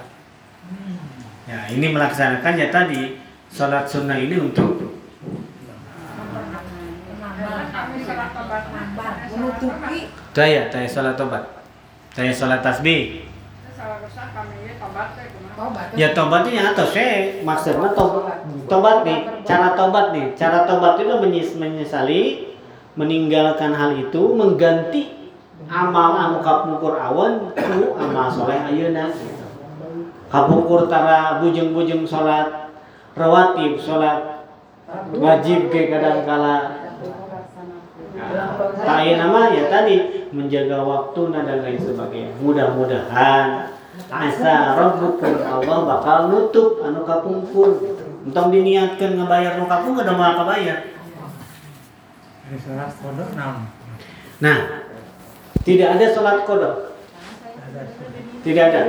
Ya, 1.50 1.66
ini 1.74 1.90
melaksanakan 1.90 2.54
ya 2.62 2.70
tadi 2.70 3.18
sholat 3.50 3.90
sunnah 3.90 4.22
ini 4.22 4.38
untuk 4.38 5.02
menutupi 9.34 10.14
daya, 10.38 10.70
daya 10.70 10.86
sholat 10.86 11.18
tobat, 11.18 11.44
daya 12.14 12.30
sholat 12.30 12.62
tasbih. 12.62 13.26
tobat 14.78 15.10
Ya 15.94 16.10
tobatnya 16.18 16.74
atau 16.74 16.86
saya 16.90 17.42
maksudnya 17.46 17.94
tobat, 17.94 18.42
tobat 18.66 18.98
nih, 19.06 19.20
cara 19.46 19.78
tobat 19.78 20.10
nih, 20.10 20.34
cara 20.34 20.66
tobat 20.66 20.98
itu 20.98 21.14
menyes- 21.22 21.58
menyesali 21.62 22.50
meninggalkan 22.98 23.72
hal 23.72 23.94
itu 23.94 24.34
mengganti 24.34 25.32
amal 25.70 26.18
anu 26.18 26.38
kapungkur 26.42 26.98
awan 26.98 27.54
ku 27.54 27.94
amal 27.96 28.28
soleh 28.28 28.58
ayeuna 28.68 29.14
gitu. 29.14 29.46
Kapungkur 30.32 30.90
tara 30.90 31.44
bujeng-bujeng 31.44 32.08
sholat 32.08 32.74
rawatib, 33.14 33.78
sholat 33.78 34.48
wajib 35.14 35.70
ke 35.70 35.92
kadang 35.92 36.26
kala 36.26 36.58
nama 38.92 39.42
ya 39.52 39.64
tadi 39.72 40.28
menjaga 40.32 40.84
waktu 40.84 41.22
dan 41.32 41.48
lain 41.64 41.80
sebagainya. 41.80 42.32
Mudah-mudahan 42.40 43.72
asa 44.12 44.76
rabbukum 44.80 45.44
Allah 45.44 45.80
bakal 45.88 46.20
nutup 46.32 46.80
anu 46.84 47.04
kapungkur. 47.04 48.00
Entong 48.22 48.54
diniatkan 48.54 49.18
ngebayar 49.18 49.58
nu 49.58 49.66
kapung 49.66 49.98
ada 49.98 50.14
mau 50.14 50.38
kabayar. 50.38 50.80
Nah, 54.42 54.60
tidak 55.64 55.90
ada 55.98 56.06
sholat 56.14 56.38
kodok. 56.46 56.92
Tidak 58.42 58.64
ada. 58.74 58.82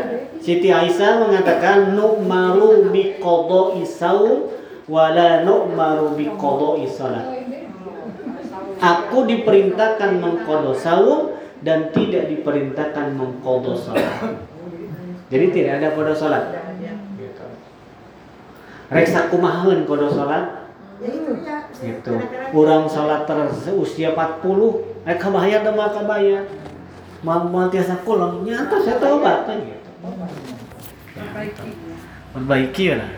Siti 0.43 0.75
Aisyah 0.75 1.23
mengatakan 1.23 1.95
nu'maru 1.95 2.91
bi 2.91 3.15
qada'i 3.23 3.87
saum 3.87 4.51
wala 4.91 5.47
nu'maru 5.47 6.19
bi 6.19 6.27
qada'i 6.35 6.91
salat. 6.91 7.47
Aku 8.83 9.23
diperintahkan 9.31 10.19
mengkodo 10.19 10.75
saum 10.75 11.39
dan 11.63 11.95
tidak 11.95 12.27
diperintahkan 12.27 13.15
mengkodo 13.15 13.79
salat. 13.79 14.51
Jadi 15.33 15.47
tidak 15.49 15.73
ada 15.81 15.89
kodo 15.97 16.13
salat. 16.13 16.53
Gitu. 17.17 17.45
Reksa 18.93 19.33
kumaheun 19.33 19.89
kodo 19.89 20.13
salat 20.13 20.69
gitu. 21.81 22.13
Orang 22.53 22.85
salat 22.85 23.25
terus 23.25 23.65
usia 23.73 24.13
40, 24.13 25.09
eh 25.09 25.17
maka 25.73 26.01
bayar. 26.05 26.45
Mau 27.25 27.49
mau 27.49 27.71
tiasa 27.71 28.03
kulon, 28.05 28.45
nyata 28.45 28.77
saya 28.83 28.99
kan 29.01 29.57
gitu. 29.57 29.89
Perbaiki 32.37 32.87
lah. 32.99 33.11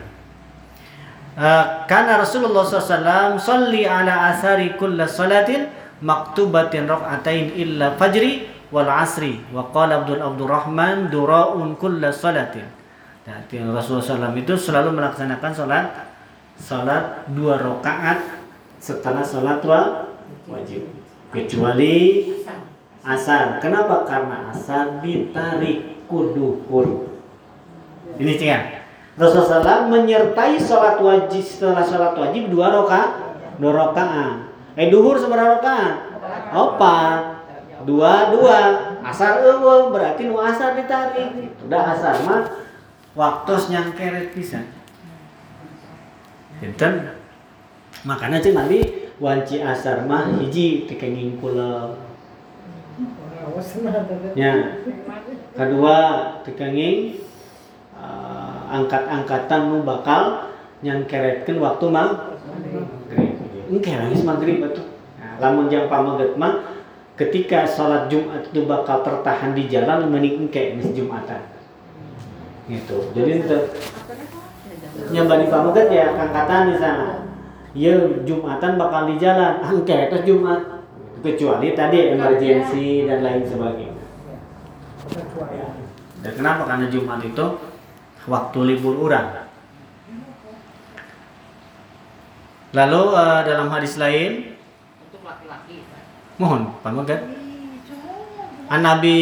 Uh, 1.34 1.82
karena 1.90 2.22
Rasulullah 2.22 2.62
SAW 2.62 3.42
Salli 3.42 3.82
ala 3.82 4.30
asari 4.30 4.78
kulla 4.78 5.02
salatin 5.02 5.66
Maktubatin 5.98 6.86
rak'atain 6.86 7.58
illa 7.58 7.98
fajri 7.98 8.53
Wal 8.72 8.88
asri 8.88 9.40
Wa 9.52 9.68
qala 9.72 10.04
Abdul 10.04 10.22
Abdurrahman 10.22 11.08
Dura'un 11.08 11.76
kulla 11.76 12.14
salatin 12.14 12.64
Jadi 13.24 13.64
Rasulullah 13.64 14.30
SAW 14.30 14.36
itu 14.36 14.54
selalu 14.56 14.94
melaksanakan 14.96 15.52
salat 15.52 15.86
Salat 16.54 17.28
dua 17.34 17.58
rakaat 17.60 18.44
Setelah 18.78 19.24
salat 19.24 19.64
wa 19.64 20.12
wajib 20.46 20.86
Kecuali 21.34 22.30
asar 23.04 23.58
Kenapa? 23.58 24.06
Karena 24.06 24.54
asar 24.54 25.02
ditarik 25.02 26.06
kuduhur 26.06 27.10
Ini 28.20 28.32
cik 28.38 28.84
Rasulullah 29.14 29.62
SAW 29.62 29.94
menyertai 29.94 30.58
sholat 30.58 30.98
wajib 30.98 31.38
setelah 31.38 31.86
sholat 31.86 32.18
wajib 32.18 32.50
dua 32.50 32.74
rakaat, 32.74 33.10
dua 33.62 33.70
rakaat. 33.70 34.50
Eh 34.74 34.90
duhur 34.90 35.14
seberapa 35.14 35.54
rakaat? 35.54 36.18
Opat, 36.50 37.33
dua 37.84 38.32
dua. 38.32 38.58
Asar 39.04 39.44
eueuh 39.44 39.92
berarti 39.92 40.28
nu 40.28 40.40
asar 40.40 40.76
ditarik. 40.80 41.52
Udah 41.68 41.92
asar 41.92 42.16
mah 42.24 42.42
waktu 43.12 43.52
nyangkeret 43.70 44.32
pisan. 44.32 44.64
Enten 46.64 47.12
makanya 48.08 48.40
cek 48.40 48.56
nabi 48.56 48.78
wanci 49.20 49.60
asar 49.60 50.08
mah 50.08 50.32
hiji 50.40 50.88
tekenging 50.88 51.36
kula. 51.36 52.00
Ya. 54.32 54.80
Kedua 55.52 55.96
tekenging 56.42 57.20
uh, 57.92 58.72
angkat-angkatan 58.72 59.60
nu 59.68 59.84
bakal 59.84 60.50
nyangkeretkeun 60.80 61.60
waktu 61.60 61.86
maghrib. 61.92 63.36
Engke 63.68 63.92
nangis 63.92 64.24
maghrib. 64.24 64.64
Nah, 64.64 65.36
lamun 65.38 65.68
jam 65.68 65.92
pamaget 65.92 66.40
mah 66.40 66.72
ketika 67.14 67.62
sholat 67.62 68.10
Jumat 68.10 68.50
itu 68.50 68.66
bakal 68.66 69.06
tertahan 69.06 69.54
di 69.54 69.70
jalan 69.70 70.10
mending 70.10 70.46
engke 70.46 70.78
geus 70.78 70.90
Jumatan. 70.94 71.42
Gitu. 72.66 72.96
Jadi 73.12 73.30
ente 73.44 73.58
nyambani 75.10 75.46
pamaget 75.50 75.86
ya 75.90 76.06
angkatan 76.16 76.74
di 76.74 76.76
sana. 76.78 77.08
ya 77.74 77.94
Jumatan 78.22 78.78
bakal 78.78 79.10
di 79.10 79.18
jalan 79.18 79.58
angke 79.62 80.10
terus 80.10 80.22
Jumat 80.22 80.62
kecuali 81.24 81.74
tadi 81.74 82.14
emergensi 82.14 83.08
dan 83.08 83.24
lain 83.24 83.42
sebagainya 83.48 84.04
dan 86.24 86.32
kenapa 86.32 86.62
karena 86.64 86.86
Jumat 86.88 87.20
itu 87.20 87.46
waktu 88.24 88.58
libur 88.64 88.96
orang 89.04 89.44
lalu 92.74 93.02
eh, 93.14 93.40
dalam 93.46 93.68
hadis 93.70 93.94
lain. 94.00 94.53
Mohon 96.38 96.74
Pak 96.82 96.92
Magat. 96.92 97.20
An 98.64 98.80
Nabi 98.80 99.16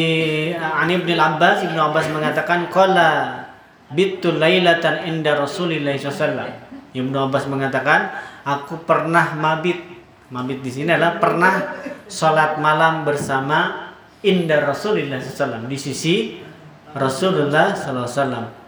An 0.55 0.87
Ibnu 0.87 1.19
Abbas 1.19 1.67
Ibnu 1.67 1.77
Abbas 1.77 2.07
mengatakan 2.15 2.71
qala 2.71 3.43
bitul 3.91 4.39
lailatan 4.39 5.05
inda 5.11 5.35
Rasulillah 5.35 5.99
sallallahu 5.99 6.95
Ibnu 6.95 7.17
Abbas 7.17 7.51
mengatakan 7.51 8.13
aku 8.47 8.87
pernah 8.87 9.35
mabit. 9.37 9.91
Mabit 10.33 10.65
di 10.65 10.73
sini 10.73 10.89
adalah 10.89 11.21
pernah 11.21 11.77
sholat 12.09 12.57
malam 12.57 13.05
bersama 13.05 13.93
inda 14.25 14.65
Rasulillah 14.65 15.21
sallallahu 15.21 15.69
di 15.69 15.77
sisi 15.77 16.41
Rasulullah 16.97 17.77
sallallahu 17.77 18.61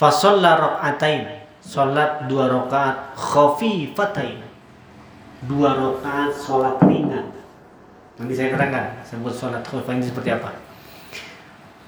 Fasolla 0.00 0.56
rokaatain 0.56 1.40
Sholat 1.60 2.24
dua 2.24 2.48
rakaat 2.48 3.12
khafifatain. 3.20 4.40
Dua 5.44 5.76
rakaat 5.76 6.32
sholat 6.32 6.80
ringan 6.88 7.39
Nanti 8.20 8.36
saya 8.36 8.52
terangkan 8.52 9.00
sebut 9.00 9.32
sholat 9.32 9.64
khufah 9.64 9.96
ini 9.96 10.04
seperti 10.04 10.28
apa. 10.28 10.52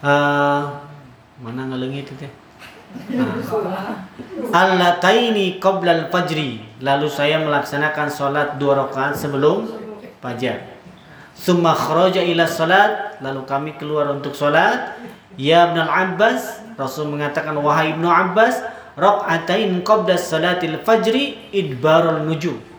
Eh, 0.01 0.63
mana 1.45 1.69
ngelengit 1.69 2.09
itu 2.09 2.25
teh? 2.25 2.33
Nah. 3.13 3.37
Allataini 4.49 5.61
qabla 5.61 6.09
al-fajri. 6.09 6.81
Lalu 6.81 7.09
saya 7.13 7.37
melaksanakan 7.45 8.09
sholat 8.09 8.49
dua 8.57 8.81
rakaat 8.81 9.13
sebelum 9.13 9.69
fajar. 10.25 10.73
Summa 11.37 11.77
kharaja 11.77 12.25
ila 12.25 12.49
sholat. 12.49 13.21
Lalu 13.21 13.45
kami 13.45 13.71
keluar 13.77 14.09
untuk 14.09 14.33
sholat. 14.33 14.97
Ya 15.37 15.69
Ibn 15.69 15.85
Abbas. 15.85 16.65
Rasul 16.81 17.13
mengatakan, 17.13 17.53
Wahai 17.61 17.93
Ibn 17.93 18.09
Abbas. 18.09 18.57
Rak'atain 18.97 19.85
qabla 19.85 20.17
salatil 20.17 20.81
fajri 20.81 21.53
idbarul 21.53 22.25
nujum. 22.25 22.72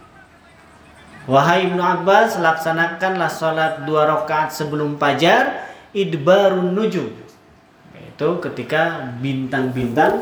Wahai 1.24 1.72
Ibnu 1.72 1.80
Abbas, 1.80 2.36
laksanakanlah 2.36 3.32
sholat 3.32 3.88
dua 3.88 4.04
rakaat 4.04 4.52
sebelum 4.52 5.00
fajar, 5.00 5.72
idbarun 5.96 6.76
nujum. 6.76 7.16
Itu 7.96 8.44
ketika 8.44 9.08
bintang-bintang 9.24 10.20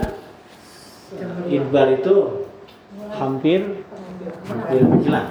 idbar 1.50 1.98
itu 1.98 2.46
hampir 3.18 3.82
hampir 4.46 4.82
hilang. 5.02 5.30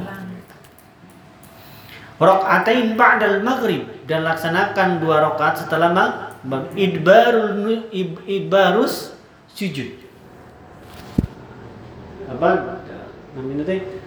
Rakaatain 2.21 2.99
ba'dal 3.01 3.41
maghrib 3.41 3.87
dan 4.05 4.27
laksanakan 4.27 5.01
dua 5.01 5.23
rakaat 5.23 5.64
setelah 5.64 5.95
maghrib. 6.43 6.99
Ib- 7.95 8.27
idbarus 8.27 9.14
sujud. 9.55 10.03
Apa 12.27 12.83
namanya 13.39 13.64
teh? 13.71 14.00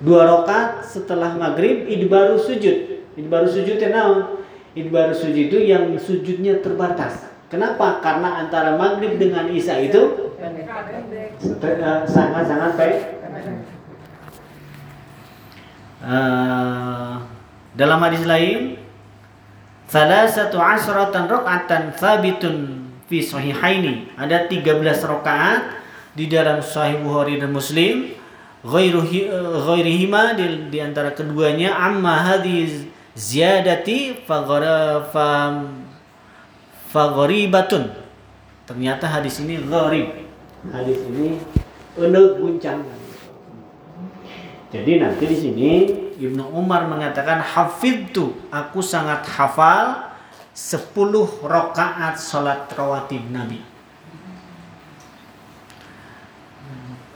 Dua 0.00 0.24
rakaat 0.24 0.80
setelah 0.84 1.36
maghrib 1.36 1.84
idbaru 1.86 2.40
sujud. 2.40 3.04
Idbaru 3.20 3.46
sujud 3.46 3.76
teh 3.76 3.92
naon? 3.92 4.40
Idbaru 4.72 5.12
sujud 5.12 5.52
itu 5.52 5.58
yang 5.60 5.92
sujudnya 6.00 6.64
terbatas. 6.64 7.28
Kenapa? 7.52 8.00
Karena 8.00 8.46
antara 8.46 8.78
maghrib 8.78 9.20
dengan 9.20 9.50
isya 9.50 9.82
itu 9.82 10.32
eh, 10.40 12.00
sangat-sangat 12.08 12.72
baik. 12.78 12.98
Eh, 16.00 17.14
dalam 17.76 17.98
hadis 18.00 18.24
lain 18.24 18.80
salah 19.84 20.24
satu 20.24 20.56
asratan 20.56 21.28
rakaatan 21.28 21.92
sabitun 21.92 22.88
fi 23.10 23.20
sahihaini. 23.20 24.14
Ada 24.16 24.48
13 24.48 24.80
rakaat 25.04 25.82
di 26.14 26.30
dalam 26.30 26.62
sahih 26.62 27.02
Bukhari 27.02 27.42
dan 27.42 27.50
Muslim 27.50 28.19
ghairihima 28.64 30.36
di, 30.36 30.68
di 30.68 30.78
antara 30.80 31.16
keduanya 31.16 31.76
amma 31.76 32.20
hadhi 32.20 32.88
ziyadati 33.16 34.20
fagharibatun 36.92 37.84
ternyata 38.68 39.08
hadis 39.10 39.40
ini 39.42 39.58
gharib. 39.64 40.28
Hadis 40.60 41.00
ini 41.08 41.40
enek 41.96 42.36
guncang 42.36 42.84
jadi 44.70 45.02
nanti 45.02 45.24
di 45.26 45.36
sini 45.36 45.70
Ibnu 46.20 46.54
Umar 46.54 46.86
mengatakan 46.86 47.42
hafidtu 47.42 48.38
aku 48.54 48.78
sangat 48.78 49.26
hafal 49.26 50.14
10 50.54 50.94
rakaat 51.42 52.14
salat 52.20 52.70
rawatib 52.70 53.24
Nabi 53.34 53.69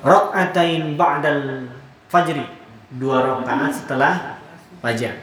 Rakaatain 0.04 1.00
ba'dal 1.00 1.64
fajri 2.12 2.44
dua 3.00 3.24
rakaat 3.24 3.72
setelah 3.72 4.36
fajar. 4.84 5.16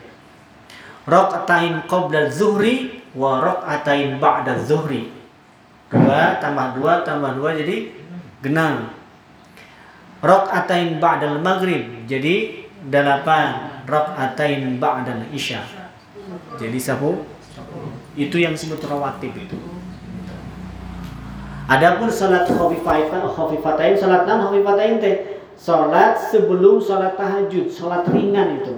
Rakaatain 1.05 1.85
qabla 1.85 2.25
zuhri 2.33 3.05
wa 3.13 3.45
rakaatain 3.45 4.17
ba'da 4.17 4.57
zuhri. 4.57 5.13
Dua 5.85 6.41
tambah 6.41 6.81
dua 6.81 7.05
tambah 7.05 7.37
dua 7.37 7.53
jadi 7.53 7.93
genang. 8.41 8.89
Rakaatain 10.25 10.97
ba'dal 10.97 11.37
maghrib 11.45 12.09
jadi 12.09 12.65
delapan. 12.89 13.85
Rakaatain 13.85 14.81
ba'dal 14.81 15.29
isya. 15.29 15.61
Jadi 16.57 16.81
sepuluh. 16.81 17.21
Itu 18.17 18.41
yang 18.41 18.57
disebut 18.57 18.81
rawatib 18.81 19.35
itu. 19.37 19.80
Adapun 21.71 22.11
salat 22.11 22.51
khafifatain 22.51 23.23
khafifatain 23.31 23.95
salat 23.95 24.27
nam 24.27 24.43
khafifatain 24.43 24.99
teh 24.99 25.39
salat 25.55 26.19
sebelum 26.19 26.83
salat 26.83 27.15
tahajud, 27.15 27.71
salat 27.71 28.03
ringan 28.11 28.59
itu. 28.59 28.75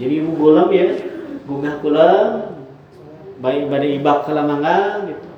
Jadi 0.00 0.24
ibu 0.24 0.32
gulam 0.40 0.72
ya, 0.72 1.04
bunga 1.44 1.76
gulam 1.84 2.56
baik 3.44 3.68
pada 3.68 3.86
ibak 3.92 4.18
kelamangga 4.24 5.04
gitu. 5.04 5.28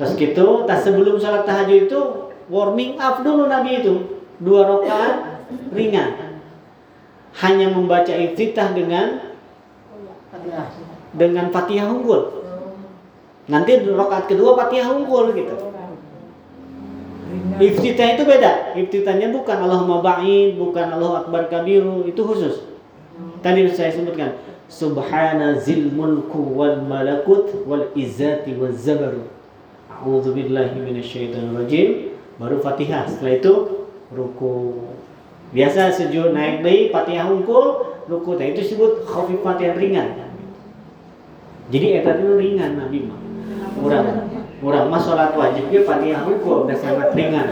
Terus 0.00 0.12
gitu, 0.16 0.46
tas 0.64 0.80
sebelum 0.88 1.20
salat 1.20 1.44
tahajud 1.44 1.78
itu 1.84 2.00
warming 2.48 2.96
up 2.96 3.20
dulu 3.20 3.44
Nabi 3.44 3.84
itu 3.84 4.24
dua 4.40 4.64
rakaat 4.64 5.44
ringan. 5.68 6.40
Hanya 7.44 7.68
membaca 7.68 8.14
iftitah 8.14 8.72
dengan 8.72 9.36
dengan 11.12 11.52
Fatihah 11.52 11.92
unggul. 11.92 12.43
Nanti 13.44 13.76
rakaat 13.84 14.24
kedua 14.30 14.56
Fatihah 14.56 14.88
unggul 14.88 15.36
gitu. 15.36 15.74
Iftitah 17.60 18.18
itu 18.18 18.22
beda. 18.26 18.74
Iftitahnya 18.74 19.30
bukan 19.30 19.58
Allahumma 19.62 20.02
ba'id, 20.02 20.58
bukan 20.58 20.86
Allah 20.96 21.22
akbar 21.22 21.46
kabiru, 21.52 22.02
itu 22.08 22.18
khusus. 22.24 22.66
Tadi 23.44 23.68
saya 23.70 23.94
sebutkan 23.94 24.40
Subhana 24.66 25.54
zil 25.60 25.92
mulku 25.92 26.56
wal 26.56 26.82
malakut 26.82 27.52
wal 27.68 27.92
izzati 27.94 28.56
wal 28.56 28.74
zabaru. 28.74 29.28
A'udzu 29.92 30.34
billahi 30.34 30.80
minasyaitonir 30.80 31.54
rajim. 31.54 31.88
Baru 32.40 32.58
Fatihah. 32.58 33.06
Setelah 33.06 33.38
itu 33.38 33.54
ruku. 34.10 34.88
Biasa 35.54 35.94
sujud 35.94 36.34
naik 36.34 36.66
deui 36.66 36.90
Fatihah 36.90 37.30
unggul, 37.30 37.94
ruku 38.10 38.34
teh 38.34 38.50
itu 38.50 38.66
disebut 38.66 39.06
khafifat 39.06 39.56
yang 39.62 39.76
ringan. 39.78 40.08
Jadi 41.70 41.86
eta 42.02 42.18
itu 42.18 42.28
ringan 42.34 42.74
Nabi 42.80 42.98
mah. 43.06 43.23
Urang 43.80 44.06
urang 44.64 44.86
mah 44.88 45.00
salat 45.02 45.36
wajib 45.36 45.68
ge 45.68 45.84
Fatihah 45.84 46.22
unggul 46.24 46.64
udah 46.64 46.78
sangat 46.78 47.12
ringan. 47.12 47.48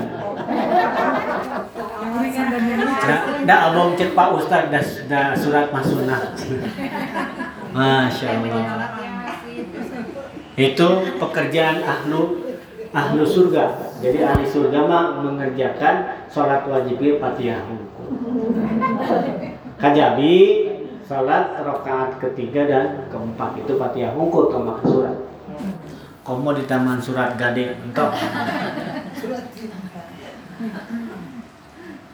Da, 3.03 3.17
da 3.45 3.55
abang 3.69 3.99
cek 3.99 4.15
Pak 4.15 4.29
Ustaz 4.39 4.71
da, 4.71 4.81
da 5.11 5.21
surat 5.37 5.69
mah 5.75 5.85
sunnah. 5.85 6.21
Masya 7.73 8.29
Allah. 8.39 8.91
Itu 10.53 10.89
pekerjaan 11.17 11.81
ahlu 11.83 12.53
ahlu 12.93 13.25
surga. 13.25 13.97
Jadi 14.05 14.19
ahli 14.21 14.45
surga 14.45 14.85
mah 14.85 15.05
mengerjakan 15.25 16.27
sholat 16.29 16.69
wajibnya 16.69 17.19
Fatihah 17.19 17.61
unggul. 17.67 18.09
Kajabi 19.81 20.35
sholat 21.09 21.61
rakaat 21.61 22.21
ketiga 22.21 22.69
dan 22.69 22.87
keempat 23.09 23.65
itu 23.65 23.73
Fatihah 23.81 24.13
unggul 24.13 24.53
tambah 24.53 24.81
surat. 24.85 25.32
Komo 26.23 26.55
di 26.55 26.63
taman 26.71 27.03
surat 27.03 27.35
gade 27.35 27.75
entok. 27.83 28.15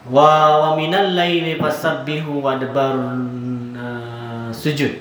Wa 0.09 0.29
wa 0.57 0.69
minal 0.73 1.13
laili 1.13 1.61
fasabbihu 1.61 2.41
wa 2.41 2.57
adbarun 2.57 3.21
uh, 3.77 4.49
sujud. 4.49 4.97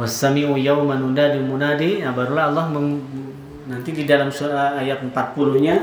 Wasami'u 0.00 0.56
yawma 0.56 0.96
nunadi 0.96 1.36
munadi. 1.44 2.00
Nah, 2.00 2.16
barulah 2.16 2.48
Allah 2.48 2.72
nanti 3.68 3.92
di 3.92 4.08
dalam 4.08 4.32
surah 4.32 4.80
ayat 4.80 5.04
40-nya 5.04 5.76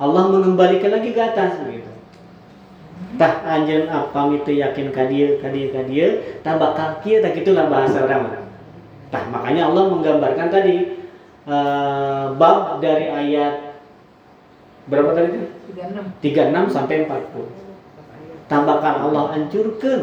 Allah 0.00 0.22
mengembalikan 0.32 0.96
lagi 0.96 1.12
ke 1.12 1.20
atas 1.20 1.60
begitu. 1.60 1.92
tah 3.18 3.40
anjeun 3.42 3.90
apa 3.90 4.30
itu 4.30 4.62
yakin 4.62 4.94
ka 4.94 5.10
dieu 5.10 5.42
ka 5.42 5.50
dieu 5.50 5.74
ka 5.74 5.82
dieu 5.90 6.38
tah 6.46 6.54
bakal 6.54 7.02
kieu 7.02 7.18
tah 7.20 7.36
gitulah 7.36 7.68
bahasa 7.68 8.00
orang. 8.06 8.46
Tah 9.12 9.24
makanya 9.28 9.68
Allah 9.68 9.92
menggambarkan 9.92 10.48
tadi 10.48 10.97
eh, 11.48 12.24
bab 12.36 12.78
dari 12.84 13.08
ayat 13.08 13.80
berapa 14.88 15.16
tadi 15.16 15.28
itu? 15.32 15.48
36 16.20 16.74
sampai 16.74 17.08
40. 17.08 18.48
Tah 18.48 18.60
bakal 18.64 18.94
Allah 19.08 19.24
hancurkan 19.36 20.00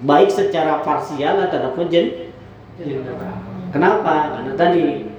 baik 0.00 0.30
secara 0.32 0.80
parsial 0.80 1.44
ataupun 1.46 1.86
jen 1.92 2.32
general. 2.80 3.36
Kenapa? 3.70 4.38
Karena 4.38 4.52
tadi 4.58 5.10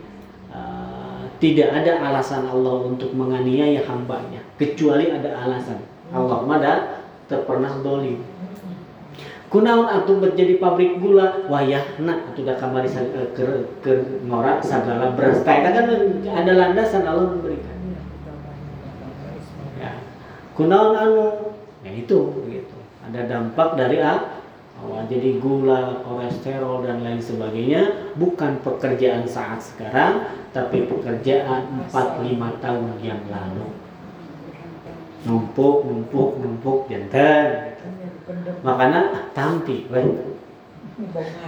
eh, 0.52 1.22
tidak 1.40 1.70
ada 1.72 1.94
alasan 2.12 2.48
Allah 2.50 2.76
untuk 2.90 3.14
menganiaya 3.16 3.86
hambanya 3.88 4.42
kecuali 4.60 5.10
ada 5.10 5.30
alasan. 5.42 5.80
Allah 6.12 6.40
mada 6.44 6.74
terpernah 7.32 7.72
dolim. 7.80 8.20
Kunaon 9.52 9.84
atuh 9.84 10.16
menjadi 10.16 10.64
pabrik 10.64 11.04
gula 11.04 11.44
wayahna 11.52 12.32
da 12.40 12.56
kamari 12.56 12.88
eh, 12.88 13.36
ke 13.36 13.44
ke 13.84 14.24
ngora 14.24 14.64
sagala 14.64 15.12
beras. 15.12 15.44
Tah 15.44 15.60
eta 15.60 15.76
kan 15.76 15.92
ada 16.24 16.52
landasan 16.56 17.04
Allah 17.04 17.36
memberikan. 17.36 17.76
Ya. 19.76 19.92
Kunaon 20.56 20.96
anu 20.96 21.24
ya 21.84 21.92
itu 21.92 22.48
gitu. 22.48 22.78
Ada 23.04 23.28
dampak 23.28 23.76
dari 23.76 24.00
a 24.00 24.40
awal 24.80 25.04
jadi 25.12 25.38
gula, 25.44 26.00
kolesterol 26.00 26.88
dan 26.88 27.04
lain 27.04 27.20
sebagainya 27.20 28.16
bukan 28.16 28.56
pekerjaan 28.64 29.28
saat 29.28 29.60
sekarang 29.60 30.32
tapi 30.56 30.88
pekerjaan 30.88 31.92
4-5 31.92 32.64
tahun 32.64 32.98
yang 33.04 33.22
lalu 33.30 33.68
numpuk 35.22 35.86
numpuk 35.86 36.42
numpuk 36.42 36.90
jantan 36.90 37.71
makanya 38.62 39.32
tampi 39.34 39.90
we 39.90 40.02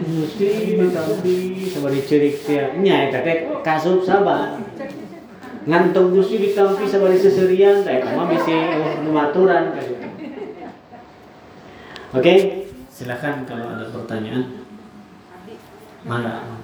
mesti 0.01 0.47
ditampi 0.77 1.35
sama 1.69 1.93
dicerik 1.93 2.41
teh 2.41 2.81
nya 2.81 3.09
eta 3.09 3.21
teh 3.21 3.49
kasup 3.61 4.01
sabar 4.01 4.57
ngantung 5.63 6.11
gusti 6.11 6.43
ditampi 6.43 6.83
sama 6.87 7.11
diseserian. 7.11 7.83
Teh 7.83 8.03
eta 8.03 8.09
mah 8.15 8.27
bisi 8.27 8.55
numaturan 9.03 9.71
kayak 9.71 9.87
gitu. 9.95 10.07
Oke, 12.13 12.33
silakan 12.93 13.41
kalau 13.47 13.73
ada 13.73 13.89
pertanyaan. 13.89 14.61
Mana? 16.05 16.62